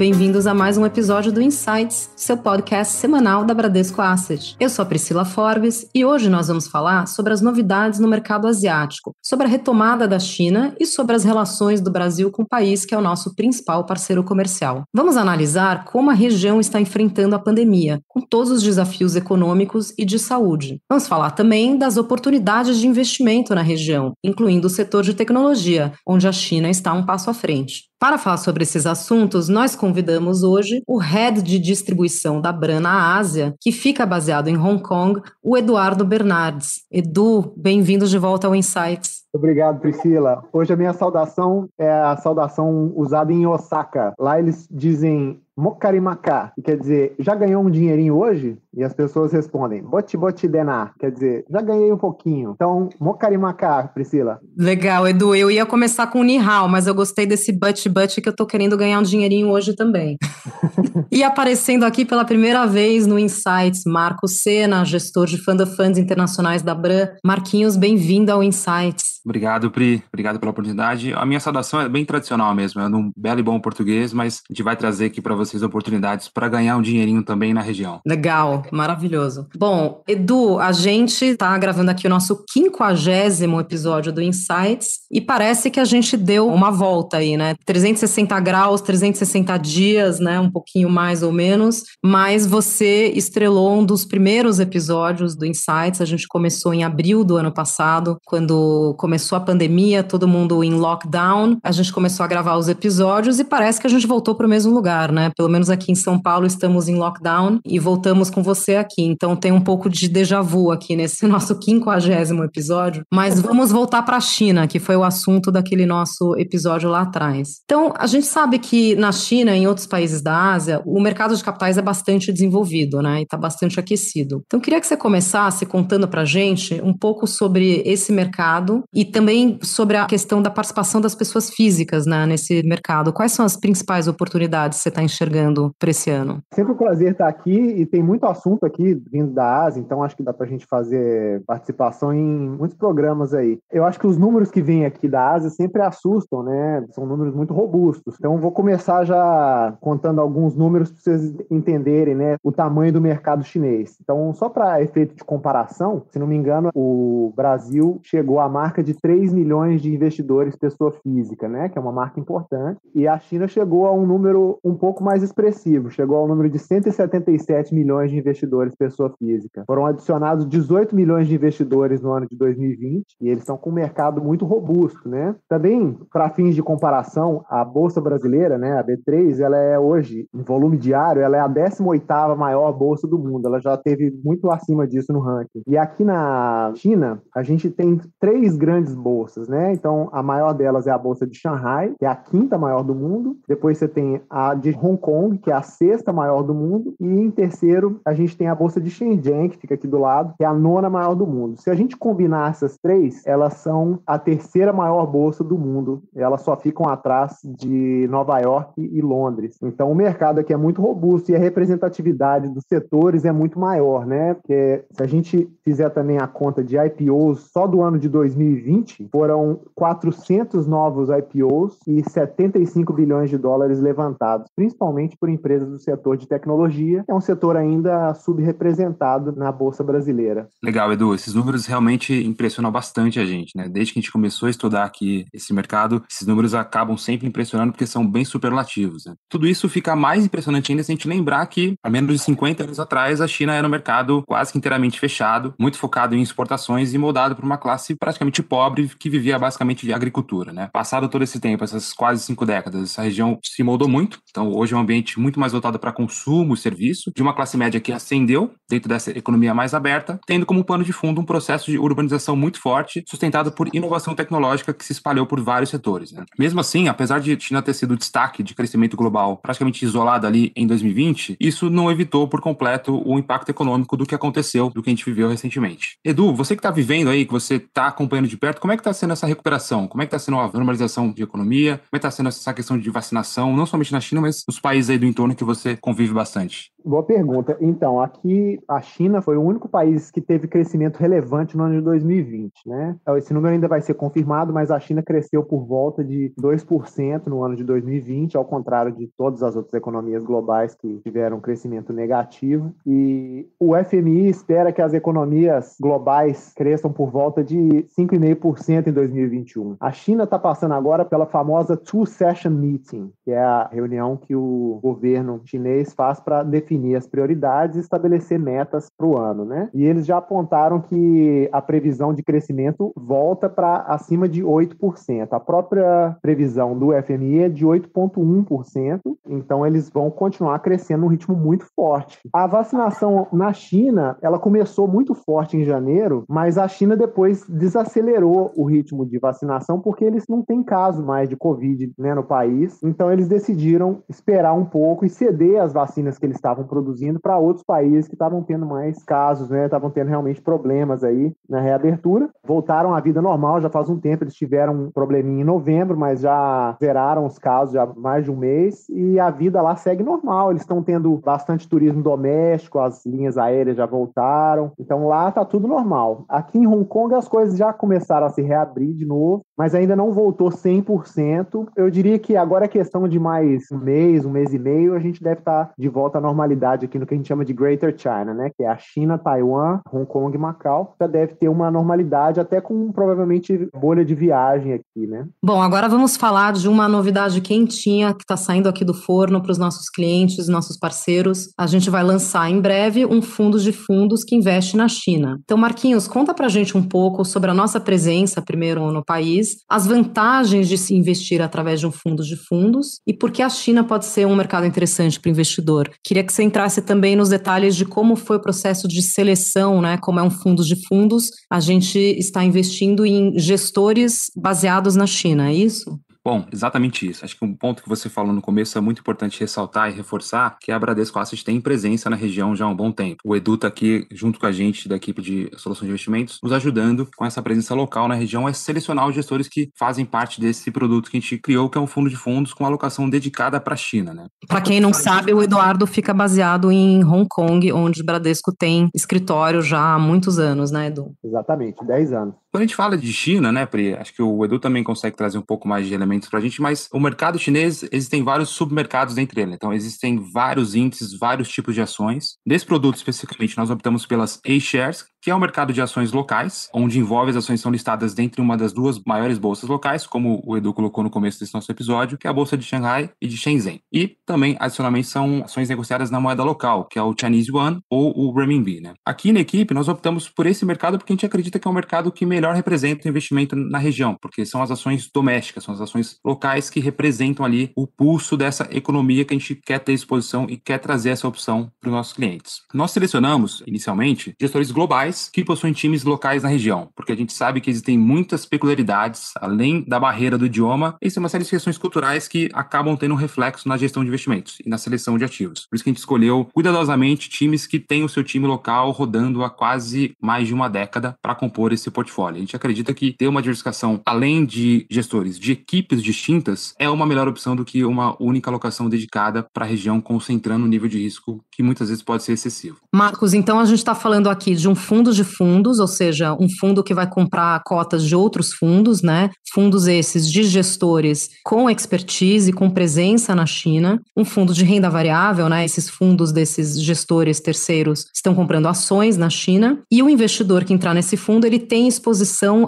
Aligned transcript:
Bem-vindos 0.00 0.46
a 0.46 0.54
mais 0.54 0.78
um 0.78 0.86
episódio 0.86 1.30
do 1.30 1.42
Insights, 1.42 2.08
seu 2.16 2.34
podcast 2.34 2.94
semanal 2.94 3.44
da 3.44 3.52
Bradesco 3.52 4.00
Asset. 4.00 4.56
Eu 4.58 4.70
sou 4.70 4.82
a 4.82 4.86
Priscila 4.86 5.26
Forbes 5.26 5.86
e 5.94 6.06
hoje 6.06 6.30
nós 6.30 6.48
vamos 6.48 6.66
falar 6.66 7.04
sobre 7.04 7.34
as 7.34 7.42
novidades 7.42 8.00
no 8.00 8.08
mercado 8.08 8.46
asiático, 8.46 9.14
sobre 9.22 9.44
a 9.46 9.50
retomada 9.50 10.08
da 10.08 10.18
China 10.18 10.74
e 10.80 10.86
sobre 10.86 11.14
as 11.14 11.22
relações 11.22 11.82
do 11.82 11.90
Brasil 11.90 12.30
com 12.30 12.44
o 12.44 12.48
país 12.48 12.86
que 12.86 12.94
é 12.94 12.98
o 12.98 13.02
nosso 13.02 13.34
principal 13.34 13.84
parceiro 13.84 14.24
comercial. 14.24 14.84
Vamos 14.90 15.18
analisar 15.18 15.84
como 15.84 16.08
a 16.08 16.14
região 16.14 16.58
está 16.58 16.80
enfrentando 16.80 17.36
a 17.36 17.38
pandemia, 17.38 18.00
com 18.08 18.22
todos 18.22 18.50
os 18.50 18.62
desafios 18.62 19.16
econômicos 19.16 19.92
e 19.98 20.06
de 20.06 20.18
saúde. 20.18 20.80
Vamos 20.88 21.06
falar 21.06 21.32
também 21.32 21.76
das 21.76 21.98
oportunidades 21.98 22.78
de 22.78 22.86
investimento 22.86 23.54
na 23.54 23.60
região, 23.60 24.14
incluindo 24.24 24.66
o 24.66 24.70
setor 24.70 25.02
de 25.02 25.12
tecnologia, 25.12 25.92
onde 26.08 26.26
a 26.26 26.32
China 26.32 26.70
está 26.70 26.90
um 26.94 27.04
passo 27.04 27.28
à 27.28 27.34
frente. 27.34 27.89
Para 28.00 28.16
falar 28.16 28.38
sobre 28.38 28.62
esses 28.62 28.86
assuntos, 28.86 29.50
nós 29.50 29.76
convidamos 29.76 30.42
hoje 30.42 30.82
o 30.86 30.96
head 30.96 31.42
de 31.42 31.58
distribuição 31.58 32.40
da 32.40 32.50
Bran 32.50 32.80
na 32.80 33.14
Ásia, 33.18 33.54
que 33.60 33.70
fica 33.70 34.06
baseado 34.06 34.48
em 34.48 34.56
Hong 34.56 34.82
Kong, 34.82 35.20
o 35.42 35.54
Eduardo 35.54 36.02
Bernardes. 36.02 36.86
Edu, 36.90 37.52
bem-vindo 37.54 38.06
de 38.06 38.16
volta 38.16 38.46
ao 38.46 38.54
Insights. 38.54 39.20
Obrigado, 39.34 39.80
Priscila. 39.80 40.42
Hoje 40.50 40.72
a 40.72 40.76
minha 40.76 40.94
saudação 40.94 41.68
é 41.78 41.92
a 41.92 42.16
saudação 42.16 42.90
usada 42.96 43.34
em 43.34 43.46
Osaka. 43.46 44.14
Lá 44.18 44.38
eles 44.38 44.66
dizem 44.70 45.38
Mokarimaka, 45.60 46.52
que 46.54 46.62
quer 46.62 46.78
dizer, 46.78 47.14
já 47.18 47.34
ganhou 47.34 47.62
um 47.62 47.70
dinheirinho 47.70 48.16
hoje? 48.16 48.56
E 48.74 48.82
as 48.82 48.94
pessoas 48.94 49.32
respondem, 49.32 49.82
boti 49.82 50.16
boti 50.16 50.48
denar, 50.48 50.94
quer 50.98 51.10
dizer, 51.10 51.44
já 51.50 51.60
ganhei 51.60 51.92
um 51.92 51.98
pouquinho. 51.98 52.52
Então, 52.54 52.88
Mokarimaka, 52.98 53.90
Priscila. 53.92 54.40
Legal, 54.56 55.06
Edu. 55.06 55.34
Eu 55.34 55.50
ia 55.50 55.66
começar 55.66 56.06
com 56.06 56.20
o 56.20 56.22
Nihao, 56.22 56.66
mas 56.66 56.86
eu 56.86 56.94
gostei 56.94 57.26
desse 57.26 57.52
butt 57.52 57.88
butt 57.90 58.22
que 58.22 58.28
eu 58.28 58.34
tô 58.34 58.46
querendo 58.46 58.76
ganhar 58.76 58.98
um 59.00 59.02
dinheirinho 59.02 59.50
hoje 59.50 59.74
também. 59.76 60.16
e 61.12 61.22
aparecendo 61.22 61.84
aqui 61.84 62.06
pela 62.06 62.24
primeira 62.24 62.64
vez 62.66 63.06
no 63.06 63.18
Insights, 63.18 63.82
Marco 63.84 64.26
Sena, 64.26 64.84
gestor 64.84 65.26
de 65.26 65.36
Fund 65.36 65.60
of 65.60 65.76
Funds 65.76 65.98
internacionais 65.98 66.62
da 66.62 66.74
Bran. 66.74 67.08
Marquinhos, 67.22 67.76
bem-vindo 67.76 68.32
ao 68.32 68.42
Insights. 68.42 69.20
Obrigado, 69.24 69.70
Pri. 69.70 70.02
Obrigado 70.08 70.38
pela 70.38 70.50
oportunidade. 70.50 71.12
A 71.12 71.26
minha 71.26 71.40
saudação 71.40 71.80
é 71.80 71.88
bem 71.88 72.04
tradicional 72.04 72.54
mesmo, 72.54 72.80
é 72.80 72.88
num 72.88 73.10
belo 73.16 73.40
e 73.40 73.42
bom 73.42 73.60
português, 73.60 74.12
mas 74.12 74.40
a 74.48 74.52
gente 74.52 74.62
vai 74.62 74.76
trazer 74.76 75.06
aqui 75.06 75.20
para 75.20 75.34
vocês 75.50 75.62
oportunidades 75.62 76.28
para 76.28 76.48
ganhar 76.48 76.76
um 76.76 76.82
dinheirinho 76.82 77.22
também 77.22 77.52
na 77.52 77.60
região. 77.60 78.00
Legal, 78.06 78.62
maravilhoso. 78.70 79.48
Bom, 79.56 80.02
Edu, 80.06 80.58
a 80.58 80.72
gente 80.72 81.24
está 81.24 81.56
gravando 81.58 81.90
aqui 81.90 82.06
o 82.06 82.10
nosso 82.10 82.44
quinquagésimo 82.52 83.60
episódio 83.60 84.12
do 84.12 84.22
Insights 84.22 85.00
e 85.10 85.20
parece 85.20 85.70
que 85.70 85.80
a 85.80 85.84
gente 85.84 86.16
deu 86.16 86.48
uma 86.48 86.70
volta 86.70 87.16
aí, 87.16 87.36
né? 87.36 87.54
360 87.66 88.38
graus, 88.40 88.80
360 88.80 89.56
dias, 89.58 90.20
né? 90.20 90.38
Um 90.38 90.50
pouquinho 90.50 90.88
mais 90.88 91.22
ou 91.22 91.32
menos, 91.32 91.84
mas 92.04 92.46
você 92.46 93.08
estrelou 93.14 93.80
um 93.80 93.84
dos 93.84 94.04
primeiros 94.04 94.60
episódios 94.60 95.34
do 95.34 95.44
Insights. 95.44 96.00
A 96.00 96.04
gente 96.04 96.28
começou 96.28 96.72
em 96.72 96.84
abril 96.84 97.24
do 97.24 97.36
ano 97.36 97.50
passado, 97.50 98.18
quando 98.24 98.94
começou 98.98 99.36
a 99.36 99.40
pandemia, 99.40 100.02
todo 100.04 100.28
mundo 100.28 100.62
em 100.62 100.74
lockdown. 100.74 101.58
A 101.64 101.72
gente 101.72 101.92
começou 101.92 102.22
a 102.22 102.28
gravar 102.28 102.56
os 102.56 102.68
episódios 102.68 103.40
e 103.40 103.44
parece 103.44 103.80
que 103.80 103.86
a 103.86 103.90
gente 103.90 104.06
voltou 104.06 104.34
para 104.34 104.46
o 104.46 104.50
mesmo 104.50 104.72
lugar, 104.72 105.10
né? 105.10 105.30
Pelo 105.40 105.48
menos 105.48 105.70
aqui 105.70 105.90
em 105.90 105.94
São 105.94 106.20
Paulo 106.20 106.44
estamos 106.44 106.86
em 106.86 106.96
lockdown 106.96 107.60
e 107.64 107.78
voltamos 107.78 108.28
com 108.28 108.42
você 108.42 108.76
aqui. 108.76 109.00
Então 109.00 109.34
tem 109.34 109.50
um 109.50 109.60
pouco 109.62 109.88
de 109.88 110.06
déjà 110.06 110.42
vu 110.42 110.70
aqui 110.70 110.94
nesse 110.94 111.24
nosso 111.26 111.58
quinquagésimo 111.58 112.44
episódio. 112.44 113.04
Mas 113.10 113.40
vamos 113.40 113.72
voltar 113.72 114.02
para 114.02 114.18
a 114.18 114.20
China, 114.20 114.68
que 114.68 114.78
foi 114.78 114.96
o 114.96 115.02
assunto 115.02 115.50
daquele 115.50 115.86
nosso 115.86 116.36
episódio 116.36 116.90
lá 116.90 117.00
atrás. 117.00 117.62
Então 117.64 117.94
a 117.96 118.06
gente 118.06 118.26
sabe 118.26 118.58
que 118.58 118.94
na 118.96 119.12
China 119.12 119.56
e 119.56 119.60
em 119.60 119.66
outros 119.66 119.86
países 119.86 120.20
da 120.20 120.52
Ásia 120.52 120.82
o 120.84 121.00
mercado 121.00 121.34
de 121.34 121.42
capitais 121.42 121.78
é 121.78 121.82
bastante 121.82 122.30
desenvolvido, 122.30 123.00
né? 123.00 123.20
E 123.20 123.22
está 123.22 123.38
bastante 123.38 123.80
aquecido. 123.80 124.42
Então 124.44 124.60
queria 124.60 124.78
que 124.78 124.86
você 124.86 124.94
começasse 124.94 125.64
contando 125.64 126.06
para 126.06 126.22
gente 126.26 126.78
um 126.84 126.92
pouco 126.92 127.26
sobre 127.26 127.82
esse 127.86 128.12
mercado 128.12 128.82
e 128.92 129.06
também 129.06 129.58
sobre 129.62 129.96
a 129.96 130.04
questão 130.04 130.42
da 130.42 130.50
participação 130.50 131.00
das 131.00 131.14
pessoas 131.14 131.48
físicas 131.48 132.04
né, 132.04 132.26
nesse 132.26 132.62
mercado. 132.62 133.10
Quais 133.10 133.32
são 133.32 133.46
as 133.46 133.56
principais 133.56 134.06
oportunidades 134.06 134.76
que 134.76 134.82
você 134.82 134.90
está 134.90 135.02
enxergando? 135.02 135.29
Enxergando 135.30 135.74
para 135.78 135.90
esse 135.90 136.10
ano? 136.10 136.42
Sempre 136.52 136.72
um 136.72 136.76
prazer 136.76 137.12
estar 137.12 137.28
aqui 137.28 137.56
e 137.56 137.86
tem 137.86 138.02
muito 138.02 138.26
assunto 138.26 138.66
aqui 138.66 139.00
vindo 139.10 139.32
da 139.32 139.64
Ásia, 139.64 139.80
então 139.80 140.02
acho 140.02 140.16
que 140.16 140.22
dá 140.22 140.32
para 140.32 140.46
a 140.46 140.48
gente 140.48 140.66
fazer 140.66 141.42
participação 141.46 142.12
em 142.12 142.48
muitos 142.50 142.76
programas 142.76 143.32
aí. 143.32 143.58
Eu 143.70 143.84
acho 143.84 143.98
que 143.98 144.06
os 144.06 144.18
números 144.18 144.50
que 144.50 144.60
vêm 144.60 144.84
aqui 144.84 145.08
da 145.08 145.30
Ásia 145.32 145.50
sempre 145.50 145.82
assustam, 145.82 146.42
né? 146.42 146.84
São 146.90 147.06
números 147.06 147.34
muito 147.34 147.54
robustos. 147.54 148.16
Então 148.18 148.38
vou 148.38 148.50
começar 148.50 149.04
já 149.04 149.74
contando 149.80 150.20
alguns 150.20 150.54
números 150.54 150.90
para 150.90 151.00
vocês 151.00 151.34
entenderem, 151.50 152.14
né, 152.14 152.36
o 152.42 152.50
tamanho 152.50 152.92
do 152.92 153.00
mercado 153.00 153.44
chinês. 153.44 153.96
Então, 154.02 154.32
só 154.34 154.48
para 154.48 154.82
efeito 154.82 155.14
de 155.14 155.24
comparação, 155.24 156.02
se 156.10 156.18
não 156.18 156.26
me 156.26 156.34
engano, 156.34 156.70
o 156.74 157.32
Brasil 157.36 158.00
chegou 158.02 158.40
à 158.40 158.48
marca 158.48 158.82
de 158.82 158.94
3 158.94 159.32
milhões 159.32 159.80
de 159.80 159.94
investidores 159.94 160.56
pessoa 160.56 160.90
física, 160.90 161.48
né, 161.48 161.68
que 161.68 161.78
é 161.78 161.80
uma 161.80 161.92
marca 161.92 162.18
importante, 162.18 162.80
e 162.94 163.06
a 163.06 163.18
China 163.18 163.46
chegou 163.46 163.86
a 163.86 163.92
um 163.92 164.06
número 164.06 164.58
um 164.64 164.74
pouco 164.74 165.02
mais 165.04 165.09
expressivo, 165.16 165.90
chegou 165.90 166.16
ao 166.16 166.28
número 166.28 166.48
de 166.48 166.58
177 166.58 167.74
milhões 167.74 168.10
de 168.10 168.18
investidores 168.18 168.74
pessoa 168.74 169.12
física. 169.18 169.64
Foram 169.66 169.86
adicionados 169.86 170.48
18 170.48 170.94
milhões 170.94 171.28
de 171.28 171.34
investidores 171.34 172.00
no 172.00 172.12
ano 172.12 172.26
de 172.28 172.36
2020 172.36 173.04
e 173.20 173.28
eles 173.28 173.40
estão 173.40 173.56
com 173.56 173.70
um 173.70 173.74
mercado 173.74 174.22
muito 174.22 174.44
robusto, 174.44 175.08
né? 175.08 175.34
Também, 175.48 175.98
para 176.12 176.30
fins 176.30 176.54
de 176.54 176.62
comparação, 176.62 177.44
a 177.48 177.64
bolsa 177.64 178.00
brasileira, 178.00 178.56
né, 178.58 178.78
a 178.78 178.84
B3, 178.84 179.40
ela 179.40 179.56
é 179.56 179.78
hoje, 179.78 180.28
em 180.34 180.42
volume 180.42 180.76
diário, 180.76 181.22
ela 181.22 181.36
é 181.36 181.40
a 181.40 181.48
18ª 181.48 182.36
maior 182.36 182.72
bolsa 182.72 183.06
do 183.06 183.18
mundo. 183.18 183.46
Ela 183.46 183.60
já 183.60 183.76
teve 183.76 184.12
muito 184.24 184.50
acima 184.50 184.86
disso 184.86 185.12
no 185.12 185.20
ranking. 185.20 185.62
E 185.66 185.76
aqui 185.76 186.04
na 186.04 186.72
China, 186.76 187.22
a 187.34 187.42
gente 187.42 187.70
tem 187.70 188.00
três 188.18 188.56
grandes 188.56 188.94
bolsas, 188.94 189.48
né? 189.48 189.72
Então, 189.72 190.08
a 190.12 190.22
maior 190.22 190.52
delas 190.52 190.86
é 190.86 190.90
a 190.90 190.98
bolsa 190.98 191.26
de 191.26 191.36
Shanghai, 191.36 191.92
que 191.98 192.04
é 192.04 192.08
a 192.08 192.14
quinta 192.14 192.58
maior 192.58 192.82
do 192.82 192.94
mundo. 192.94 193.36
Depois 193.48 193.78
você 193.78 193.88
tem 193.88 194.20
a 194.28 194.54
de 194.54 194.70
Hong 194.70 194.99
Kong 195.00 195.38
que 195.38 195.50
é 195.50 195.54
a 195.54 195.62
sexta 195.62 196.12
maior 196.12 196.42
do 196.42 196.54
mundo, 196.54 196.94
e 197.00 197.06
em 197.06 197.30
terceiro 197.30 198.00
a 198.04 198.12
gente 198.12 198.36
tem 198.36 198.48
a 198.48 198.54
bolsa 198.54 198.80
de 198.80 198.90
Shenzhen, 198.90 199.48
que 199.48 199.58
fica 199.58 199.74
aqui 199.74 199.86
do 199.86 199.98
lado, 199.98 200.34
que 200.36 200.44
é 200.44 200.46
a 200.46 200.54
nona 200.54 200.90
maior 200.90 201.14
do 201.14 201.26
mundo. 201.26 201.60
Se 201.60 201.70
a 201.70 201.74
gente 201.74 201.96
combinar 201.96 202.50
essas 202.50 202.76
três, 202.76 203.26
elas 203.26 203.54
são 203.54 203.98
a 204.06 204.18
terceira 204.18 204.72
maior 204.72 205.06
bolsa 205.06 205.42
do 205.42 205.56
mundo. 205.56 206.02
Elas 206.14 206.42
só 206.42 206.56
ficam 206.56 206.88
atrás 206.88 207.38
de 207.44 208.06
Nova 208.10 208.38
York 208.38 208.72
e 208.76 209.00
Londres. 209.00 209.56
Então 209.62 209.90
o 209.90 209.94
mercado 209.94 210.38
aqui 210.38 210.52
é 210.52 210.56
muito 210.56 210.82
robusto 210.82 211.30
e 211.30 211.36
a 211.36 211.38
representatividade 211.38 212.48
dos 212.48 212.64
setores 212.68 213.24
é 213.24 213.32
muito 213.32 213.58
maior, 213.58 214.06
né? 214.06 214.34
Porque 214.34 214.84
se 214.90 215.02
a 215.02 215.06
gente 215.06 215.48
fizer 215.64 215.90
também 215.90 216.18
a 216.18 216.26
conta 216.26 216.62
de 216.62 216.76
IPOs 216.76 217.50
só 217.52 217.66
do 217.66 217.82
ano 217.82 217.98
de 217.98 218.08
2020, 218.08 219.08
foram 219.10 219.60
400 219.74 220.66
novos 220.66 221.08
IPOs 221.08 221.78
e 221.86 222.02
75 222.08 222.92
bilhões 222.92 223.30
de 223.30 223.38
dólares 223.38 223.80
levantados, 223.80 224.50
principalmente 224.54 224.89
por 225.18 225.28
empresas 225.28 225.68
do 225.68 225.78
setor 225.78 226.16
de 226.16 226.26
tecnologia, 226.26 227.04
é 227.08 227.14
um 227.14 227.20
setor 227.20 227.56
ainda 227.56 228.12
subrepresentado 228.14 229.32
na 229.32 229.50
Bolsa 229.50 229.82
Brasileira. 229.82 230.48
Legal, 230.62 230.92
Edu. 230.92 231.14
Esses 231.14 231.34
números 231.34 231.66
realmente 231.66 232.12
impressionam 232.26 232.70
bastante 232.70 233.18
a 233.18 233.24
gente, 233.24 233.56
né? 233.56 233.68
Desde 233.68 233.92
que 233.92 233.98
a 233.98 234.02
gente 234.02 234.12
começou 234.12 234.46
a 234.46 234.50
estudar 234.50 234.84
aqui 234.84 235.26
esse 235.32 235.52
mercado, 235.52 236.02
esses 236.10 236.26
números 236.26 236.54
acabam 236.54 236.96
sempre 236.96 237.26
impressionando 237.26 237.72
porque 237.72 237.86
são 237.86 238.06
bem 238.06 238.24
superlativos. 238.24 239.04
Né? 239.06 239.14
Tudo 239.28 239.46
isso 239.46 239.68
fica 239.68 239.94
mais 239.96 240.24
impressionante 240.24 240.70
ainda 240.72 240.82
se 240.82 240.92
a 240.92 240.94
gente 240.94 241.08
lembrar 241.08 241.44
que, 241.46 241.74
há 241.82 241.90
menos 241.90 242.12
de 242.14 242.18
50 242.18 242.64
anos 242.64 242.80
atrás, 242.80 243.20
a 243.20 243.26
China 243.26 243.54
era 243.54 243.66
um 243.66 243.70
mercado 243.70 244.22
quase 244.26 244.52
que 244.52 244.58
inteiramente 244.58 244.98
fechado, 244.98 245.54
muito 245.58 245.78
focado 245.78 246.14
em 246.14 246.22
exportações 246.22 246.92
e 246.94 246.98
moldado 246.98 247.34
por 247.34 247.44
uma 247.44 247.58
classe 247.58 247.94
praticamente 247.94 248.42
pobre 248.42 248.90
que 248.98 249.10
vivia 249.10 249.38
basicamente 249.38 249.86
de 249.86 249.92
agricultura, 249.92 250.52
né? 250.52 250.68
Passado 250.72 251.08
todo 251.08 251.22
esse 251.22 251.40
tempo, 251.40 251.64
essas 251.64 251.92
quase 251.92 252.22
cinco 252.22 252.44
décadas, 252.44 252.82
essa 252.82 253.02
região 253.02 253.38
se 253.42 253.62
moldou 253.62 253.88
muito. 253.88 254.18
Então, 254.30 254.52
hoje 254.52 254.74
é 254.74 254.76
um 254.80 254.82
ambiente 254.82 255.20
muito 255.20 255.38
mais 255.38 255.52
voltado 255.52 255.78
para 255.78 255.92
consumo 255.92 256.54
e 256.54 256.56
serviço, 256.56 257.12
de 257.14 257.22
uma 257.22 257.34
classe 257.34 257.56
média 257.56 257.80
que 257.80 257.92
ascendeu 257.92 258.52
dentro 258.68 258.88
dessa 258.88 259.10
economia 259.10 259.54
mais 259.54 259.74
aberta, 259.74 260.18
tendo 260.26 260.46
como 260.46 260.64
pano 260.64 260.84
de 260.84 260.92
fundo 260.92 261.20
um 261.20 261.24
processo 261.24 261.70
de 261.70 261.78
urbanização 261.78 262.36
muito 262.36 262.60
forte, 262.60 263.04
sustentado 263.08 263.52
por 263.52 263.68
inovação 263.74 264.14
tecnológica 264.14 264.72
que 264.72 264.84
se 264.84 264.92
espalhou 264.92 265.26
por 265.26 265.40
vários 265.40 265.70
setores. 265.70 266.12
Né? 266.12 266.24
Mesmo 266.38 266.60
assim, 266.60 266.88
apesar 266.88 267.20
de 267.20 267.38
China 267.40 267.62
ter 267.62 267.74
sido 267.74 267.96
destaque 267.96 268.42
de 268.42 268.54
crescimento 268.54 268.96
global 268.96 269.36
praticamente 269.36 269.84
isolado 269.84 270.26
ali 270.26 270.52
em 270.56 270.66
2020, 270.66 271.36
isso 271.40 271.68
não 271.68 271.90
evitou 271.90 272.28
por 272.28 272.40
completo 272.40 273.02
o 273.04 273.18
impacto 273.18 273.50
econômico 273.50 273.96
do 273.96 274.06
que 274.06 274.14
aconteceu, 274.14 274.70
do 274.70 274.82
que 274.82 274.90
a 274.90 274.92
gente 274.92 275.04
viveu 275.04 275.28
recentemente. 275.28 275.96
Edu, 276.04 276.34
você 276.34 276.54
que 276.54 276.60
está 276.60 276.70
vivendo 276.70 277.08
aí, 277.08 277.24
que 277.24 277.32
você 277.32 277.56
está 277.56 277.88
acompanhando 277.88 278.28
de 278.28 278.36
perto, 278.36 278.60
como 278.60 278.72
é 278.72 278.76
que 278.76 278.80
está 278.80 278.92
sendo 278.92 279.12
essa 279.12 279.26
recuperação? 279.26 279.86
Como 279.86 280.02
é 280.02 280.06
que 280.06 280.14
está 280.14 280.18
sendo 280.18 280.38
a 280.38 280.50
normalização 280.52 281.12
de 281.12 281.22
economia? 281.22 281.76
Como 281.76 281.88
é 281.94 281.98
que 281.98 282.06
está 282.06 282.10
sendo 282.10 282.28
essa 282.28 282.52
questão 282.54 282.78
de 282.78 282.90
vacinação, 282.90 283.54
não 283.56 283.66
somente 283.66 283.92
na 283.92 284.00
China, 284.00 284.20
mas 284.20 284.44
nos 284.46 284.58
países 284.58 284.69
aí 284.78 284.98
do 284.98 285.06
entorno 285.06 285.34
que 285.34 285.42
você 285.42 285.76
convive 285.76 286.14
bastante? 286.14 286.70
Boa 286.84 287.02
pergunta. 287.02 287.56
Então, 287.60 288.00
aqui 288.00 288.58
a 288.66 288.80
China 288.80 289.20
foi 289.20 289.36
o 289.36 289.42
único 289.42 289.68
país 289.68 290.10
que 290.10 290.20
teve 290.20 290.48
crescimento 290.48 290.96
relevante 290.96 291.56
no 291.56 291.64
ano 291.64 291.76
de 291.76 291.82
2020, 291.82 292.52
né? 292.66 292.96
Então, 293.02 293.16
esse 293.16 293.34
número 293.34 293.52
ainda 293.52 293.68
vai 293.68 293.80
ser 293.80 293.94
confirmado, 293.94 294.52
mas 294.52 294.70
a 294.70 294.80
China 294.80 295.02
cresceu 295.02 295.42
por 295.42 295.66
volta 295.66 296.02
de 296.02 296.32
2% 296.40 297.26
no 297.26 297.44
ano 297.44 297.54
de 297.54 297.64
2020, 297.64 298.36
ao 298.36 298.44
contrário 298.44 298.92
de 298.92 299.10
todas 299.16 299.42
as 299.42 299.56
outras 299.56 299.74
economias 299.74 300.22
globais 300.22 300.74
que 300.74 301.00
tiveram 301.02 301.40
crescimento 301.40 301.92
negativo. 301.92 302.72
E 302.86 303.46
o 303.58 303.74
FMI 303.76 304.28
espera 304.28 304.72
que 304.72 304.80
as 304.80 304.94
economias 304.94 305.76
globais 305.80 306.52
cresçam 306.56 306.92
por 306.92 307.10
volta 307.10 307.44
de 307.44 307.84
5,5% 307.98 308.86
em 308.86 308.92
2021. 308.92 309.76
A 309.80 309.92
China 309.92 310.24
está 310.24 310.38
passando 310.38 310.72
agora 310.72 311.04
pela 311.04 311.26
famosa 311.26 311.76
Two 311.76 312.06
Session 312.06 312.50
Meeting, 312.50 313.12
que 313.24 313.32
é 313.32 313.42
a 313.42 313.68
reunião 313.70 314.16
que 314.16 314.34
o 314.34 314.59
governo 314.82 315.40
chinês 315.44 315.92
faz 315.92 316.20
para 316.20 316.42
definir 316.42 316.96
as 316.96 317.06
prioridades 317.06 317.76
e 317.76 317.80
estabelecer 317.80 318.38
metas 318.38 318.88
para 318.96 319.06
o 319.06 319.18
ano, 319.18 319.44
né? 319.44 319.68
E 319.74 319.84
eles 319.84 320.06
já 320.06 320.18
apontaram 320.18 320.80
que 320.80 321.48
a 321.52 321.60
previsão 321.60 322.14
de 322.14 322.22
crescimento 322.22 322.92
volta 322.96 323.48
para 323.48 323.78
acima 323.88 324.28
de 324.28 324.42
8%. 324.42 325.28
A 325.30 325.40
própria 325.40 326.16
previsão 326.22 326.78
do 326.78 326.90
FMI 327.02 327.40
é 327.40 327.48
de 327.48 327.66
8,1%, 327.66 329.00
então 329.28 329.66
eles 329.66 329.90
vão 329.90 330.10
continuar 330.10 330.58
crescendo 330.60 331.00
num 331.00 331.08
ritmo 331.08 331.34
muito 331.34 331.66
forte. 331.74 332.18
A 332.32 332.46
vacinação 332.46 333.26
na 333.32 333.52
China, 333.52 334.16
ela 334.22 334.38
começou 334.38 334.86
muito 334.86 335.14
forte 335.14 335.56
em 335.56 335.64
janeiro, 335.64 336.24
mas 336.28 336.58
a 336.58 336.68
China 336.68 336.96
depois 336.96 337.44
desacelerou 337.48 338.52
o 338.54 338.64
ritmo 338.64 339.06
de 339.06 339.18
vacinação 339.18 339.80
porque 339.80 340.04
eles 340.04 340.24
não 340.28 340.42
têm 340.42 340.62
caso 340.62 341.02
mais 341.02 341.28
de 341.28 341.36
Covid 341.36 341.92
né, 341.98 342.14
no 342.14 342.22
país, 342.22 342.78
então 342.82 343.10
eles 343.10 343.28
decidiram 343.28 344.02
esperar 344.08 344.49
um 344.52 344.64
pouco 344.64 345.04
e 345.04 345.08
ceder 345.08 345.60
as 345.60 345.72
vacinas 345.72 346.18
que 346.18 346.26
eles 346.26 346.36
estavam 346.36 346.64
produzindo 346.64 347.20
para 347.20 347.38
outros 347.38 347.64
países 347.64 348.08
que 348.08 348.14
estavam 348.14 348.42
tendo 348.42 348.66
mais 348.66 349.02
casos, 349.04 349.48
né, 349.48 349.64
estavam 349.64 349.90
tendo 349.90 350.08
realmente 350.08 350.40
problemas 350.40 351.04
aí 351.04 351.32
na 351.48 351.60
reabertura. 351.60 352.28
Voltaram 352.44 352.94
à 352.94 353.00
vida 353.00 353.20
normal, 353.20 353.60
já 353.60 353.68
faz 353.68 353.88
um 353.88 353.98
tempo, 353.98 354.24
eles 354.24 354.34
tiveram 354.34 354.74
um 354.74 354.90
probleminha 354.90 355.42
em 355.42 355.44
novembro, 355.44 355.96
mas 355.96 356.20
já 356.20 356.76
zeraram 356.80 357.26
os 357.26 357.38
casos 357.38 357.74
já 357.74 357.86
mais 357.96 358.24
de 358.24 358.30
um 358.30 358.36
mês 358.36 358.88
e 358.88 359.18
a 359.18 359.30
vida 359.30 359.60
lá 359.62 359.76
segue 359.76 360.02
normal. 360.02 360.50
Eles 360.50 360.62
estão 360.62 360.82
tendo 360.82 361.16
bastante 361.18 361.68
turismo 361.68 362.02
doméstico, 362.02 362.78
as 362.78 363.04
linhas 363.04 363.38
aéreas 363.38 363.76
já 363.76 363.86
voltaram, 363.86 364.72
então 364.78 365.06
lá 365.06 365.30
tá 365.30 365.44
tudo 365.44 365.68
normal. 365.68 366.24
Aqui 366.28 366.58
em 366.58 366.66
Hong 366.66 366.84
Kong 366.84 367.14
as 367.14 367.28
coisas 367.28 367.56
já 367.56 367.72
começaram 367.72 368.26
a 368.26 368.30
se 368.30 368.42
reabrir 368.42 368.94
de 368.94 369.06
novo, 369.06 369.42
mas 369.60 369.74
ainda 369.74 369.94
não 369.94 370.10
voltou 370.10 370.48
100%. 370.48 371.68
Eu 371.76 371.90
diria 371.90 372.18
que 372.18 372.34
agora 372.34 372.64
é 372.64 372.68
questão 372.68 373.06
de 373.06 373.18
mais 373.18 373.70
um 373.70 373.76
mês, 373.76 374.24
um 374.24 374.30
mês 374.30 374.54
e 374.54 374.58
meio, 374.58 374.94
a 374.94 374.98
gente 374.98 375.22
deve 375.22 375.40
estar 375.40 375.70
de 375.78 375.86
volta 375.86 376.16
à 376.16 376.20
normalidade 376.20 376.86
aqui 376.86 376.98
no 376.98 377.04
que 377.04 377.12
a 377.12 377.16
gente 377.18 377.28
chama 377.28 377.44
de 377.44 377.52
Greater 377.52 377.94
China, 377.94 378.32
né? 378.32 378.50
Que 378.56 378.62
é 378.62 378.68
a 378.68 378.78
China, 378.78 379.18
Taiwan, 379.18 379.80
Hong 379.92 380.06
Kong 380.06 380.34
e 380.34 380.40
Macau. 380.40 380.94
Já 380.98 381.06
deve 381.06 381.34
ter 381.34 381.50
uma 381.50 381.70
normalidade, 381.70 382.40
até 382.40 382.58
com 382.58 382.90
provavelmente 382.90 383.68
bolha 383.78 384.02
de 384.02 384.14
viagem 384.14 384.72
aqui, 384.72 385.06
né? 385.06 385.26
Bom, 385.44 385.60
agora 385.60 385.90
vamos 385.90 386.16
falar 386.16 386.54
de 386.54 386.66
uma 386.66 386.88
novidade 386.88 387.42
quentinha 387.42 388.14
que 388.14 388.22
está 388.22 388.38
saindo 388.38 388.66
aqui 388.66 388.82
do 388.82 388.94
forno 388.94 389.42
para 389.42 389.52
os 389.52 389.58
nossos 389.58 389.90
clientes, 389.90 390.48
nossos 390.48 390.78
parceiros. 390.78 391.52
A 391.58 391.66
gente 391.66 391.90
vai 391.90 392.02
lançar 392.02 392.50
em 392.50 392.62
breve 392.62 393.04
um 393.04 393.20
fundo 393.20 393.60
de 393.60 393.72
fundos 393.72 394.24
que 394.24 394.34
investe 394.34 394.74
na 394.74 394.88
China. 394.88 395.38
Então, 395.44 395.58
Marquinhos, 395.58 396.08
conta 396.08 396.32
para 396.32 396.46
a 396.46 396.50
gente 396.50 396.78
um 396.78 396.82
pouco 396.82 397.26
sobre 397.26 397.50
a 397.50 397.54
nossa 397.54 397.78
presença, 397.78 398.40
primeiro 398.40 398.90
no 398.90 399.04
país 399.04 399.49
as 399.68 399.86
vantagens 399.86 400.68
de 400.68 400.76
se 400.76 400.94
investir 400.94 401.40
através 401.40 401.80
de 401.80 401.86
um 401.86 401.92
fundo 401.92 402.22
de 402.22 402.36
fundos 402.36 403.00
e 403.06 403.12
por 403.12 403.30
que 403.30 403.42
a 403.42 403.48
China 403.48 403.84
pode 403.84 404.06
ser 404.06 404.26
um 404.26 404.36
mercado 404.36 404.66
interessante 404.66 405.18
para 405.18 405.28
o 405.28 405.32
investidor. 405.32 405.90
Queria 406.02 406.24
que 406.24 406.32
você 406.32 406.42
entrasse 406.42 406.82
também 406.82 407.16
nos 407.16 407.28
detalhes 407.28 407.76
de 407.76 407.84
como 407.84 408.16
foi 408.16 408.36
o 408.36 408.42
processo 408.42 408.88
de 408.88 409.02
seleção, 409.02 409.80
né? 409.80 409.98
Como 409.98 410.20
é 410.20 410.22
um 410.22 410.30
fundo 410.30 410.64
de 410.64 410.76
fundos, 410.86 411.30
a 411.50 411.60
gente 411.60 411.98
está 411.98 412.44
investindo 412.44 413.06
em 413.06 413.38
gestores 413.38 414.30
baseados 414.36 414.96
na 414.96 415.06
China, 415.06 415.50
é 415.50 415.54
isso? 415.54 415.98
Bom, 416.24 416.46
exatamente 416.52 417.08
isso. 417.08 417.24
Acho 417.24 417.36
que 417.36 417.44
um 417.44 417.54
ponto 417.54 417.82
que 417.82 417.88
você 417.88 418.08
falou 418.08 418.32
no 418.32 418.42
começo 418.42 418.76
é 418.76 418.80
muito 418.80 419.00
importante 419.00 419.40
ressaltar 419.40 419.90
e 419.90 419.94
reforçar, 419.94 420.58
que 420.60 420.70
a 420.70 420.78
Bradesco 420.78 421.18
Asset 421.18 421.42
tem 421.42 421.60
presença 421.60 422.10
na 422.10 422.16
região 422.16 422.54
já 422.54 422.66
há 422.66 422.68
um 422.68 422.76
bom 422.76 422.92
tempo. 422.92 423.22
O 423.24 423.34
Edu 423.34 423.54
está 423.54 423.68
aqui 423.68 424.06
junto 424.12 424.38
com 424.38 424.46
a 424.46 424.52
gente 424.52 424.88
da 424.88 424.96
equipe 424.96 425.22
de 425.22 425.50
solução 425.56 425.86
de 425.86 425.90
investimentos, 425.90 426.38
nos 426.42 426.52
ajudando 426.52 427.08
com 427.16 427.24
essa 427.24 427.42
presença 427.42 427.74
local 427.74 428.06
na 428.06 428.14
região 428.14 428.46
a 428.46 428.52
selecionar 428.52 429.08
os 429.08 429.14
gestores 429.14 429.48
que 429.48 429.70
fazem 429.78 430.04
parte 430.04 430.40
desse 430.40 430.70
produto 430.70 431.10
que 431.10 431.16
a 431.16 431.20
gente 431.20 431.38
criou, 431.38 431.70
que 431.70 431.78
é 431.78 431.80
um 431.80 431.86
fundo 431.86 432.10
de 432.10 432.16
fundos 432.16 432.52
com 432.52 432.66
alocação 432.66 433.08
dedicada 433.08 433.58
para 433.58 433.74
a 433.74 433.76
China, 433.76 434.12
né? 434.12 434.26
Para 434.46 434.60
quem 434.60 434.78
não 434.78 434.92
sabe, 434.92 435.32
o 435.32 435.42
Eduardo 435.42 435.86
fica 435.86 436.12
baseado 436.12 436.70
em 436.70 437.02
Hong 437.02 437.26
Kong, 437.30 437.72
onde 437.72 438.02
o 438.02 438.04
Bradesco 438.04 438.52
tem 438.54 438.90
escritório 438.94 439.62
já 439.62 439.94
há 439.94 439.98
muitos 439.98 440.38
anos, 440.38 440.70
né, 440.70 440.88
Edu? 440.88 441.14
Exatamente, 441.24 441.82
10 441.84 442.12
anos. 442.12 442.34
Quando 442.50 442.62
a 442.62 442.66
gente 442.66 442.74
fala 442.74 442.98
de 442.98 443.12
China, 443.12 443.52
né, 443.52 443.64
Pri, 443.64 443.94
acho 443.94 444.12
que 444.12 444.20
o 444.20 444.44
Edu 444.44 444.58
também 444.58 444.82
consegue 444.82 445.16
trazer 445.16 445.38
um 445.38 445.42
pouco 445.42 445.68
mais 445.68 445.86
de 445.86 445.94
elementos 445.94 446.28
para 446.28 446.40
a 446.40 446.42
gente, 446.42 446.60
mas 446.60 446.88
o 446.92 446.98
mercado 446.98 447.38
chinês, 447.38 447.84
existem 447.92 448.24
vários 448.24 448.48
submercados 448.48 449.14
dentro 449.14 449.36
dele. 449.36 449.54
Então, 449.54 449.72
existem 449.72 450.18
vários 450.32 450.74
índices, 450.74 451.16
vários 451.16 451.48
tipos 451.48 451.76
de 451.76 451.80
ações. 451.80 452.38
Nesse 452.44 452.66
produto, 452.66 452.96
especificamente, 452.96 453.56
nós 453.56 453.70
optamos 453.70 454.04
pelas 454.04 454.40
A-Shares, 454.44 455.04
que 455.22 455.30
é 455.30 455.34
um 455.34 455.38
mercado 455.38 455.72
de 455.72 455.82
ações 455.82 456.12
locais, 456.12 456.68
onde 456.74 456.98
envolve 456.98 457.30
as 457.30 457.36
ações 457.36 457.60
são 457.60 457.70
listadas 457.70 458.14
dentro 458.14 458.36
de 458.36 458.42
uma 458.42 458.56
das 458.56 458.72
duas 458.72 458.98
maiores 459.06 459.38
bolsas 459.38 459.68
locais, 459.68 460.06
como 460.06 460.42
o 460.44 460.56
Edu 460.56 460.72
colocou 460.72 461.04
no 461.04 461.10
começo 461.10 461.38
desse 461.38 461.54
nosso 461.54 461.70
episódio, 461.70 462.16
que 462.18 462.26
é 462.26 462.30
a 462.30 462.32
bolsa 462.32 462.56
de 462.56 462.64
Xangai 462.64 463.10
e 463.20 463.28
de 463.28 463.36
Shenzhen. 463.36 463.80
E 463.92 464.16
também, 464.26 464.56
adicionalmente, 464.58 465.06
são 465.06 465.42
ações 465.44 465.68
negociadas 465.68 466.10
na 466.10 466.18
moeda 466.18 466.42
local, 466.42 466.86
que 466.86 466.98
é 466.98 467.02
o 467.02 467.14
Chinese 467.18 467.50
Yuan 467.50 467.80
ou 467.88 468.12
o 468.16 468.32
Renminbi. 468.32 468.80
Né? 468.80 468.94
Aqui 469.04 469.30
na 469.30 469.40
equipe, 469.40 469.74
nós 469.74 469.88
optamos 469.88 470.28
por 470.28 470.46
esse 470.46 470.64
mercado 470.64 470.98
porque 470.98 471.12
a 471.12 471.14
gente 471.14 471.26
acredita 471.26 471.58
que 471.58 471.68
é 471.68 471.70
um 471.70 471.74
mercado 471.74 472.10
que 472.10 472.24
melhor 472.40 472.54
representa 472.54 473.06
o 473.06 473.10
investimento 473.10 473.54
na 473.54 473.78
região, 473.78 474.16
porque 474.20 474.46
são 474.46 474.62
as 474.62 474.70
ações 474.70 475.10
domésticas, 475.12 475.62
são 475.62 475.74
as 475.74 475.80
ações 475.80 476.18
locais 476.24 476.70
que 476.70 476.80
representam 476.80 477.44
ali 477.44 477.70
o 477.76 477.86
pulso 477.86 478.36
dessa 478.36 478.66
economia 478.70 479.24
que 479.24 479.34
a 479.34 479.38
gente 479.38 479.54
quer 479.54 479.78
ter 479.78 479.92
exposição 479.92 480.46
e 480.48 480.56
quer 480.56 480.78
trazer 480.78 481.10
essa 481.10 481.28
opção 481.28 481.70
para 481.78 481.88
os 481.88 481.94
nossos 481.94 482.12
clientes. 482.14 482.62
Nós 482.72 482.92
selecionamos, 482.92 483.62
inicialmente, 483.66 484.34
gestores 484.40 484.70
globais 484.70 485.28
que 485.30 485.44
possuem 485.44 485.72
times 485.72 486.02
locais 486.02 486.42
na 486.42 486.48
região, 486.48 486.88
porque 486.96 487.12
a 487.12 487.16
gente 487.16 487.32
sabe 487.32 487.60
que 487.60 487.70
existem 487.70 487.98
muitas 487.98 488.46
peculiaridades, 488.46 489.32
além 489.36 489.84
da 489.86 490.00
barreira 490.00 490.38
do 490.38 490.46
idioma, 490.46 490.96
existem 491.00 491.22
uma 491.22 491.28
série 491.28 491.44
de 491.44 491.50
questões 491.50 491.76
culturais 491.76 492.26
que 492.26 492.48
acabam 492.54 492.96
tendo 492.96 493.12
um 493.12 493.18
reflexo 493.18 493.68
na 493.68 493.76
gestão 493.76 494.02
de 494.02 494.08
investimentos 494.08 494.58
e 494.64 494.68
na 494.68 494.78
seleção 494.78 495.18
de 495.18 495.24
ativos. 495.24 495.66
Por 495.68 495.76
isso 495.76 495.84
que 495.84 495.90
a 495.90 495.92
gente 495.92 496.00
escolheu 496.00 496.48
cuidadosamente 496.54 497.28
times 497.28 497.66
que 497.66 497.78
têm 497.78 498.02
o 498.02 498.08
seu 498.08 498.24
time 498.24 498.46
local 498.46 498.90
rodando 498.92 499.44
há 499.44 499.50
quase 499.50 500.14
mais 500.22 500.48
de 500.48 500.54
uma 500.54 500.68
década 500.68 501.14
para 501.20 501.34
compor 501.34 501.72
esse 501.72 501.90
portfólio. 501.90 502.29
A 502.36 502.40
gente 502.40 502.56
acredita 502.56 502.94
que 502.94 503.12
ter 503.12 503.28
uma 503.28 503.42
diversificação, 503.42 504.00
além 504.06 504.44
de 504.44 504.86
gestores 504.90 505.38
de 505.38 505.52
equipes 505.52 506.02
distintas, 506.02 506.74
é 506.78 506.88
uma 506.88 507.06
melhor 507.06 507.28
opção 507.28 507.56
do 507.56 507.64
que 507.64 507.84
uma 507.84 508.16
única 508.22 508.50
alocação 508.50 508.88
dedicada 508.88 509.44
para 509.52 509.64
a 509.64 509.68
região, 509.68 510.00
concentrando 510.00 510.64
o 510.64 510.68
nível 510.68 510.88
de 510.88 510.98
risco 510.98 511.42
que 511.52 511.62
muitas 511.62 511.88
vezes 511.88 512.02
pode 512.02 512.22
ser 512.22 512.32
excessivo. 512.32 512.78
Marcos, 512.94 513.34
então 513.34 513.58
a 513.58 513.64
gente 513.64 513.78
está 513.78 513.94
falando 513.94 514.30
aqui 514.30 514.54
de 514.54 514.68
um 514.68 514.74
fundo 514.74 515.12
de 515.12 515.24
fundos, 515.24 515.78
ou 515.78 515.86
seja, 515.86 516.34
um 516.34 516.48
fundo 516.48 516.82
que 516.82 516.94
vai 516.94 517.08
comprar 517.08 517.60
cotas 517.64 518.04
de 518.04 518.14
outros 518.14 518.52
fundos, 518.52 519.02
né? 519.02 519.30
Fundos 519.52 519.86
esses 519.86 520.30
de 520.30 520.44
gestores 520.44 521.30
com 521.44 521.68
expertise, 521.68 522.52
com 522.52 522.70
presença 522.70 523.34
na 523.34 523.46
China. 523.46 524.00
Um 524.16 524.24
fundo 524.24 524.54
de 524.54 524.64
renda 524.64 524.88
variável, 524.88 525.48
né? 525.48 525.64
Esses 525.64 525.88
fundos 525.88 526.32
desses 526.32 526.80
gestores 526.80 527.40
terceiros 527.40 528.06
estão 528.14 528.34
comprando 528.34 528.66
ações 528.66 529.16
na 529.16 529.28
China. 529.28 529.82
E 529.90 530.02
o 530.02 530.08
investidor 530.08 530.64
que 530.64 530.72
entrar 530.72 530.94
nesse 530.94 531.16
fundo, 531.16 531.46
ele 531.46 531.58
tem 531.58 531.88
exposição 531.88 532.19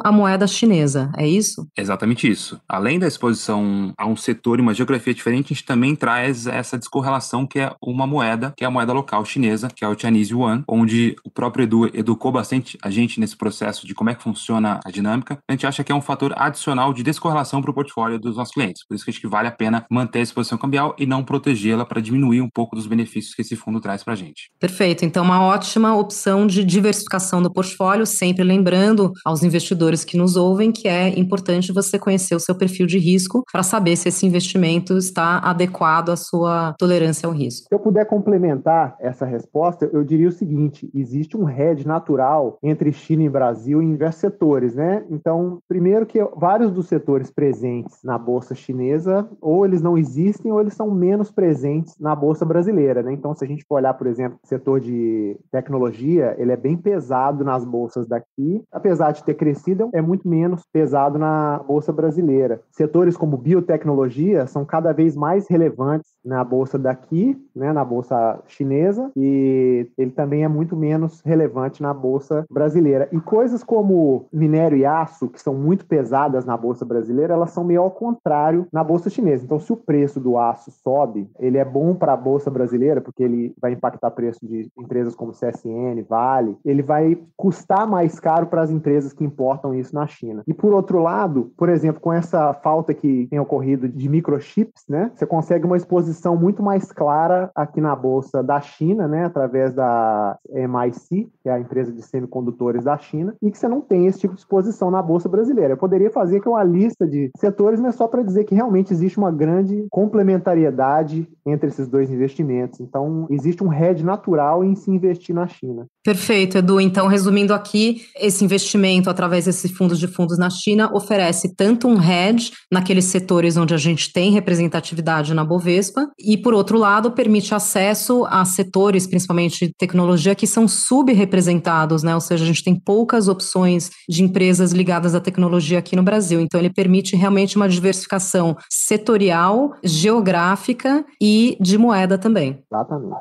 à 0.02 0.12
moeda 0.12 0.46
chinesa, 0.46 1.10
é 1.16 1.26
isso? 1.26 1.66
Exatamente 1.76 2.30
isso. 2.30 2.60
Além 2.68 2.98
da 2.98 3.06
exposição 3.06 3.92
a 3.98 4.06
um 4.06 4.16
setor 4.16 4.58
e 4.58 4.62
uma 4.62 4.74
geografia 4.74 5.14
diferente, 5.14 5.46
a 5.46 5.54
gente 5.54 5.64
também 5.64 5.94
traz 5.94 6.46
essa 6.46 6.78
descorrelação 6.78 7.46
que 7.46 7.58
é 7.58 7.72
uma 7.82 8.06
moeda, 8.06 8.52
que 8.56 8.64
é 8.64 8.66
a 8.66 8.70
moeda 8.70 8.92
local 8.92 9.24
chinesa, 9.24 9.68
que 9.74 9.84
é 9.84 9.88
o 9.88 9.98
Chinese 9.98 10.32
Yuan, 10.32 10.64
onde 10.68 11.16
o 11.24 11.30
próprio 11.30 11.64
Edu 11.64 11.90
educou 11.92 12.32
bastante 12.32 12.78
a 12.82 12.90
gente 12.90 13.20
nesse 13.20 13.36
processo 13.36 13.86
de 13.86 13.94
como 13.94 14.10
é 14.10 14.14
que 14.14 14.22
funciona 14.22 14.80
a 14.84 14.90
dinâmica, 14.90 15.38
a 15.48 15.52
gente 15.52 15.66
acha 15.66 15.84
que 15.84 15.92
é 15.92 15.94
um 15.94 16.00
fator 16.00 16.32
adicional 16.36 16.92
de 16.92 17.02
descorrelação 17.02 17.60
para 17.60 17.70
o 17.70 17.74
portfólio 17.74 18.18
dos 18.18 18.36
nossos 18.36 18.54
clientes. 18.54 18.84
Por 18.86 18.94
isso 18.94 19.04
que 19.04 19.10
acho 19.10 19.20
que 19.20 19.26
vale 19.26 19.48
a 19.48 19.52
pena 19.52 19.84
manter 19.90 20.20
a 20.20 20.22
exposição 20.22 20.58
cambial 20.58 20.94
e 20.98 21.06
não 21.06 21.24
protegê-la 21.24 21.84
para 21.84 22.00
diminuir 22.00 22.40
um 22.40 22.48
pouco 22.48 22.76
dos 22.76 22.86
benefícios 22.86 23.34
que 23.34 23.42
esse 23.42 23.56
fundo 23.56 23.80
traz 23.80 24.02
para 24.02 24.14
a 24.14 24.16
gente. 24.16 24.50
Perfeito. 24.58 25.04
Então, 25.04 25.24
uma 25.24 25.42
ótima 25.42 25.96
opção 25.96 26.46
de 26.46 26.64
diversificação 26.64 27.42
do 27.42 27.52
portfólio, 27.52 28.06
sempre 28.06 28.44
lembrando 28.44 29.12
aos 29.24 29.41
aos 29.42 29.44
investidores 29.44 30.04
que 30.04 30.16
nos 30.16 30.36
ouvem 30.36 30.72
que 30.72 30.88
é 30.88 31.08
importante 31.18 31.72
você 31.72 31.98
conhecer 31.98 32.34
o 32.34 32.40
seu 32.40 32.54
perfil 32.54 32.86
de 32.86 32.98
risco 32.98 33.44
para 33.50 33.62
saber 33.62 33.96
se 33.96 34.08
esse 34.08 34.24
investimento 34.24 34.96
está 34.96 35.38
adequado 35.38 36.10
à 36.10 36.16
sua 36.16 36.74
tolerância 36.78 37.26
ao 37.26 37.32
risco. 37.32 37.66
Se 37.68 37.74
eu 37.74 37.78
puder 37.78 38.06
complementar 38.06 38.96
essa 39.00 39.26
resposta, 39.26 39.90
eu 39.92 40.04
diria 40.04 40.28
o 40.28 40.32
seguinte: 40.32 40.90
existe 40.94 41.36
um 41.36 41.48
hedge 41.48 41.86
natural 41.86 42.58
entre 42.62 42.92
China 42.92 43.24
e 43.24 43.28
Brasil 43.28 43.82
em 43.82 43.92
diversos 43.92 44.20
setores, 44.20 44.74
né? 44.74 45.04
Então, 45.10 45.58
primeiro 45.68 46.06
que 46.06 46.22
vários 46.36 46.70
dos 46.70 46.86
setores 46.86 47.30
presentes 47.30 47.98
na 48.04 48.16
bolsa 48.16 48.54
chinesa, 48.54 49.28
ou 49.40 49.64
eles 49.64 49.82
não 49.82 49.98
existem, 49.98 50.52
ou 50.52 50.60
eles 50.60 50.74
são 50.74 50.90
menos 50.90 51.30
presentes 51.30 51.94
na 51.98 52.14
bolsa 52.14 52.44
brasileira, 52.44 53.02
né? 53.02 53.12
Então, 53.12 53.34
se 53.34 53.44
a 53.44 53.48
gente 53.48 53.64
for 53.68 53.76
olhar, 53.76 53.94
por 53.94 54.06
exemplo, 54.06 54.38
o 54.42 54.46
setor 54.46 54.80
de 54.80 55.36
tecnologia, 55.50 56.36
ele 56.38 56.52
é 56.52 56.56
bem 56.56 56.76
pesado 56.76 57.44
nas 57.44 57.64
bolsas 57.64 58.06
daqui, 58.06 58.62
apesar 58.70 59.12
de 59.12 59.24
ter 59.24 59.31
crescido, 59.34 59.90
é 59.92 60.00
muito 60.00 60.28
menos 60.28 60.64
pesado 60.72 61.18
na 61.18 61.60
bolsa 61.66 61.92
brasileira. 61.92 62.60
Setores 62.70 63.16
como 63.16 63.36
biotecnologia 63.36 64.46
são 64.46 64.64
cada 64.64 64.92
vez 64.92 65.16
mais 65.16 65.48
relevantes 65.48 66.12
na 66.24 66.42
bolsa 66.44 66.78
daqui, 66.78 67.36
né, 67.54 67.72
na 67.72 67.84
bolsa 67.84 68.40
chinesa, 68.46 69.10
e 69.16 69.88
ele 69.98 70.10
também 70.10 70.44
é 70.44 70.48
muito 70.48 70.76
menos 70.76 71.20
relevante 71.24 71.82
na 71.82 71.92
bolsa 71.92 72.44
brasileira. 72.50 73.08
E 73.12 73.20
coisas 73.20 73.62
como 73.64 74.26
minério 74.32 74.78
e 74.78 74.84
aço, 74.84 75.28
que 75.28 75.40
são 75.40 75.54
muito 75.54 75.86
pesadas 75.86 76.44
na 76.44 76.56
bolsa 76.56 76.84
brasileira, 76.84 77.34
elas 77.34 77.50
são 77.50 77.64
meio 77.64 77.82
ao 77.82 77.90
contrário 77.90 78.66
na 78.72 78.84
bolsa 78.84 79.10
chinesa. 79.10 79.44
Então, 79.44 79.58
se 79.58 79.72
o 79.72 79.76
preço 79.76 80.20
do 80.20 80.38
aço 80.38 80.70
sobe, 80.70 81.28
ele 81.38 81.58
é 81.58 81.64
bom 81.64 81.94
para 81.94 82.12
a 82.12 82.16
bolsa 82.16 82.50
brasileira, 82.50 83.00
porque 83.00 83.22
ele 83.22 83.54
vai 83.60 83.72
impactar 83.72 84.08
o 84.08 84.12
preço 84.12 84.46
de 84.46 84.70
empresas 84.78 85.14
como 85.14 85.32
CSN, 85.32 86.02
Vale, 86.08 86.56
ele 86.64 86.82
vai 86.82 87.18
custar 87.36 87.86
mais 87.86 88.18
caro 88.20 88.46
para 88.46 88.62
as 88.62 88.70
empresas 88.70 89.12
que 89.12 89.21
importam 89.22 89.74
isso 89.74 89.94
na 89.94 90.06
China. 90.06 90.42
E 90.46 90.54
por 90.54 90.72
outro 90.72 90.98
lado, 90.98 91.52
por 91.56 91.68
exemplo, 91.68 92.00
com 92.00 92.12
essa 92.12 92.52
falta 92.54 92.94
que 92.94 93.26
tem 93.30 93.38
ocorrido 93.38 93.88
de 93.88 94.08
microchips, 94.08 94.84
né, 94.88 95.10
você 95.14 95.26
consegue 95.26 95.66
uma 95.66 95.76
exposição 95.76 96.36
muito 96.36 96.62
mais 96.62 96.90
clara 96.92 97.50
aqui 97.54 97.80
na 97.80 97.94
bolsa 97.94 98.42
da 98.42 98.60
China, 98.60 99.06
né, 99.06 99.24
através 99.24 99.74
da 99.74 100.38
MIC, 100.48 101.30
que 101.42 101.48
é 101.48 101.52
a 101.52 101.60
empresa 101.60 101.92
de 101.92 102.02
semicondutores 102.02 102.84
da 102.84 102.96
China, 102.98 103.34
e 103.42 103.50
que 103.50 103.58
você 103.58 103.68
não 103.68 103.80
tem 103.80 104.06
esse 104.06 104.20
tipo 104.20 104.34
de 104.34 104.40
exposição 104.40 104.90
na 104.90 105.02
bolsa 105.02 105.28
brasileira. 105.28 105.74
Eu 105.74 105.78
poderia 105.78 106.10
fazer 106.10 106.38
aqui 106.38 106.48
uma 106.48 106.64
lista 106.64 107.06
de 107.06 107.30
setores, 107.36 107.80
mas 107.80 107.94
só 107.94 108.06
para 108.06 108.22
dizer 108.22 108.44
que 108.44 108.54
realmente 108.54 108.92
existe 108.92 109.18
uma 109.18 109.30
grande 109.30 109.86
complementariedade 109.90 111.28
entre 111.44 111.68
esses 111.68 111.88
dois 111.88 112.10
investimentos. 112.10 112.80
Então, 112.80 113.26
existe 113.30 113.62
um 113.64 113.72
hedge 113.72 114.04
natural 114.04 114.64
em 114.64 114.74
se 114.74 114.90
investir 114.90 115.34
na 115.34 115.46
China. 115.46 115.86
Perfeito, 116.04 116.58
Edu. 116.58 116.80
Então, 116.80 117.06
resumindo 117.06 117.54
aqui, 117.54 118.02
esse 118.16 118.44
investimento 118.44 119.10
através 119.12 119.44
desses 119.44 119.70
fundos 119.70 119.98
de 119.98 120.08
fundos 120.08 120.38
na 120.38 120.50
China 120.50 120.90
oferece 120.92 121.54
tanto 121.54 121.86
um 121.86 122.02
hedge 122.02 122.50
naqueles 122.70 123.04
setores 123.04 123.56
onde 123.56 123.74
a 123.74 123.78
gente 123.78 124.12
tem 124.12 124.32
representatividade 124.32 125.32
na 125.32 125.44
Bovespa, 125.44 126.08
e, 126.18 126.36
por 126.36 126.54
outro 126.54 126.78
lado, 126.78 127.12
permite 127.12 127.54
acesso 127.54 128.24
a 128.26 128.44
setores, 128.44 129.06
principalmente 129.06 129.66
de 129.66 129.72
tecnologia, 129.78 130.34
que 130.34 130.46
são 130.46 130.66
subrepresentados, 130.66 132.02
né? 132.02 132.14
Ou 132.14 132.20
seja, 132.20 132.44
a 132.44 132.46
gente 132.46 132.64
tem 132.64 132.74
poucas 132.74 133.28
opções 133.28 133.90
de 134.08 134.22
empresas 134.22 134.72
ligadas 134.72 135.14
à 135.14 135.20
tecnologia 135.20 135.78
aqui 135.78 135.94
no 135.94 136.02
Brasil. 136.02 136.40
Então, 136.40 136.58
ele 136.58 136.70
permite 136.70 137.14
realmente 137.16 137.56
uma 137.56 137.68
diversificação 137.68 138.56
setorial, 138.68 139.74
geográfica 139.84 141.04
e 141.20 141.56
de 141.60 141.78
moeda 141.78 142.18
também. 142.18 142.58
Exatamente. 142.70 143.16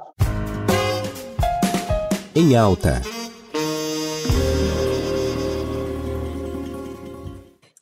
Em 2.33 2.55
alta. 2.55 3.01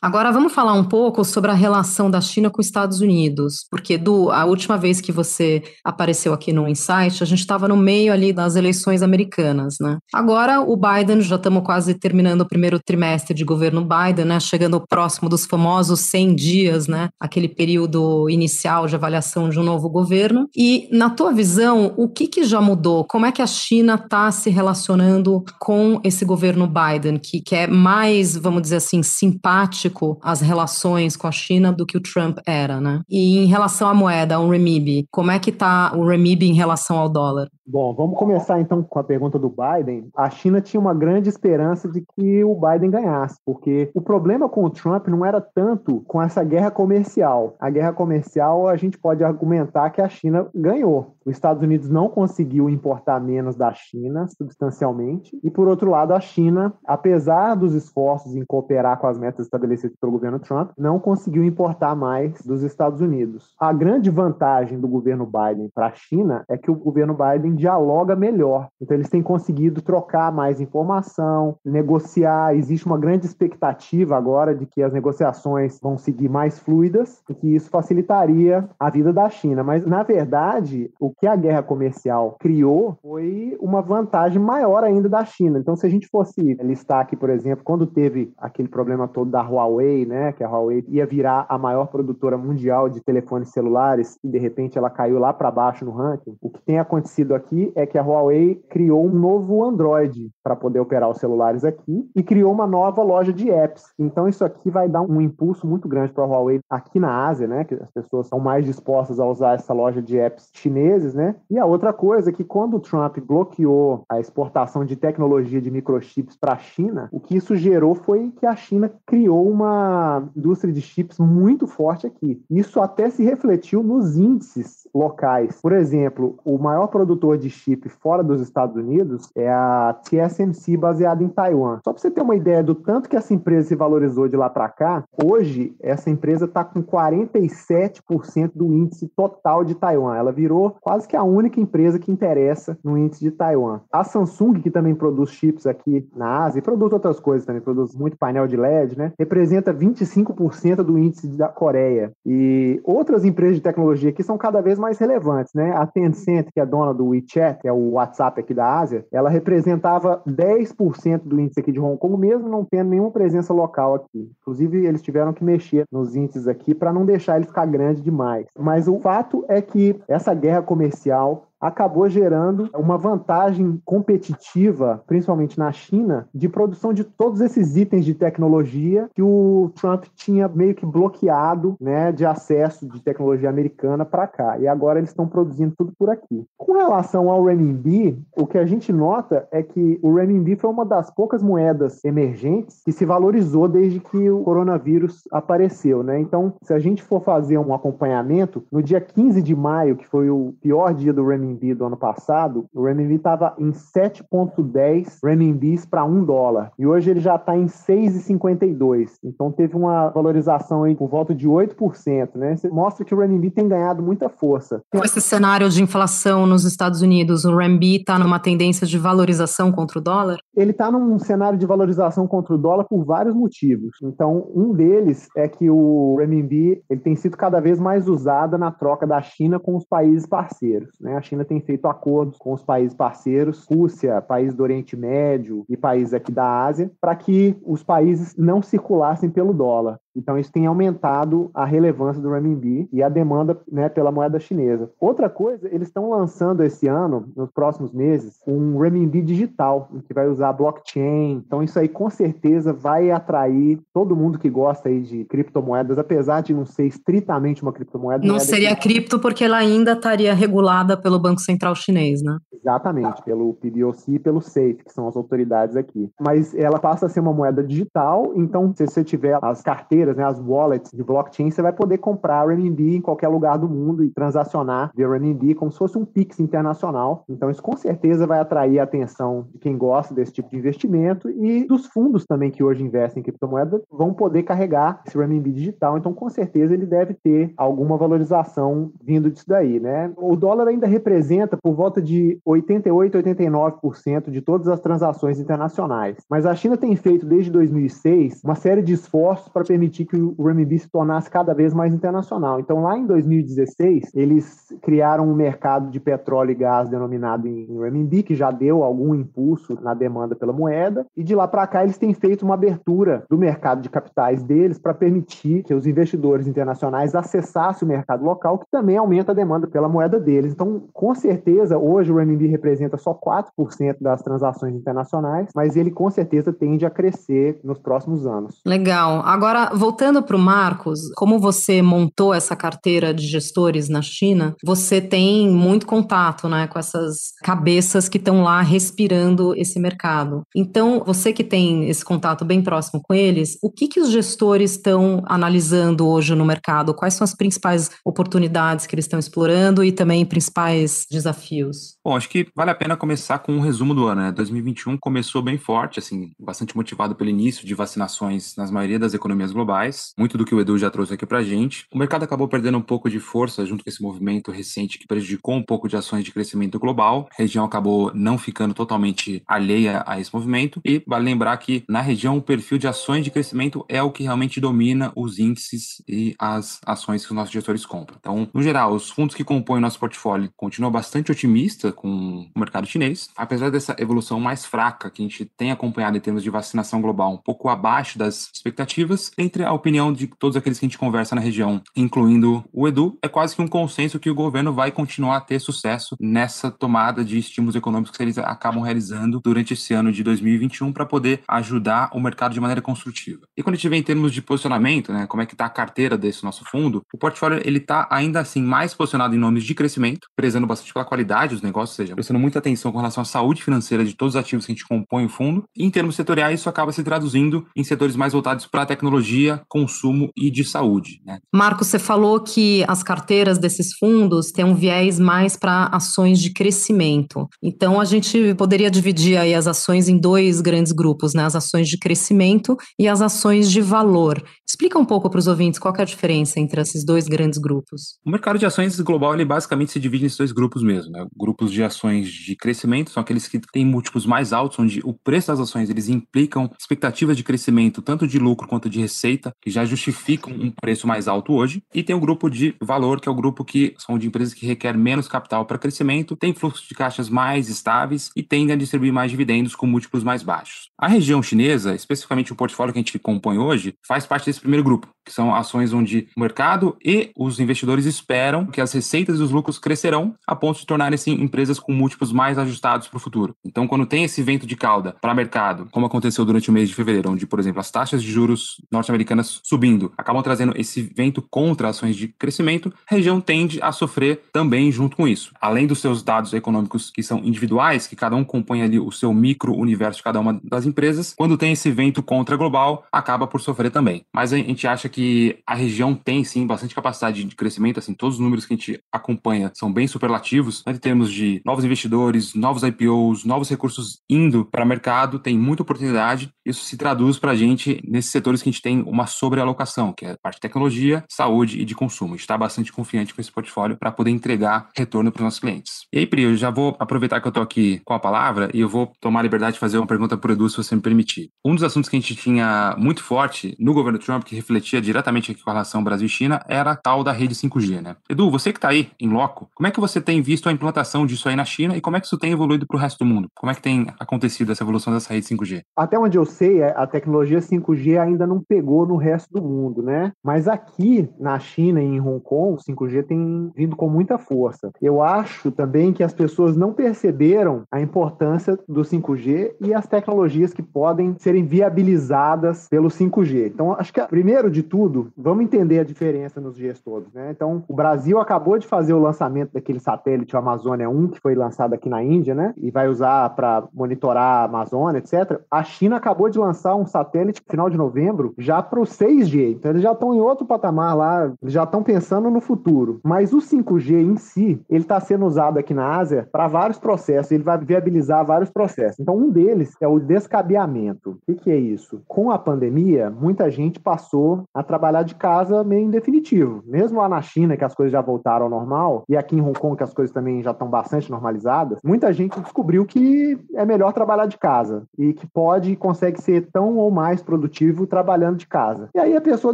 Agora 0.02 0.32
vamos 0.32 0.54
falar 0.54 0.72
um 0.74 0.84
pouco 0.86 1.26
sobre 1.26 1.52
a 1.52 1.54
relação 1.54 2.10
da 2.10 2.22
China 2.22 2.50
com 2.50 2.62
os 2.62 2.68
Estados 2.68 3.02
Unidos, 3.02 3.66
porque 3.70 3.98
do 3.98 4.32
a 4.32 4.46
última 4.46 4.78
vez 4.78 5.02
que 5.02 5.12
você 5.12 5.62
apareceu 5.84 6.32
aqui 6.34 6.54
no 6.54 6.70
Insight, 6.70 7.22
a 7.22 7.26
gente 7.26 7.40
estava 7.40 7.68
no 7.68 7.76
meio 7.76 8.14
ali 8.14 8.32
das 8.32 8.56
eleições 8.56 9.02
americanas, 9.02 9.76
né? 9.82 9.98
Agora 10.14 10.62
o 10.62 10.78
Biden 10.78 11.20
já 11.20 11.36
estamos 11.36 11.64
quase 11.66 11.94
terminando 11.96 12.42
o 12.42 12.48
primeiro 12.48 12.80
trimestre 12.80 13.34
de 13.34 13.44
governo 13.44 13.86
Biden, 13.86 14.24
né? 14.24 14.40
Chegando 14.40 14.82
próximo 14.88 15.28
dos 15.28 15.46
famosos 15.46 16.00
100 16.00 16.36
dias, 16.36 16.88
né? 16.88 17.10
Aquele 17.20 17.50
período 17.50 18.30
inicial 18.30 18.88
de 18.88 18.96
avaliação 18.96 19.50
de 19.50 19.60
um 19.60 19.64
novo 19.64 19.90
governo. 19.90 20.48
E 20.56 20.88
na 20.94 21.10
tua 21.10 21.34
visão, 21.34 21.94
o 21.98 22.08
que 22.08 22.28
que 22.28 22.46
já 22.46 22.62
mudou? 22.62 23.04
Como 23.04 23.26
é 23.26 23.34
que 23.34 23.42
a 23.42 23.48
China 23.48 23.96
está 23.96 24.32
se 24.32 24.50
relacionando 24.50 25.44
com 25.60 26.00
esse 26.06 26.24
governo 26.24 26.68
Biden, 26.68 27.18
que, 27.18 27.42
que 27.42 27.54
é 27.54 27.68
mais, 27.68 28.38
vamos 28.38 28.62
dizer 28.62 28.78
assim, 28.78 29.04
simpático 29.04 29.89
as 30.22 30.42
relações 30.42 31.16
com 31.16 31.28
a 31.28 31.32
China 31.32 31.72
do 31.72 31.86
que 31.86 31.98
o 31.98 32.02
Trump 32.02 32.38
era, 32.46 32.80
né? 32.80 33.02
E 33.10 33.38
em 33.38 33.46
relação 33.46 33.88
à 33.88 33.94
moeda, 33.94 34.36
ao 34.36 34.50
renminbi, 34.50 35.06
como 35.12 35.32
é 35.32 35.40
que 35.40 35.50
está 35.50 35.92
o 35.96 36.06
renminbi 36.06 36.48
em 36.48 36.54
relação 36.54 36.98
ao 36.98 37.10
dólar? 37.10 37.50
Bom, 37.72 37.94
vamos 37.94 38.18
começar 38.18 38.60
então 38.60 38.82
com 38.82 38.98
a 38.98 39.04
pergunta 39.04 39.38
do 39.38 39.48
Biden. 39.48 40.10
A 40.18 40.28
China 40.28 40.60
tinha 40.60 40.82
uma 40.82 40.92
grande 40.92 41.30
esperança 41.30 41.88
de 41.88 42.02
que 42.02 42.44
o 42.44 42.56
Biden 42.56 42.90
ganhasse, 42.90 43.40
porque 43.46 43.92
o 43.94 44.02
problema 44.02 44.50
com 44.50 44.64
o 44.64 44.72
Trump 44.72 45.08
não 45.08 45.24
era 45.24 45.40
tanto 45.40 46.02
com 46.08 46.20
essa 46.20 46.44
guerra 46.44 46.72
comercial. 46.72 47.56
A 47.60 47.70
guerra 47.70 47.94
comercial 47.94 48.68
a 48.68 48.76
gente 48.76 48.98
pode 48.98 49.24
argumentar 49.24 49.92
que 49.92 50.02
a 50.02 50.10
China 50.10 50.48
ganhou. 50.56 51.14
Os 51.24 51.36
Estados 51.36 51.62
Unidos 51.62 51.88
não 51.88 52.10
conseguiu 52.10 52.72
importar 52.72 53.20
menos 53.20 53.56
da 53.56 53.72
China 53.72 54.26
substancialmente, 54.36 55.40
e 55.44 55.52
por 55.52 55.68
outro 55.68 55.92
lado, 55.92 56.16
a 56.16 56.20
China, 56.20 56.74
apesar 56.84 57.54
dos 57.54 57.76
esforços 57.76 58.36
em 58.36 58.44
cooperar 58.44 58.98
com 58.98 59.06
as 59.06 59.20
metas 59.20 59.46
estabelecidas 59.46 59.96
pelo 59.98 60.14
governo 60.14 60.40
Trump, 60.40 60.72
não 60.76 61.00
conseguiu 61.00 61.44
importar 61.44 61.96
mais 61.96 62.42
dos 62.42 62.64
Estados 62.64 63.00
Unidos. 63.00 63.54
A 63.60 63.72
grande 63.72 64.10
vantagem 64.10 64.80
do 64.80 64.88
governo 64.88 65.28
Biden 65.28 65.70
para 65.72 65.88
a 65.88 65.94
China 65.94 66.44
é 66.50 66.58
que 66.58 66.72
o 66.72 66.76
governo 66.76 67.16
Biden 67.16 67.59
dialoga 67.60 68.16
melhor. 68.16 68.70
Então, 68.82 68.96
eles 68.96 69.10
têm 69.10 69.22
conseguido 69.22 69.82
trocar 69.82 70.32
mais 70.32 70.60
informação, 70.62 71.58
negociar. 71.64 72.56
Existe 72.56 72.86
uma 72.86 72.98
grande 72.98 73.26
expectativa 73.26 74.18
agora 74.18 74.56
de 74.56 74.66
que 74.66 74.82
as 74.82 74.94
negociações 74.94 75.80
vão 75.82 75.98
seguir 75.98 76.30
mais 76.30 76.58
fluidas 76.60 77.22
e 77.30 77.34
que 77.34 77.56
isso 77.56 77.70
facilitaria 77.70 78.68
a 78.80 78.90
vida 78.90 79.12
da 79.12 79.30
China. 79.30 79.64
Mas, 79.64 79.86
na 79.86 80.04
verdade, 80.04 80.92
o 81.00 81.12
que 81.12 81.28
a 81.28 81.36
guerra 81.36 81.62
comercial 81.62 82.38
criou 82.40 82.98
foi 83.02 83.58
uma 83.60 83.82
vantagem 83.82 84.42
maior 84.42 84.84
ainda 84.84 85.10
da 85.10 85.26
China. 85.26 85.60
Então, 85.60 85.76
se 85.76 85.86
a 85.86 85.90
gente 85.90 86.08
fosse 86.08 86.54
listar 86.62 87.02
aqui, 87.02 87.16
por 87.16 87.30
exemplo, 87.30 87.64
quando 87.64 87.86
teve 87.86 88.34
aquele 88.38 88.68
problema 88.68 89.08
todo 89.08 89.30
da 89.30 89.42
Huawei, 89.42 90.06
né, 90.06 90.32
que 90.32 90.44
a 90.44 90.50
Huawei 90.50 90.86
ia 90.88 91.06
virar 91.06 91.46
a 91.50 91.58
maior 91.58 91.88
produtora 91.88 92.38
mundial 92.38 92.90
de 92.90 93.02
telefones 93.02 93.50
celulares 93.50 94.18
e 94.24 94.28
de 94.28 94.38
repente 94.38 94.78
ela 94.78 94.90
caiu 94.90 95.20
lá 95.20 95.34
para 95.34 95.52
baixo 95.52 95.84
no 95.84 95.92
ranking, 95.92 96.36
o 96.42 96.50
que 96.50 96.62
tem 96.62 96.80
acontecido 96.80 97.34
aqui 97.36 97.49
aqui 97.50 97.72
é 97.76 97.86
que 97.86 97.98
a 97.98 98.04
Huawei 98.04 98.56
criou 98.70 99.06
um 99.06 99.12
novo 99.12 99.64
Android 99.64 100.30
para 100.44 100.56
poder 100.56 100.80
operar 100.80 101.10
os 101.10 101.18
celulares 101.18 101.66
aqui 101.66 102.08
e 102.16 102.22
criou 102.22 102.52
uma 102.52 102.68
nova 102.68 103.02
loja 103.02 103.34
de 103.34 103.50
apps. 103.50 103.92
Então 103.98 104.28
isso 104.28 104.46
aqui 104.46 104.70
vai 104.70 104.88
dar 104.88 105.02
um 105.02 105.20
impulso 105.20 105.68
muito 105.68 105.88
grande 105.88 106.14
para 106.14 106.24
a 106.24 106.28
Huawei 106.28 106.60
aqui 106.70 107.00
na 107.00 107.28
Ásia, 107.28 107.48
né? 107.48 107.64
Que 107.64 107.76
as 107.76 107.92
pessoas 107.92 108.28
são 108.28 108.40
mais 108.40 108.66
dispostas 108.66 109.20
a 109.20 109.26
usar 109.26 109.56
essa 109.56 109.74
loja 109.74 110.02
de 110.02 110.18
apps 110.18 110.50
chineses, 110.54 111.14
né? 111.14 111.36
E 111.50 111.58
a 111.58 111.66
outra 111.66 111.92
coisa 111.92 112.30
é 112.30 112.34
que 112.34 112.44
quando 112.44 112.78
o 112.78 112.80
Trump 112.80 113.18
bloqueou 113.20 114.04
a 114.10 114.20
exportação 114.20 114.86
de 114.86 114.96
tecnologia 114.96 115.62
de 115.62 115.72
microchips 115.72 116.38
para 116.38 116.54
a 116.54 116.58
China, 116.58 117.10
o 117.12 117.20
que 117.20 117.36
isso 117.36 117.56
gerou 117.56 117.96
foi 117.96 118.32
que 118.38 118.46
a 118.46 118.56
China 118.56 118.92
criou 119.06 119.50
uma 119.50 120.30
indústria 120.36 120.74
de 120.74 120.82
chips 120.82 121.18
muito 121.18 121.66
forte 121.66 122.06
aqui. 122.06 122.42
Isso 122.50 122.80
até 122.80 123.10
se 123.10 123.24
refletiu 123.24 123.82
nos 123.82 124.18
índices 124.18 124.88
locais. 124.94 125.60
Por 125.62 125.72
exemplo, 125.72 126.38
o 126.44 126.58
maior 126.58 126.88
produtor 126.88 127.39
de 127.40 127.50
chip 127.50 127.90
fora 127.90 128.24
dos 128.24 128.42
Estados 128.42 128.76
Unidos 128.76 129.30
é 129.36 129.50
a 129.50 129.96
TSMC, 130.04 130.78
baseada 130.78 131.24
em 131.24 131.30
Taiwan. 131.30 131.80
Só 131.84 131.92
para 131.92 132.02
você 132.02 132.12
ter 132.12 132.22
uma 132.22 132.36
ideia 132.36 132.64
do 132.64 132.76
tanto 132.76 133.10
que 133.10 133.16
essa 133.16 133.34
empresa 133.34 133.70
se 133.70 133.76
valorizou 133.76 134.28
de 134.28 134.36
lá 134.36 134.50
para 134.50 134.70
cá, 134.70 135.04
hoje 135.24 135.76
essa 135.80 136.10
empresa 136.10 136.46
está 136.46 136.64
com 136.64 136.84
47% 136.84 138.52
do 138.54 138.74
índice 138.74 139.08
total 139.16 139.64
de 139.64 139.76
Taiwan. 139.76 140.16
Ela 140.16 140.32
virou 140.32 140.76
quase 140.82 141.08
que 141.08 141.16
a 141.16 141.24
única 141.24 141.60
empresa 141.60 142.00
que 142.00 142.12
interessa 142.12 142.78
no 142.84 142.98
índice 142.98 143.22
de 143.22 143.32
Taiwan. 143.32 143.82
A 143.92 144.04
Samsung, 144.04 144.62
que 144.62 144.70
também 144.70 144.94
produz 144.94 145.32
chips 145.32 145.66
aqui 145.66 146.08
na 146.16 146.44
Ásia 146.44 146.60
e 146.60 146.62
produz 146.62 146.92
outras 146.94 147.20
coisas 147.20 147.46
também, 147.46 147.62
produz 147.62 147.96
muito 147.96 148.18
painel 148.18 148.48
de 148.48 148.58
LED, 148.58 148.98
né? 148.98 149.14
Representa 149.18 149.74
25% 149.74 150.84
do 150.84 150.98
índice 150.98 151.28
da 151.28 151.48
Coreia. 151.48 152.12
E 152.26 152.80
outras 152.84 153.24
empresas 153.24 153.56
de 153.56 153.62
tecnologia 153.62 154.12
que 154.12 154.24
são 154.24 154.38
cada 154.38 154.62
vez 154.62 154.78
mais 154.78 154.98
relevantes, 154.98 155.54
né? 155.54 155.72
A 155.76 155.86
Tencent, 155.86 156.48
que 156.54 156.60
é 156.60 156.66
dona 156.66 156.94
do 156.94 157.14
WeChat, 157.20 157.66
é 157.66 157.72
o 157.72 157.92
WhatsApp 157.92 158.40
aqui 158.40 158.54
da 158.54 158.80
Ásia, 158.80 159.06
ela 159.12 159.30
representava 159.30 160.22
10% 160.28 161.22
do 161.24 161.40
índice 161.40 161.60
aqui 161.60 161.72
de 161.72 161.80
Hong 161.80 161.98
Kong, 161.98 162.18
mesmo 162.18 162.48
não 162.48 162.66
tendo 162.66 162.90
nenhuma 162.90 163.12
presença 163.12 163.54
local 163.54 163.96
aqui. 163.96 164.32
Inclusive, 164.42 164.86
eles 164.86 165.02
tiveram 165.02 165.34
que 165.34 165.44
mexer 165.44 165.86
nos 165.92 166.16
índices 166.16 166.48
aqui 166.48 166.74
para 166.74 166.94
não 166.94 167.06
deixar 167.06 167.38
ele 167.38 167.46
ficar 167.46 167.66
grande 167.66 168.02
demais. 168.02 168.46
Mas 168.58 168.88
o 168.88 169.00
fato 169.00 169.46
é 169.48 169.62
que 169.62 170.00
essa 170.08 170.34
guerra 170.34 170.62
comercial 170.62 171.49
acabou 171.60 172.08
gerando 172.10 172.70
uma 172.74 172.98
vantagem 172.98 173.82
competitiva, 173.84 175.04
principalmente 175.06 175.58
na 175.58 175.72
China, 175.72 176.28
de 176.34 176.48
produção 176.48 176.94
de 176.94 177.04
todos 177.04 177.42
esses 177.42 177.76
itens 177.76 178.06
de 178.06 178.14
tecnologia 178.14 179.10
que 179.14 179.22
o 179.22 179.72
Trump 179.76 180.06
tinha 180.16 180.48
meio 180.48 180.74
que 180.74 180.86
bloqueado, 180.86 181.76
né, 181.80 182.12
de 182.12 182.26
acesso 182.26 182.88
de 182.88 183.02
tecnologia 183.02 183.50
americana 183.50 184.06
para 184.06 184.28
cá. 184.28 184.58
E 184.60 184.68
agora 184.68 185.00
eles 185.00 185.10
estão 185.10 185.28
produzindo 185.28 185.74
tudo 185.78 185.92
por 185.98 186.10
aqui. 186.10 186.46
Com 186.58 186.74
relação 186.74 187.30
ao 187.30 187.44
renminbi, 187.44 188.18
o 188.36 188.48
que 188.48 188.58
a 188.58 188.66
gente 188.66 188.94
nota 188.94 189.48
é 189.52 189.62
que 189.62 190.00
o 190.02 190.14
renminbi 190.14 190.56
foi 190.56 190.70
uma 190.70 190.86
das 190.86 191.12
poucas 191.12 191.44
moedas 191.44 192.04
emergentes 192.04 192.82
que 192.86 192.92
se 192.92 193.06
valorizou 193.06 193.68
desde 193.68 194.00
que 194.00 194.30
o 194.30 194.44
coronavírus 194.44 195.24
apareceu, 195.32 196.04
né? 196.04 196.20
Então, 196.20 196.54
se 196.64 196.74
a 196.74 196.80
gente 196.80 197.04
for 197.04 197.22
fazer 197.22 197.58
um 197.58 197.74
acompanhamento, 197.74 198.64
no 198.72 198.82
dia 198.82 199.02
15 199.02 199.42
de 199.42 199.56
maio, 199.56 199.96
que 199.96 200.08
foi 200.08 200.30
o 200.30 200.54
pior 200.62 200.94
dia 200.94 201.14
do 201.14 201.26
renminbi 201.26 201.49
do 201.56 201.86
ano 201.86 201.98
passado, 201.98 202.66
o 202.74 202.84
renminbi 202.84 203.16
estava 203.16 203.54
em 203.58 203.72
7,10 203.72 205.20
renminbis 205.24 205.86
para 205.86 206.04
um 206.04 206.24
dólar. 206.24 206.72
E 206.78 206.86
hoje 206.86 207.10
ele 207.10 207.20
já 207.20 207.36
está 207.36 207.58
em 207.58 207.66
6,52. 207.66 209.12
Então 209.24 209.52
teve 209.52 209.76
uma 209.76 210.10
valorização 210.10 210.84
aí 210.84 210.96
por 210.96 211.10
volta 211.10 211.34
de 211.34 211.48
8%, 211.48 212.36
né? 212.36 212.54
Isso 212.54 212.74
mostra 212.74 213.06
que 213.06 213.14
o 213.14 213.20
renminbi 213.20 213.50
tem 213.50 213.68
ganhado 213.68 214.02
muita 214.02 214.30
força. 214.30 214.82
Com 214.92 215.04
esse 215.04 215.22
cenário 215.22 215.70
de 215.70 215.82
inflação 215.82 216.46
nos 216.46 216.66
Estados 216.66 217.02
Unidos, 217.02 217.46
o 217.46 217.56
renminbi 217.56 217.98
está 217.98 218.18
numa 218.18 218.40
tendência 218.40 218.86
de 218.86 218.98
valorização 218.98 219.72
contra 219.72 220.00
o 220.00 220.02
dólar? 220.02 220.38
Ele 220.56 220.72
está 220.72 220.92
num 220.92 221.18
cenário 221.20 221.58
de 221.58 221.66
valorização 221.66 222.28
contra 222.28 222.54
o 222.54 222.58
dólar 222.58 222.86
por 222.86 223.04
vários 223.06 223.36
motivos. 223.36 223.98
Então, 224.04 224.48
um 224.54 224.74
deles 224.74 225.28
é 225.36 225.48
que 225.48 225.70
o 225.70 226.18
renminbi 226.20 226.82
ele 226.90 227.00
tem 227.00 227.16
sido 227.16 227.38
cada 227.38 227.60
vez 227.60 227.80
mais 227.80 228.08
usado 228.08 228.58
na 228.58 228.72
troca 228.72 229.08
da 229.08 229.22
China 229.22 229.60
com 229.60 229.76
os 229.76 229.86
países 229.86 230.28
parceiros. 230.28 230.90
Né? 231.00 231.16
A 231.16 231.22
China 231.22 231.39
tem 231.46 231.60
feito 231.60 231.88
acordos 231.88 232.38
com 232.38 232.54
os 232.54 232.64
países 232.64 232.96
parceiros, 232.96 233.66
Rússia, 233.66 234.22
país 234.22 234.54
do 234.54 234.64
Oriente 234.64 234.96
Médio 234.96 235.66
e 235.70 235.76
países 235.76 236.14
aqui 236.14 236.32
da 236.32 236.66
Ásia, 236.66 236.92
para 237.00 237.16
que 237.16 237.58
os 237.66 237.84
países 237.84 238.36
não 238.36 238.62
circulassem 238.62 239.30
pelo 239.30 239.54
dólar. 239.54 240.00
Então, 240.16 240.38
isso 240.38 240.52
tem 240.52 240.66
aumentado 240.66 241.50
a 241.54 241.66
relevância 241.66 242.22
do 242.22 242.32
renminbi 242.32 242.90
e 242.92 243.02
a 243.04 243.10
demanda 243.10 243.58
né, 243.72 243.90
pela 243.90 244.12
moeda 244.12 244.40
chinesa. 244.40 244.90
Outra 245.00 245.30
coisa, 245.30 245.68
eles 245.72 245.88
estão 245.88 246.10
lançando 246.10 246.64
esse 246.64 246.88
ano, 246.88 247.28
nos 247.36 247.52
próximos 247.52 247.94
meses, 247.94 248.40
um 248.48 248.78
renminbi 248.80 249.22
digital, 249.22 249.90
que 250.08 250.14
vai 250.14 250.28
usar 250.28 250.52
blockchain. 250.54 251.44
Então, 251.46 251.64
isso 251.64 251.80
aí 251.80 251.88
com 251.88 252.10
certeza 252.10 252.74
vai 252.74 253.12
atrair 253.12 253.80
todo 253.94 254.16
mundo 254.16 254.40
que 254.40 254.50
gosta 254.50 254.90
aí 254.90 255.02
de 255.02 255.26
criptomoedas, 255.26 255.98
apesar 255.98 256.42
de 256.42 256.54
não 256.54 256.66
ser 256.66 256.86
estritamente 256.86 257.62
uma 257.62 257.72
criptomoeda. 257.72 258.26
Não 258.26 258.40
seria 258.40 258.76
que... 258.76 258.90
cripto 258.90 259.20
porque 259.20 259.44
ela 259.44 259.58
ainda 259.58 259.94
estaria 259.94 260.34
regulada 260.34 260.98
pelo 260.98 261.20
Banco 261.20 261.42
Central 261.42 261.76
chinês, 261.76 262.22
né? 262.22 262.38
Exatamente, 262.52 263.22
pelo 263.24 263.54
PBOC 263.54 264.16
e 264.16 264.20
pelo 264.20 264.42
SAFE, 264.42 264.84
que 264.86 264.94
são 264.94 265.08
as 265.08 265.16
autoridades 265.16 265.76
aqui. 265.76 266.10
Mas 266.20 266.54
ela 266.54 266.80
passa 266.80 267.06
a 267.06 267.10
ser 267.10 267.20
uma 267.22 267.34
moeda 267.34 267.64
digital, 267.64 268.34
então 268.36 268.74
se 268.76 268.86
você 268.86 269.04
tiver 269.04 269.38
as 269.42 269.62
carteiras 269.62 269.99
né, 270.08 270.24
as 270.24 270.40
wallets 270.40 270.92
de 270.92 271.04
blockchain, 271.04 271.52
você 271.52 271.62
vai 271.62 271.74
poder 271.74 271.98
comprar 271.98 272.48
renminbi 272.48 272.96
em 272.96 273.02
qualquer 273.02 273.28
lugar 273.28 273.58
do 273.58 273.68
mundo 273.68 274.04
e 274.04 274.10
transacionar 274.10 274.92
via 274.96 275.10
renminbi 275.10 275.54
como 275.54 275.72
se 275.72 275.78
fosse 275.78 275.98
um 275.98 276.06
Pix 276.06 276.40
internacional. 276.40 277.24
Então 277.30 277.50
isso 277.50 277.62
com 277.62 277.76
certeza 277.76 278.26
vai 278.26 278.40
atrair 278.40 278.80
a 278.80 278.84
atenção 278.84 279.48
de 279.52 279.60
quem 279.60 279.78
gosta 279.78 280.14
desse 280.14 280.34
tipo 280.34 280.50
de 280.50 280.58
investimento 280.58 281.30
e 281.30 281.66
dos 281.66 281.86
fundos 281.86 282.26
também 282.26 282.52
que 282.52 282.64
hoje 282.64 282.84
investem 282.84 283.22
em 283.22 283.24
criptomoeda 283.24 283.82
vão 283.92 284.14
poder 284.14 284.44
carregar 284.44 285.02
esse 285.06 285.18
renminbi 285.18 285.52
digital. 285.52 285.98
Então 285.98 286.14
com 286.14 286.30
certeza 286.30 286.74
ele 286.74 286.86
deve 286.86 287.14
ter 287.14 287.54
alguma 287.58 287.98
valorização 287.98 288.92
vindo 289.04 289.30
disso 289.30 289.46
daí, 289.48 289.80
né? 289.80 290.12
O 290.18 290.36
dólar 290.36 290.68
ainda 290.68 290.88
representa 290.88 291.58
por 291.58 291.74
volta 291.74 292.02
de 292.02 292.40
88, 292.46 293.18
89% 293.18 294.30
de 294.30 294.42
todas 294.42 294.68
as 294.68 294.80
transações 294.80 295.40
internacionais. 295.40 296.18
Mas 296.30 296.46
a 296.46 296.56
China 296.56 296.78
tem 296.78 296.96
feito 296.96 297.26
desde 297.26 297.52
2006 297.52 298.42
uma 298.44 298.56
série 298.56 298.82
de 298.82 298.94
esforços 298.94 299.50
para 299.50 299.64
permitir 299.64 299.89
permitir 299.90 300.06
que 300.06 300.18
o 300.18 300.44
renminbi 300.44 300.78
se 300.78 300.90
tornasse 300.90 301.30
cada 301.30 301.54
vez 301.54 301.74
mais 301.74 301.94
internacional. 301.94 302.60
Então, 302.60 302.84
lá 302.84 302.98
em 302.98 303.06
2016, 303.06 304.12
eles 304.14 304.74
criaram 304.82 305.28
um 305.28 305.34
mercado 305.34 305.90
de 305.90 306.00
petróleo 306.00 306.52
e 306.52 306.56
gás 306.56 306.90
denominado 306.90 307.48
em 307.48 307.66
renminbi, 307.80 308.24
que 308.24 308.36
já 308.36 308.52
deu 308.52 308.84
algum 308.84 309.16
impulso 309.16 309.78
na 309.82 309.94
demanda 309.94 310.36
pela 310.36 310.54
moeda, 310.54 311.06
e 311.18 311.24
de 311.24 311.36
lá 311.36 311.48
para 311.48 311.66
cá 311.68 311.84
eles 311.84 311.98
têm 311.98 312.14
feito 312.14 312.44
uma 312.44 312.54
abertura 312.54 313.24
do 313.30 313.38
mercado 313.38 313.82
de 313.82 313.90
capitais 313.90 314.44
deles 314.44 314.78
para 314.78 314.94
permitir 314.94 315.64
que 315.64 315.74
os 315.74 315.88
investidores 315.88 316.48
internacionais 316.48 317.16
acessassem 317.16 317.88
o 317.88 317.90
mercado 317.90 318.24
local, 318.24 318.60
que 318.60 318.66
também 318.72 318.98
aumenta 318.98 319.32
a 319.32 319.36
demanda 319.36 319.68
pela 319.68 319.90
moeda 319.90 320.20
deles. 320.20 320.54
Então, 320.54 320.84
com 320.94 321.16
certeza, 321.16 321.78
hoje 321.78 322.12
o 322.12 322.16
renminbi 322.16 322.48
representa 322.48 322.98
só 322.98 323.14
4% 323.14 323.98
das 324.00 324.22
transações 324.22 324.76
internacionais, 324.76 325.50
mas 325.56 325.76
ele 325.76 325.92
com 325.92 326.10
certeza 326.10 326.54
tende 326.54 326.86
a 326.86 326.90
crescer 326.90 327.60
nos 327.64 327.80
próximos 327.80 328.28
anos. 328.28 328.62
Legal. 328.66 329.22
Agora, 329.26 329.72
voltando 329.80 330.22
para 330.22 330.36
o 330.36 330.40
Marcos, 330.40 331.10
como 331.16 331.40
você 331.40 331.82
montou 331.82 332.34
essa 332.34 332.54
carteira 332.54 333.14
de 333.14 333.26
gestores 333.26 333.88
na 333.88 334.02
China, 334.02 334.54
você 334.64 335.00
tem 335.00 335.50
muito 335.50 335.88
contato 335.88 336.50
né, 336.50 336.68
com 336.68 336.78
essas 336.78 337.32
cabeças 337.42 338.10
que 338.10 338.18
estão 338.18 338.44
lá 338.44 338.62
respirando 338.62 339.56
esse 339.56 339.80
mercado. 339.80 340.42
Então, 340.54 341.02
você 341.06 341.32
que 341.32 341.46
tem 341.46 341.90
esse 341.90 342.04
contato 342.04 342.44
bem 342.44 342.62
próximo 342.62 343.02
com 343.02 343.14
eles, 343.14 343.58
o 343.64 343.72
que, 343.72 343.88
que 343.88 344.02
os 344.02 344.12
gestores 344.12 344.72
estão 344.72 345.24
analisando 345.26 346.06
hoje 346.06 346.36
no 346.36 346.46
mercado? 346.46 346.94
Quais 346.94 347.14
são 347.14 347.24
as 347.24 347.34
principais 347.34 347.90
oportunidades 348.04 348.86
que 348.86 348.94
eles 348.94 349.06
estão 349.06 349.20
explorando 349.20 349.82
e 349.82 349.94
também 349.94 350.26
principais 350.26 351.06
desafios? 351.10 351.96
Bom, 352.04 352.18
acho 352.18 352.28
que 352.28 352.48
vale 352.54 352.72
a 352.72 352.76
pena 352.76 352.98
começar 352.98 353.40
com 353.40 353.54
um 353.54 353.62
resumo 353.62 353.96
do 353.96 354.08
ano. 354.08 354.24
Né? 354.24 354.32
2021 354.34 354.98
começou 354.98 355.42
bem 355.42 355.58
forte, 355.58 356.00
assim, 356.00 356.32
bastante 356.38 356.76
motivado 356.76 357.16
pelo 357.16 357.30
início 357.30 357.66
de 357.66 357.74
vacinações 357.74 358.56
nas 358.58 358.70
maioria 358.70 359.00
das 359.00 359.14
economias 359.14 359.54
globais 359.54 359.69
globais, 359.70 360.14
muito 360.18 360.38
do 360.38 360.46
que 360.46 360.56
o 360.56 360.60
Edu 360.60 360.78
já 360.78 360.90
trouxe 360.90 361.14
aqui 361.14 361.26
pra 361.26 361.44
gente. 361.44 361.86
O 361.94 361.98
mercado 361.98 362.24
acabou 362.24 362.48
perdendo 362.48 362.78
um 362.78 362.82
pouco 362.82 363.10
de 363.10 363.20
força 363.20 363.66
junto 363.66 363.84
com 363.84 363.90
esse 363.90 364.02
movimento 364.02 364.52
recente 364.52 364.98
que 364.98 365.06
prejudicou 365.06 365.56
um 365.56 365.64
pouco 365.64 365.88
de 365.88 365.96
ações 365.96 366.24
de 366.24 366.32
crescimento 366.32 366.80
global. 366.80 367.30
A 367.32 367.42
região 367.42 367.64
acabou 367.64 368.12
não 368.16 368.38
ficando 368.38 368.74
totalmente 368.74 369.44
alheia 369.48 370.04
a 370.08 370.20
esse 370.20 370.34
movimento 370.34 370.82
e 370.84 371.04
vale 371.06 371.26
lembrar 371.26 371.56
que 371.58 371.84
na 371.88 372.02
região 372.02 372.38
o 372.38 372.42
perfil 372.42 372.80
de 372.80 372.88
ações 372.88 373.24
de 373.24 373.30
crescimento 373.30 373.86
é 373.88 374.02
o 374.02 374.12
que 374.12 374.24
realmente 374.24 374.60
domina 374.60 375.12
os 375.16 375.38
índices 375.38 376.02
e 376.08 376.36
as 376.40 376.80
ações 376.86 377.24
que 377.24 377.32
os 377.32 377.36
nossos 377.36 377.54
gestores 377.54 377.86
compram. 377.86 378.18
Então, 378.20 378.50
no 378.52 378.64
geral, 378.64 378.94
os 378.94 379.10
fundos 379.10 379.36
que 379.36 379.44
compõem 379.44 379.78
o 379.78 379.82
nosso 379.82 380.00
portfólio 380.00 380.52
continuam 380.58 380.92
bastante 380.92 381.32
otimistas 381.32 381.94
com 381.94 382.50
o 382.56 382.60
mercado 382.60 382.88
chinês, 382.88 383.30
apesar 383.36 383.70
dessa 383.70 383.96
evolução 384.00 384.40
mais 384.40 384.66
fraca 384.66 385.10
que 385.12 385.22
a 385.22 385.26
gente 385.26 385.46
tem 385.46 385.72
acompanhado 385.72 386.18
em 386.18 386.22
termos 386.22 386.42
de 386.42 386.50
vacinação 386.50 387.02
global, 387.02 387.34
um 387.34 387.38
pouco 387.38 387.70
abaixo 387.70 388.18
das 388.18 388.50
expectativas, 388.54 389.32
entre 389.38 389.59
entre 389.60 389.66
a 389.66 389.74
opinião 389.74 390.14
de 390.14 390.28
todos 390.28 390.56
aqueles 390.56 390.80
que 390.80 390.86
a 390.86 390.88
gente 390.88 390.98
conversa 390.98 391.36
na 391.36 391.42
região, 391.42 391.82
incluindo 391.96 392.64
o 392.72 392.88
Edu, 392.88 393.18
é 393.22 393.28
quase 393.28 393.56
que 393.56 393.62
um 393.62 393.68
consenso 393.68 394.20
que 394.20 394.30
o 394.30 394.36
governo 394.36 394.74
vai 394.74 394.92
continuar 394.92 395.38
a 395.38 395.42
ter 395.42 395.60
sucesso 395.60 396.16
nessa 396.20 396.72
tomada 396.72 397.26
de 397.26 397.38
estímulos 397.38 397.76
econômicos 397.76 398.16
que 398.16 398.24
eles 398.24 398.38
acabam 398.38 398.82
realizando 398.82 399.42
durante 399.44 399.74
esse 399.74 399.94
ano 399.94 400.12
de 400.12 400.24
2021 400.24 400.94
para 400.94 401.06
poder 401.06 401.42
ajudar 401.48 402.10
o 402.14 402.20
mercado 402.20 402.54
de 402.54 402.62
maneira 402.62 402.82
construtiva. 402.82 403.42
E 403.58 403.62
quando 403.62 403.74
a 403.74 403.78
gente 403.78 403.90
vê 403.90 403.98
em 403.98 404.04
termos 404.04 404.32
de 404.32 404.42
posicionamento, 404.42 405.12
né, 405.12 405.28
como 405.28 405.44
é 405.44 405.46
que 405.46 405.54
está 405.54 405.66
a 405.66 405.70
carteira 405.70 406.18
desse 406.18 406.44
nosso 406.44 406.64
fundo, 406.64 407.02
o 407.14 407.18
portfólio 407.18 407.62
ele 407.66 407.80
está 407.80 408.08
ainda 408.10 408.40
assim 408.40 408.62
mais 408.62 408.94
posicionado 408.94 409.36
em 409.36 409.40
nomes 409.40 409.64
de 409.64 409.76
crescimento, 409.76 410.28
prezando 410.36 410.68
bastante 410.68 410.94
pela 410.94 411.06
qualidade 411.06 411.54
dos 411.54 411.62
negócios, 411.62 412.00
ou 412.00 412.06
seja, 412.06 412.16
prestando 412.16 412.40
muita 412.40 412.60
atenção 412.60 412.92
com 412.92 412.98
relação 412.98 413.22
à 413.22 413.26
saúde 413.26 413.64
financeira 413.64 414.06
de 414.06 414.16
todos 414.16 414.36
os 414.36 414.40
ativos 414.40 414.66
que 414.66 414.72
a 414.72 414.76
gente 414.76 414.88
compõe 414.88 415.26
o 415.26 415.30
fundo. 415.30 415.64
E 415.76 415.84
em 415.84 415.92
termos 415.92 416.16
setoriais, 416.16 416.62
isso 416.62 416.70
acaba 416.70 416.92
se 416.92 417.04
traduzindo 417.04 417.68
em 417.76 417.84
setores 417.84 418.16
mais 418.16 418.34
voltados 418.34 418.66
para 418.66 418.84
a 418.84 418.86
tecnologia 418.86 419.49
consumo 419.68 420.30
e 420.36 420.50
de 420.50 420.64
saúde. 420.64 421.22
Né? 421.26 421.40
Marco, 421.54 421.84
você 421.84 421.98
falou 421.98 422.40
que 422.40 422.84
as 422.88 423.04
carteiras 423.04 423.58
desses 423.58 423.94
fundos 423.98 424.52
têm 424.52 424.66
um 424.66 424.76
viés 424.76 425.20
mais 425.20 425.56
para 425.56 425.86
ações 425.88 426.40
de 426.40 426.52
crescimento. 426.52 427.48
Então, 427.64 428.00
a 428.00 428.06
gente 428.06 428.54
poderia 428.56 428.92
dividir 428.92 429.38
aí 429.38 429.54
as 429.54 429.68
ações 429.68 430.08
em 430.08 430.18
dois 430.18 430.62
grandes 430.62 430.92
grupos, 430.92 431.34
né? 431.34 431.46
As 431.46 431.56
ações 431.56 431.88
de 431.88 431.98
crescimento 431.98 432.76
e 433.00 433.08
as 433.08 433.22
ações 433.22 433.72
de 433.72 433.82
valor. 433.82 434.44
Explica 434.68 435.00
um 435.00 435.06
pouco 435.06 435.30
para 435.30 435.40
os 435.40 435.48
ouvintes 435.48 435.80
qual 435.80 435.94
é 435.98 436.02
a 436.02 436.06
diferença 436.06 436.60
entre 436.60 436.82
esses 436.82 437.04
dois 437.04 437.28
grandes 437.28 437.58
grupos. 437.58 438.20
O 438.26 438.30
mercado 438.30 438.60
de 438.60 438.66
ações 438.66 439.00
global, 439.00 439.34
ele 439.34 439.46
basicamente 439.46 439.92
se 439.92 440.00
divide 440.00 440.24
nesses 440.24 440.38
dois 440.38 440.52
grupos 440.52 440.84
mesmo. 440.84 441.12
Né? 441.12 441.26
Grupos 441.36 441.72
de 441.72 441.84
ações 441.84 442.30
de 442.30 442.56
crescimento 442.56 443.12
são 443.12 443.22
aqueles 443.22 443.48
que 443.48 443.60
têm 443.60 443.86
múltiplos 443.86 444.26
mais 444.26 444.54
altos, 444.54 444.78
onde 444.80 445.02
o 445.04 445.14
preço 445.14 445.48
das 445.48 445.60
ações 445.60 445.90
eles 445.90 446.10
implicam 446.10 446.70
expectativas 446.80 447.38
de 447.38 447.44
crescimento, 447.44 448.02
tanto 448.02 448.28
de 448.28 448.38
lucro 448.38 448.68
quanto 448.68 448.90
de 448.90 449.00
receita, 449.00 449.39
que 449.62 449.70
já 449.70 449.86
justificam 449.86 450.54
um 450.54 450.72
preço 450.72 451.08
mais 451.08 451.28
alto 451.28 451.54
hoje, 451.54 451.82
e 451.94 452.04
tem 452.04 452.16
o 452.16 452.20
grupo 452.20 452.50
de 452.50 452.76
valor, 452.82 453.20
que 453.20 453.30
é 453.30 453.32
o 453.32 453.36
grupo 453.36 453.64
que 453.64 453.96
são 453.98 454.18
de 454.18 454.28
empresas 454.28 454.54
que 454.54 454.66
requer 454.66 454.98
menos 454.98 455.28
capital 455.28 455.66
para 455.66 455.78
crescimento, 455.78 456.36
tem 456.36 456.54
fluxos 456.54 456.88
de 456.88 456.96
caixas 456.96 457.30
mais 457.30 457.70
estáveis 457.70 458.32
e 458.36 458.44
tendem 458.44 458.74
a 458.74 458.78
distribuir 458.78 459.14
mais 459.14 459.32
dividendos 459.32 459.76
com 459.76 459.86
múltiplos 459.86 460.24
mais 460.24 460.44
baixos. 460.44 460.90
A 460.98 461.08
região 461.08 461.42
chinesa, 461.42 461.96
especificamente 461.96 462.52
o 462.52 462.56
portfólio 462.56 462.94
que 462.94 463.00
a 463.00 463.02
gente 463.02 463.18
compõe 463.20 463.58
hoje, 463.58 463.94
faz 464.06 464.26
parte 464.26 464.46
desse 464.46 464.60
primeiro 464.60 464.84
grupo, 464.84 465.08
que 465.30 465.34
são 465.36 465.54
ações 465.54 465.94
onde 465.94 466.28
o 466.36 466.40
mercado 466.40 466.98
e 467.06 467.32
os 467.38 467.60
investidores 467.60 468.06
esperam 468.06 468.66
que 468.66 468.82
as 468.82 468.92
receitas 468.92 469.40
e 469.40 469.44
os 469.44 469.52
lucros 469.52 469.78
crescerão 469.78 470.34
a 470.46 470.56
ponto 470.56 470.80
de 470.80 470.88
tornarem-se 470.88 471.30
empresas 471.30 471.80
com 471.80 471.94
múltiplos 471.94 472.32
mais 472.32 472.58
ajustados 472.58 473.08
para 473.08 473.18
o 473.18 473.20
futuro. 473.20 473.56
Então, 473.64 473.88
quando 473.88 474.08
tem 474.08 474.24
esse 474.24 474.42
vento 474.42 474.66
de 474.66 474.76
cauda 474.76 475.16
para 475.22 475.36
mercado, 475.36 475.88
como 475.92 476.08
aconteceu 476.08 476.44
durante 476.44 476.72
o 476.72 476.74
mês 476.74 476.90
de 476.90 476.96
fevereiro, 476.96 477.32
onde, 477.32 477.46
por 477.46 477.60
exemplo, 477.60 477.80
as 477.80 477.92
taxas 477.92 478.24
de 478.24 478.32
juros 478.32 478.82
norte-americanas 478.92 479.62
subindo, 479.64 480.12
acabam 480.18 480.42
trazendo 480.42 480.74
esse 480.76 481.02
vento 481.02 481.46
contra 481.48 481.90
ações 481.90 482.16
de 482.16 482.28
crescimento, 482.30 482.92
a 483.10 483.14
região 483.14 483.40
tende 483.40 483.80
a 483.84 483.92
sofrer 483.92 484.42
também 484.52 484.92
junto 484.92 485.16
com 485.16 485.28
isso. 485.28 485.52
Além 485.62 485.86
dos 485.86 486.00
seus 486.00 486.24
dados 486.24 486.54
econômicos 486.54 487.12
que 487.12 487.22
são 487.22 487.38
individuais, 487.40 488.08
que 488.08 488.16
cada 488.16 488.36
um 488.36 488.44
compõe 488.44 488.82
ali 488.82 489.00
o 489.00 489.12
seu 489.12 489.32
micro-universo 489.32 490.18
de 490.18 490.24
cada 490.24 490.40
uma 490.40 490.60
das 490.64 490.88
empresas, 490.88 491.36
quando 491.38 491.56
tem 491.56 491.74
esse 491.74 491.92
vento 491.92 492.24
contra 492.24 492.58
global, 492.58 493.06
acaba 493.12 493.46
por 493.46 493.62
sofrer 493.62 493.92
também. 493.92 494.24
Mas 494.34 494.52
a 494.52 494.58
gente 494.58 494.88
acha 494.88 495.08
que 495.08 495.19
a 495.66 495.76
região 495.76 496.14
tem 496.14 496.44
sim 496.44 496.66
bastante 496.66 496.96
capacidade 496.96 497.44
de 497.44 497.56
crescimento, 497.56 498.00
assim, 498.00 498.14
todos 498.14 498.36
os 498.36 498.42
números 498.42 498.66
que 498.66 498.74
a 498.74 498.78
gente 498.78 499.00
acompanha 499.12 499.72
são 499.74 499.92
bem 499.92 500.08
superlativos, 500.08 500.84
né, 500.86 500.94
em 500.94 500.98
termos 500.98 501.32
de 501.32 501.62
novos 501.66 501.84
investidores, 501.84 502.54
novos 502.54 502.84
IPOs, 502.84 503.46
novos 503.46 503.70
recursos 503.70 504.20
indo 504.30 504.66
para 504.66 504.84
o 504.84 504.88
mercado, 504.88 505.40
tem 505.40 505.58
muita 505.58 505.84
oportunidade. 505.84 506.52
Isso 506.66 506.84
se 506.84 506.98
traduz 506.98 507.40
para 507.40 507.52
a 507.52 507.56
gente 507.56 508.02
nesses 508.08 508.32
setores 508.32 508.62
que 508.62 508.70
a 508.70 508.72
gente 508.72 508.82
tem 508.82 509.02
uma 509.02 509.26
sobrealocação, 509.26 510.14
que 510.14 510.26
é 510.26 510.32
a 510.32 510.38
parte 510.38 510.56
de 510.56 510.62
tecnologia, 510.62 511.24
saúde 511.30 511.80
e 511.80 511.86
de 511.86 511.96
consumo. 511.96 512.34
A 512.34 512.38
gente 512.38 512.42
está 512.42 512.58
bastante 512.58 512.92
confiante 512.92 513.34
com 513.34 513.42
esse 513.42 513.52
portfólio 513.52 513.98
para 513.98 514.12
poder 514.12 514.32
entregar 514.32 514.90
retorno 514.96 515.32
para 515.32 515.42
os 515.42 515.44
nossos 515.46 515.60
clientes. 515.60 516.06
E 516.14 516.20
aí, 516.20 516.28
Pri, 516.28 516.44
eu 516.44 516.56
já 516.56 516.70
vou 516.70 516.96
aproveitar 517.00 517.42
que 517.42 517.48
eu 517.48 517.50
estou 517.50 517.64
aqui 517.64 518.02
com 518.06 518.14
a 518.14 518.20
palavra 518.20 518.70
e 518.74 518.80
eu 518.80 518.90
vou 518.90 519.12
tomar 519.20 519.40
a 519.40 519.44
liberdade 519.44 519.74
de 519.74 519.80
fazer 519.80 519.98
uma 519.98 520.08
pergunta 520.08 520.38
para 520.38 520.50
o 520.50 520.54
Edu, 520.54 520.70
se 520.70 520.78
você 520.78 520.96
me 520.96 521.02
permitir. 521.02 521.50
Um 521.66 521.76
dos 521.76 521.84
assuntos 521.84 522.10
que 522.10 522.16
a 522.16 522.20
gente 522.20 522.36
tinha 522.36 522.96
muito 522.98 523.24
forte 523.24 523.76
no 523.80 523.94
governo 523.94 524.20
Trump, 524.20 524.44
que 524.44 524.56
refletia 524.56 525.02
diretamente 525.10 525.52
aqui 525.52 525.64
com 525.64 525.72
relação 525.72 526.04
Brasil 526.04 526.28
e 526.28 526.30
China, 526.30 526.62
era 526.68 526.92
a 526.92 526.96
tal 526.96 527.24
da 527.24 527.32
rede 527.32 527.56
5G, 527.56 528.02
né? 528.02 528.16
Edu, 528.30 528.52
você 528.52 528.72
que 528.72 528.78
está 528.78 528.90
aí 528.90 529.10
em 529.20 529.30
loco, 529.30 529.70
como 529.74 529.88
é 529.88 529.92
que 529.92 530.00
você 530.00 530.22
tem 530.22 530.42
visto 530.42 530.70
a 530.70 530.72
implantação 530.72 531.26
disso 531.26 531.50
aí 531.50 531.56
na 531.56 531.66
China 531.66 531.98
e 531.98 532.02
como 532.02 532.16
é 532.16 532.20
que 532.20 532.28
isso 532.28 532.38
tem 532.38 532.52
evoluído 532.52 532.86
para 532.86 532.98
o 532.98 533.00
resto 533.00 533.20
do 533.20 533.26
mundo? 533.26 533.48
Como 533.56 533.72
é 533.72 533.76
que 533.76 533.82
tem 533.82 534.08
acontecido 534.20 534.72
essa 534.72 534.84
evolução 534.84 535.12
dessa 535.14 535.34
rede 535.34 535.48
5G? 535.48 535.82
Até 535.98 536.18
onde 536.18 536.38
eu 536.38 536.46
sei, 536.46 536.82
é, 536.82 536.94
a 536.96 537.08
tecnologia 537.08 537.60
5G 537.60 538.20
ainda 538.20 538.46
não 538.46 538.62
pegou 538.62 539.06
no 539.06 539.18
resto 539.18 539.52
do 539.52 539.62
mundo, 539.62 540.04
né? 540.04 540.32
Mas 540.44 540.68
aqui 540.68 541.28
na 541.40 541.58
China 541.60 542.02
e 542.02 542.06
em 542.06 542.22
Hong 542.22 542.42
Kong, 542.44 542.76
o 542.76 542.92
5G 542.92 543.24
tem 543.24 543.72
vindo 543.76 543.96
com 543.96 544.10
muita 544.10 544.38
força. 544.38 544.92
Eu 545.02 545.22
acho 545.22 545.72
também 545.72 546.14
que 546.14 546.24
as 546.24 546.34
pessoas 546.34 546.78
não 546.78 546.94
perceberam 546.94 547.84
a 547.92 548.00
importância 548.00 548.78
do 548.88 549.02
5G 549.02 549.72
e 549.82 549.94
as 549.94 550.08
tecnologias 550.08 550.74
que 550.74 550.84
podem 550.84 551.36
serem 551.40 551.66
viabilizadas 551.66 552.88
pelo 552.90 553.10
5G. 553.10 553.68
Então, 553.68 553.94
acho 553.94 554.14
que 554.14 554.22
primeiro 554.28 554.70
de 554.70 554.84
tudo, 554.90 555.32
vamos 555.38 555.64
entender 555.64 556.00
a 556.00 556.04
diferença 556.04 556.60
nos 556.60 556.76
dias 556.76 557.00
todos, 557.00 557.32
né? 557.34 557.52
Então, 557.52 557.84
o 557.88 557.94
Brasil 557.94 558.40
acabou 558.40 558.78
de 558.78 558.88
fazer 558.88 559.14
o 559.14 559.20
lançamento 559.20 559.74
daquele 559.74 560.00
satélite 560.00 560.56
o 560.56 560.60
Amazônia 560.60 561.10
1 561.10 561.28
que 561.30 561.40
foi 561.40 561.56
lançado 561.56 561.94
aqui 561.94 562.10
na 562.10 562.24
Índia, 562.24 562.56
né? 562.56 562.74
E 562.78 562.90
vai 562.90 563.08
usar 563.08 563.50
para 563.52 563.84
monitorar 563.94 564.62
a 564.62 564.64
Amazônia, 564.66 565.20
etc. 565.20 565.62
A 565.70 565.84
China 565.84 566.16
acabou 566.16 566.50
de 566.50 566.58
lançar 566.58 566.96
um 566.96 567.06
satélite 567.06 567.62
no 567.66 567.72
final 567.72 567.90
de 567.90 567.98
novembro 567.98 568.54
já 568.58 568.82
para 568.82 569.00
o 569.00 569.04
6G. 569.04 569.74
Então, 569.74 569.92
eles 569.92 570.02
já 570.02 570.12
estão 570.12 570.34
em 570.34 570.40
outro 570.40 570.66
patamar 570.66 571.16
lá, 571.16 571.52
já 571.64 571.84
estão 571.84 572.04
pensando 572.04 572.50
no 572.50 572.60
futuro. 572.60 573.20
Mas 573.24 573.54
o 573.54 573.58
5G 573.58 574.22
em 574.22 574.38
si, 574.38 574.82
ele 574.90 575.04
está 575.04 575.20
sendo 575.20 575.46
usado 575.46 575.78
aqui 575.78 575.94
na 575.94 576.18
Ásia 576.18 576.48
para 576.52 576.68
vários 576.68 576.98
processos, 576.98 577.52
ele 577.52 577.64
vai 577.64 577.78
viabilizar 577.78 578.46
vários 578.46 578.70
processos. 578.70 579.20
Então, 579.20 579.38
um 579.38 579.50
deles 579.50 579.96
é 580.02 580.08
o 580.08 580.20
descabeamento. 580.20 581.32
O 581.32 581.38
que, 581.46 581.56
que 581.56 581.72
é 581.72 581.78
isso? 581.78 582.22
Com 582.28 582.52
a 582.52 582.58
pandemia, 582.58 583.30
muita 583.30 583.70
gente 583.70 584.00
passou 584.00 584.64
trabalhar 584.84 585.24
de 585.24 585.36
casa 585.36 585.84
meio 585.84 586.06
em 586.06 586.10
definitivo. 586.10 586.84
Mesmo 586.86 587.20
lá 587.20 587.30
na 587.30 587.42
China, 587.42 587.78
que 587.78 587.84
as 587.84 587.94
coisas 587.94 588.12
já 588.12 588.22
voltaram 588.22 588.66
ao 588.66 588.70
normal, 588.70 589.24
e 589.28 589.36
aqui 589.38 589.56
em 589.56 589.62
Hong 589.62 589.78
Kong, 589.78 589.96
que 589.96 590.04
as 590.04 590.14
coisas 590.14 590.34
também 590.34 590.62
já 590.62 590.72
estão 590.72 590.90
bastante 590.90 591.30
normalizadas, 591.30 592.00
muita 592.04 592.32
gente 592.34 592.60
descobriu 592.60 593.06
que 593.06 593.60
é 593.74 593.86
melhor 593.86 594.14
trabalhar 594.14 594.46
de 594.46 594.58
casa 594.58 595.04
e 595.18 595.34
que 595.34 595.48
pode 595.48 595.92
e 595.92 595.96
consegue 595.96 596.42
ser 596.42 596.70
tão 596.72 596.98
ou 596.98 597.12
mais 597.12 597.42
produtivo 597.42 598.08
trabalhando 598.08 598.58
de 598.58 598.68
casa. 598.68 599.10
E 599.16 599.20
aí 599.20 599.36
a 599.36 599.42
pessoa 599.42 599.74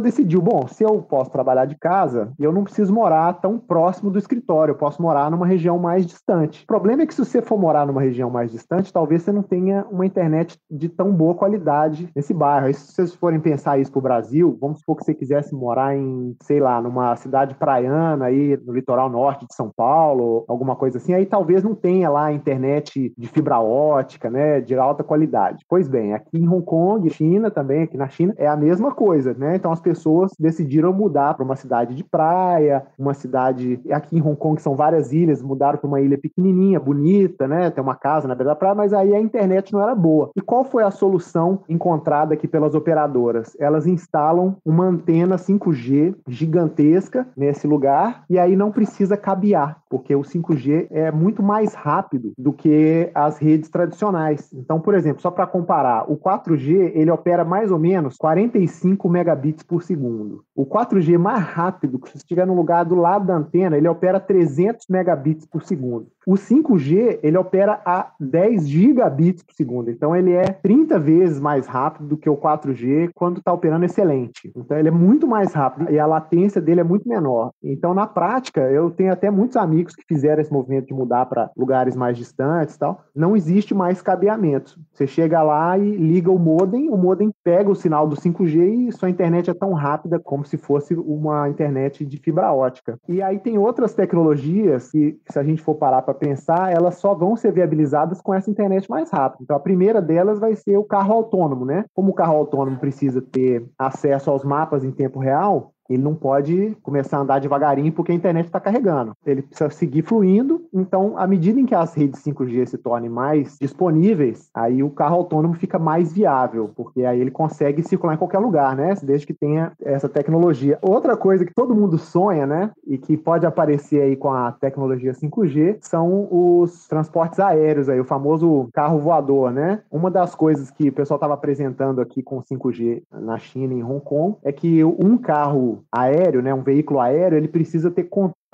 decidiu, 0.00 0.40
bom, 0.40 0.66
se 0.68 0.84
eu 0.84 1.02
posso 1.02 1.30
trabalhar 1.30 1.66
de 1.66 1.76
casa, 1.76 2.32
eu 2.38 2.52
não 2.52 2.64
preciso 2.64 2.92
morar 2.92 3.32
tão 3.34 3.58
próximo 3.58 4.10
do 4.10 4.18
escritório, 4.18 4.72
eu 4.72 4.76
posso 4.76 5.00
morar 5.00 5.30
numa 5.30 5.46
região 5.46 5.78
mais 5.78 6.06
distante. 6.06 6.64
O 6.64 6.66
problema 6.66 7.02
é 7.02 7.06
que 7.06 7.14
se 7.14 7.24
você 7.24 7.42
for 7.42 7.58
morar 7.58 7.86
numa 7.86 8.00
região 8.00 8.30
mais 8.30 8.50
distante, 8.50 8.92
talvez 8.92 9.22
você 9.22 9.32
não 9.32 9.42
tenha 9.42 9.86
uma 9.90 10.06
internet 10.06 10.58
de 10.70 10.88
tão 10.88 11.12
boa 11.12 11.34
qualidade 11.34 12.08
nesse 12.14 12.32
bairro. 12.32 12.66
Aí, 12.66 12.74
se 12.74 12.92
vocês 12.92 13.14
forem 13.14 13.40
pensar 13.40 13.78
isso 13.78 13.90
para 13.90 13.98
o 13.98 14.02
Brasil, 14.02 14.56
vamos 14.60 14.80
supor 14.80 14.95
que 14.96 15.04
você 15.04 15.14
quisesse 15.14 15.54
morar 15.54 15.96
em, 15.96 16.36
sei 16.42 16.60
lá, 16.60 16.80
numa 16.80 17.14
cidade 17.16 17.54
praiana 17.54 18.26
aí 18.26 18.58
no 18.64 18.72
litoral 18.72 19.08
norte 19.08 19.46
de 19.46 19.54
São 19.54 19.70
Paulo, 19.74 20.44
alguma 20.48 20.74
coisa 20.74 20.98
assim, 20.98 21.14
aí 21.14 21.26
talvez 21.26 21.62
não 21.62 21.74
tenha 21.74 22.10
lá 22.10 22.32
internet 22.32 23.12
de 23.16 23.28
fibra 23.28 23.60
ótica, 23.60 24.30
né, 24.30 24.60
de 24.60 24.74
alta 24.74 25.04
qualidade. 25.04 25.64
Pois 25.68 25.88
bem, 25.88 26.14
aqui 26.14 26.38
em 26.38 26.48
Hong 26.48 26.64
Kong, 26.64 27.08
China 27.10 27.50
também, 27.50 27.82
aqui 27.82 27.96
na 27.96 28.08
China, 28.08 28.34
é 28.36 28.46
a 28.46 28.56
mesma 28.56 28.92
coisa, 28.92 29.34
né? 29.34 29.56
Então 29.56 29.70
as 29.72 29.80
pessoas 29.80 30.32
decidiram 30.38 30.92
mudar 30.92 31.34
para 31.34 31.44
uma 31.44 31.56
cidade 31.56 31.94
de 31.94 32.02
praia, 32.02 32.84
uma 32.98 33.14
cidade 33.14 33.80
aqui 33.90 34.16
em 34.18 34.22
Hong 34.22 34.36
Kong 34.36 34.60
são 34.60 34.74
várias 34.74 35.12
ilhas, 35.12 35.42
mudaram 35.42 35.78
para 35.78 35.88
uma 35.88 36.00
ilha 36.00 36.18
pequenininha, 36.18 36.80
bonita, 36.80 37.46
né? 37.46 37.70
Tem 37.70 37.82
uma 37.82 37.94
casa 37.94 38.26
na 38.26 38.34
beira 38.34 38.50
da 38.50 38.56
praia, 38.56 38.74
mas 38.74 38.92
aí 38.92 39.14
a 39.14 39.20
internet 39.20 39.72
não 39.72 39.82
era 39.82 39.94
boa. 39.94 40.30
E 40.36 40.40
qual 40.40 40.64
foi 40.64 40.82
a 40.82 40.90
solução 40.90 41.60
encontrada 41.68 42.34
aqui 42.34 42.48
pelas 42.48 42.74
operadoras? 42.74 43.56
Elas 43.58 43.86
instalam 43.86 44.56
uma 44.64 44.85
antena 44.86 45.36
5G 45.36 46.14
gigantesca 46.28 47.26
nesse 47.36 47.66
lugar 47.66 48.24
e 48.28 48.38
aí 48.38 48.56
não 48.56 48.72
precisa 48.72 49.16
cabear, 49.16 49.80
porque 49.88 50.14
o 50.14 50.22
5G 50.22 50.86
é 50.90 51.10
muito 51.10 51.42
mais 51.42 51.74
rápido 51.74 52.32
do 52.36 52.52
que 52.52 53.10
as 53.14 53.38
redes 53.38 53.70
tradicionais. 53.70 54.52
Então, 54.52 54.80
por 54.80 54.94
exemplo, 54.94 55.22
só 55.22 55.30
para 55.30 55.46
comparar, 55.46 56.10
o 56.10 56.16
4G 56.16 56.92
ele 56.94 57.10
opera 57.10 57.44
mais 57.44 57.70
ou 57.70 57.78
menos 57.78 58.16
45 58.16 59.08
megabits 59.08 59.62
por 59.62 59.82
segundo. 59.82 60.42
O 60.54 60.66
4G 60.66 61.18
mais 61.18 61.42
rápido, 61.42 62.00
se 62.06 62.16
estiver 62.16 62.46
no 62.46 62.54
lugar 62.54 62.84
do 62.84 62.94
lado 62.94 63.26
da 63.26 63.36
antena, 63.36 63.76
ele 63.76 63.88
opera 63.88 64.18
300 64.18 64.86
megabits 64.88 65.46
por 65.46 65.62
segundo. 65.62 66.08
O 66.26 66.34
5G, 66.34 67.20
ele 67.22 67.38
opera 67.38 67.80
a 67.84 68.10
10 68.18 68.68
gigabits 68.68 69.44
por 69.44 69.54
segundo. 69.54 69.90
Então, 69.90 70.14
ele 70.16 70.32
é 70.32 70.44
30 70.44 70.98
vezes 70.98 71.40
mais 71.40 71.68
rápido 71.68 72.08
do 72.08 72.16
que 72.16 72.28
o 72.28 72.36
4G 72.36 73.10
quando 73.14 73.38
está 73.38 73.52
operando 73.52 73.84
excelente. 73.84 74.50
Então, 74.56 74.76
ele 74.76 74.88
é 74.88 74.90
muito 74.90 75.26
mais 75.26 75.52
rápido 75.52 75.90
e 75.90 76.00
a 76.00 76.06
latência 76.06 76.60
dele 76.60 76.80
é 76.80 76.84
muito 76.84 77.08
menor. 77.08 77.52
Então, 77.62 77.94
na 77.94 78.08
prática, 78.08 78.60
eu 78.62 78.90
tenho 78.90 79.12
até 79.12 79.30
muitos 79.30 79.56
amigos 79.56 79.85
que 79.94 80.02
fizeram 80.06 80.40
esse 80.40 80.52
movimento 80.52 80.86
de 80.86 80.94
mudar 80.94 81.26
para 81.26 81.50
lugares 81.56 81.96
mais 81.96 82.16
distantes 82.16 82.76
tal. 82.76 83.02
Não 83.14 83.36
existe 83.36 83.74
mais 83.74 84.02
cabeamento. 84.02 84.78
Você 84.92 85.06
chega 85.06 85.42
lá 85.42 85.78
e 85.78 85.96
liga 85.96 86.30
o 86.30 86.38
modem, 86.38 86.88
o 86.90 86.96
modem 86.96 87.32
pega 87.44 87.70
o 87.70 87.74
sinal 87.76 88.06
do 88.08 88.16
5G 88.16 88.88
e 88.88 88.92
sua 88.92 89.10
internet 89.10 89.50
é 89.50 89.54
tão 89.54 89.72
rápida 89.72 90.18
como 90.18 90.44
se 90.44 90.56
fosse 90.56 90.94
uma 90.94 91.48
internet 91.48 92.04
de 92.04 92.18
fibra 92.18 92.52
ótica. 92.52 92.98
E 93.08 93.22
aí 93.22 93.38
tem 93.38 93.58
outras 93.58 93.94
tecnologias 93.94 94.90
que, 94.90 95.18
se 95.28 95.38
a 95.38 95.42
gente 95.42 95.62
for 95.62 95.74
parar 95.74 96.02
para 96.02 96.14
pensar, 96.14 96.72
elas 96.72 96.96
só 96.96 97.14
vão 97.14 97.36
ser 97.36 97.52
viabilizadas 97.52 98.20
com 98.20 98.34
essa 98.34 98.50
internet 98.50 98.88
mais 98.90 99.10
rápida. 99.10 99.42
Então, 99.42 99.56
a 99.56 99.60
primeira 99.60 100.00
delas 100.00 100.38
vai 100.38 100.54
ser 100.54 100.76
o 100.76 100.84
carro 100.84 101.14
autônomo, 101.14 101.64
né? 101.64 101.84
Como 101.94 102.10
o 102.10 102.14
carro 102.14 102.36
autônomo 102.36 102.78
precisa 102.78 103.20
ter 103.20 103.64
acesso 103.78 104.30
aos 104.30 104.44
mapas 104.44 104.84
em 104.84 104.90
tempo 104.90 105.18
real, 105.18 105.72
ele 105.88 106.02
não 106.02 106.14
pode 106.14 106.76
começar 106.82 107.18
a 107.18 107.20
andar 107.20 107.40
devagarinho 107.40 107.92
porque 107.92 108.12
a 108.12 108.14
internet 108.14 108.46
está 108.46 108.60
carregando. 108.60 109.12
Ele 109.24 109.42
precisa 109.42 109.70
seguir 109.70 110.02
fluindo. 110.02 110.64
Então, 110.72 111.16
à 111.16 111.26
medida 111.26 111.60
em 111.60 111.66
que 111.66 111.74
as 111.74 111.94
redes 111.94 112.22
5G 112.22 112.66
se 112.66 112.78
tornem 112.78 113.10
mais 113.10 113.56
disponíveis, 113.60 114.50
aí 114.54 114.82
o 114.82 114.90
carro 114.90 115.16
autônomo 115.16 115.54
fica 115.54 115.78
mais 115.78 116.12
viável, 116.12 116.70
porque 116.74 117.04
aí 117.04 117.20
ele 117.20 117.30
consegue 117.30 117.82
circular 117.82 118.14
em 118.14 118.18
qualquer 118.18 118.38
lugar, 118.38 118.76
né? 118.76 118.94
Desde 119.02 119.26
que 119.26 119.34
tenha 119.34 119.72
essa 119.80 120.08
tecnologia. 120.08 120.78
Outra 120.82 121.16
coisa 121.16 121.44
que 121.44 121.54
todo 121.54 121.74
mundo 121.74 121.98
sonha, 121.98 122.46
né? 122.46 122.70
E 122.86 122.98
que 122.98 123.16
pode 123.16 123.46
aparecer 123.46 124.02
aí 124.02 124.16
com 124.16 124.32
a 124.32 124.52
tecnologia 124.52 125.12
5G 125.12 125.78
são 125.80 126.28
os 126.30 126.86
transportes 126.86 127.40
aéreos 127.40 127.88
aí, 127.88 128.00
o 128.00 128.04
famoso 128.04 128.68
carro 128.72 128.98
voador, 128.98 129.52
né? 129.52 129.80
Uma 129.90 130.10
das 130.10 130.34
coisas 130.34 130.70
que 130.70 130.88
o 130.88 130.92
pessoal 130.92 131.16
estava 131.16 131.34
apresentando 131.34 132.00
aqui 132.00 132.22
com 132.22 132.40
5G 132.40 133.02
na 133.12 133.38
China 133.38 133.74
e 133.74 133.78
em 133.78 133.82
Hong 133.82 134.00
Kong 134.00 134.36
é 134.42 134.52
que 134.52 134.84
um 134.84 135.16
carro 135.18 135.75
aéreo, 135.92 136.42
né, 136.42 136.52
um 136.52 136.62
veículo 136.62 137.00
aéreo, 137.00 137.38
ele 137.38 137.48
precisa 137.48 137.90
ter 137.90 138.04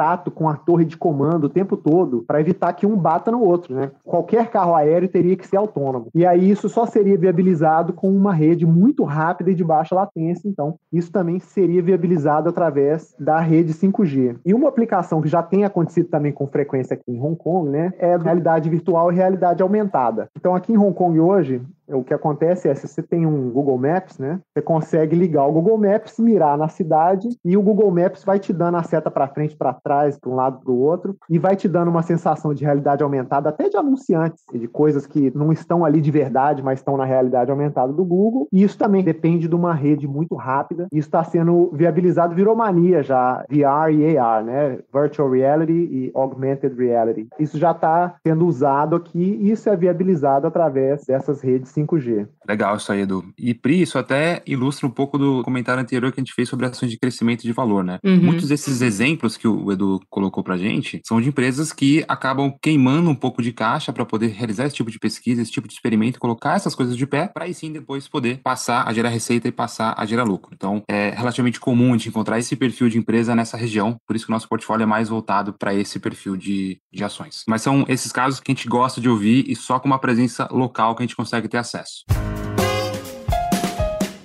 contato 0.02 0.30
com 0.30 0.48
a 0.48 0.56
torre 0.56 0.84
de 0.84 0.96
comando 0.96 1.44
o 1.44 1.48
tempo 1.48 1.76
todo 1.76 2.24
para 2.26 2.40
evitar 2.40 2.72
que 2.72 2.86
um 2.86 2.96
bata 2.96 3.30
no 3.30 3.40
outro, 3.40 3.74
né? 3.74 3.92
Qualquer 4.04 4.50
carro 4.50 4.74
aéreo 4.74 5.08
teria 5.08 5.36
que 5.36 5.46
ser 5.46 5.56
autônomo. 5.56 6.08
E 6.14 6.26
aí 6.26 6.50
isso 6.50 6.68
só 6.68 6.86
seria 6.86 7.16
viabilizado 7.16 7.92
com 7.92 8.10
uma 8.10 8.32
rede 8.32 8.66
muito 8.66 9.04
rápida 9.04 9.50
e 9.50 9.54
de 9.54 9.62
baixa 9.62 9.94
latência, 9.94 10.48
então 10.48 10.74
isso 10.92 11.12
também 11.12 11.38
seria 11.38 11.80
viabilizado 11.80 12.48
através 12.48 13.14
da 13.18 13.38
rede 13.38 13.72
5G. 13.72 14.38
E 14.44 14.52
uma 14.52 14.68
aplicação 14.68 15.22
que 15.22 15.28
já 15.28 15.42
tem 15.42 15.64
acontecido 15.64 16.08
também 16.08 16.32
com 16.32 16.46
frequência 16.46 16.94
aqui 16.94 17.12
em 17.12 17.20
Hong 17.20 17.36
Kong, 17.36 17.70
né, 17.70 17.92
é 17.98 18.14
a 18.14 18.18
realidade 18.18 18.68
virtual 18.68 19.12
e 19.12 19.14
realidade 19.14 19.62
aumentada. 19.62 20.28
Então 20.36 20.54
aqui 20.54 20.72
em 20.72 20.78
Hong 20.78 20.94
Kong 20.94 21.18
hoje, 21.20 21.62
O 21.88 22.02
que 22.02 22.14
acontece 22.14 22.68
é, 22.68 22.74
se 22.74 22.88
você 22.88 23.02
tem 23.02 23.26
um 23.26 23.50
Google 23.50 23.76
Maps, 23.76 24.18
né, 24.18 24.40
você 24.48 24.62
consegue 24.62 25.14
ligar 25.14 25.46
o 25.46 25.52
Google 25.52 25.76
Maps, 25.76 26.18
mirar 26.18 26.56
na 26.56 26.68
cidade 26.68 27.28
e 27.44 27.56
o 27.56 27.62
Google 27.62 27.90
Maps 27.90 28.24
vai 28.24 28.38
te 28.38 28.52
dando 28.52 28.78
a 28.78 28.82
seta 28.82 29.10
para 29.10 29.28
frente, 29.28 29.56
para 29.56 29.74
trás, 29.74 29.91
para 30.20 30.30
um 30.30 30.34
lado, 30.34 30.60
para 30.60 30.72
o 30.72 30.78
outro 30.78 31.16
e 31.28 31.38
vai 31.38 31.56
te 31.56 31.68
dando 31.68 31.88
uma 31.88 32.02
sensação 32.02 32.54
de 32.54 32.64
realidade 32.64 33.02
aumentada, 33.02 33.48
até 33.48 33.68
de 33.68 33.76
anunciantes, 33.76 34.44
de 34.52 34.66
coisas 34.68 35.06
que 35.06 35.32
não 35.36 35.52
estão 35.52 35.84
ali 35.84 36.00
de 36.00 36.10
verdade, 36.10 36.62
mas 36.62 36.78
estão 36.78 36.96
na 36.96 37.04
realidade 37.04 37.50
aumentada 37.50 37.92
do 37.92 38.04
Google. 38.04 38.48
E 38.52 38.62
isso 38.62 38.78
também 38.78 39.02
depende 39.02 39.48
de 39.48 39.54
uma 39.54 39.74
rede 39.74 40.06
muito 40.06 40.34
rápida. 40.34 40.86
Isso 40.92 41.08
está 41.08 41.24
sendo 41.24 41.70
viabilizado, 41.72 42.34
virou 42.34 42.56
mania 42.56 43.02
já, 43.02 43.44
VR 43.48 43.92
e 43.92 44.18
AR, 44.18 44.44
né? 44.44 44.78
Virtual 44.92 45.30
Reality 45.30 45.72
e 45.72 46.12
Augmented 46.14 46.74
Reality. 46.76 47.28
Isso 47.38 47.58
já 47.58 47.72
está 47.72 48.14
sendo 48.26 48.46
usado 48.46 48.96
aqui 48.96 49.38
e 49.40 49.50
isso 49.50 49.68
é 49.68 49.76
viabilizado 49.76 50.46
através 50.46 51.04
dessas 51.06 51.40
redes 51.40 51.72
5G. 51.72 52.26
Legal 52.48 52.76
isso 52.76 52.92
aí, 52.92 53.02
Edu. 53.02 53.24
E 53.38 53.54
Pri, 53.54 53.82
isso 53.82 53.98
até 53.98 54.42
ilustra 54.46 54.86
um 54.86 54.90
pouco 54.90 55.18
do 55.18 55.42
comentário 55.42 55.82
anterior 55.82 56.12
que 56.12 56.20
a 56.20 56.22
gente 56.22 56.34
fez 56.34 56.48
sobre 56.48 56.66
ações 56.66 56.90
de 56.90 56.98
crescimento 56.98 57.42
de 57.42 57.52
valor, 57.52 57.84
né? 57.84 57.98
Uhum. 58.04 58.22
Muitos 58.22 58.48
desses 58.48 58.82
exemplos 58.82 59.36
que 59.36 59.48
o 59.48 59.71
Edu 59.72 60.00
colocou 60.08 60.42
pra 60.42 60.56
gente 60.56 61.00
são 61.04 61.20
de 61.20 61.28
empresas 61.28 61.72
que 61.72 62.04
acabam 62.08 62.52
queimando 62.60 63.10
um 63.10 63.14
pouco 63.14 63.42
de 63.42 63.52
caixa 63.52 63.92
para 63.92 64.04
poder 64.04 64.28
realizar 64.28 64.66
esse 64.66 64.76
tipo 64.76 64.90
de 64.90 64.98
pesquisa, 64.98 65.42
esse 65.42 65.50
tipo 65.50 65.68
de 65.68 65.74
experimento, 65.74 66.20
colocar 66.20 66.54
essas 66.54 66.74
coisas 66.74 66.96
de 66.96 67.06
pé, 67.06 67.28
para 67.28 67.44
aí 67.44 67.54
sim 67.54 67.72
depois 67.72 68.08
poder 68.08 68.40
passar 68.42 68.86
a 68.86 68.92
gerar 68.92 69.08
receita 69.08 69.48
e 69.48 69.52
passar 69.52 69.94
a 69.96 70.04
gerar 70.04 70.24
lucro. 70.24 70.50
Então, 70.54 70.82
é 70.88 71.10
relativamente 71.10 71.60
comum 71.60 71.96
de 71.96 72.08
encontrar 72.08 72.38
esse 72.38 72.56
perfil 72.56 72.88
de 72.88 72.98
empresa 72.98 73.34
nessa 73.34 73.56
região, 73.56 73.96
por 74.06 74.16
isso 74.16 74.26
que 74.26 74.32
o 74.32 74.34
nosso 74.34 74.48
portfólio 74.48 74.84
é 74.84 74.86
mais 74.86 75.08
voltado 75.08 75.52
para 75.52 75.74
esse 75.74 75.98
perfil 75.98 76.36
de, 76.36 76.78
de 76.92 77.04
ações. 77.04 77.42
Mas 77.48 77.62
são 77.62 77.84
esses 77.88 78.12
casos 78.12 78.40
que 78.40 78.50
a 78.50 78.54
gente 78.54 78.68
gosta 78.68 79.00
de 79.00 79.08
ouvir 79.08 79.44
e 79.48 79.56
só 79.56 79.78
com 79.78 79.86
uma 79.86 79.98
presença 79.98 80.48
local 80.50 80.94
que 80.94 81.02
a 81.02 81.06
gente 81.06 81.16
consegue 81.16 81.48
ter 81.48 81.58
acesso. 81.58 82.04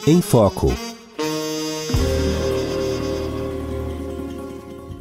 Em 0.07 0.21
Foco. 0.21 0.86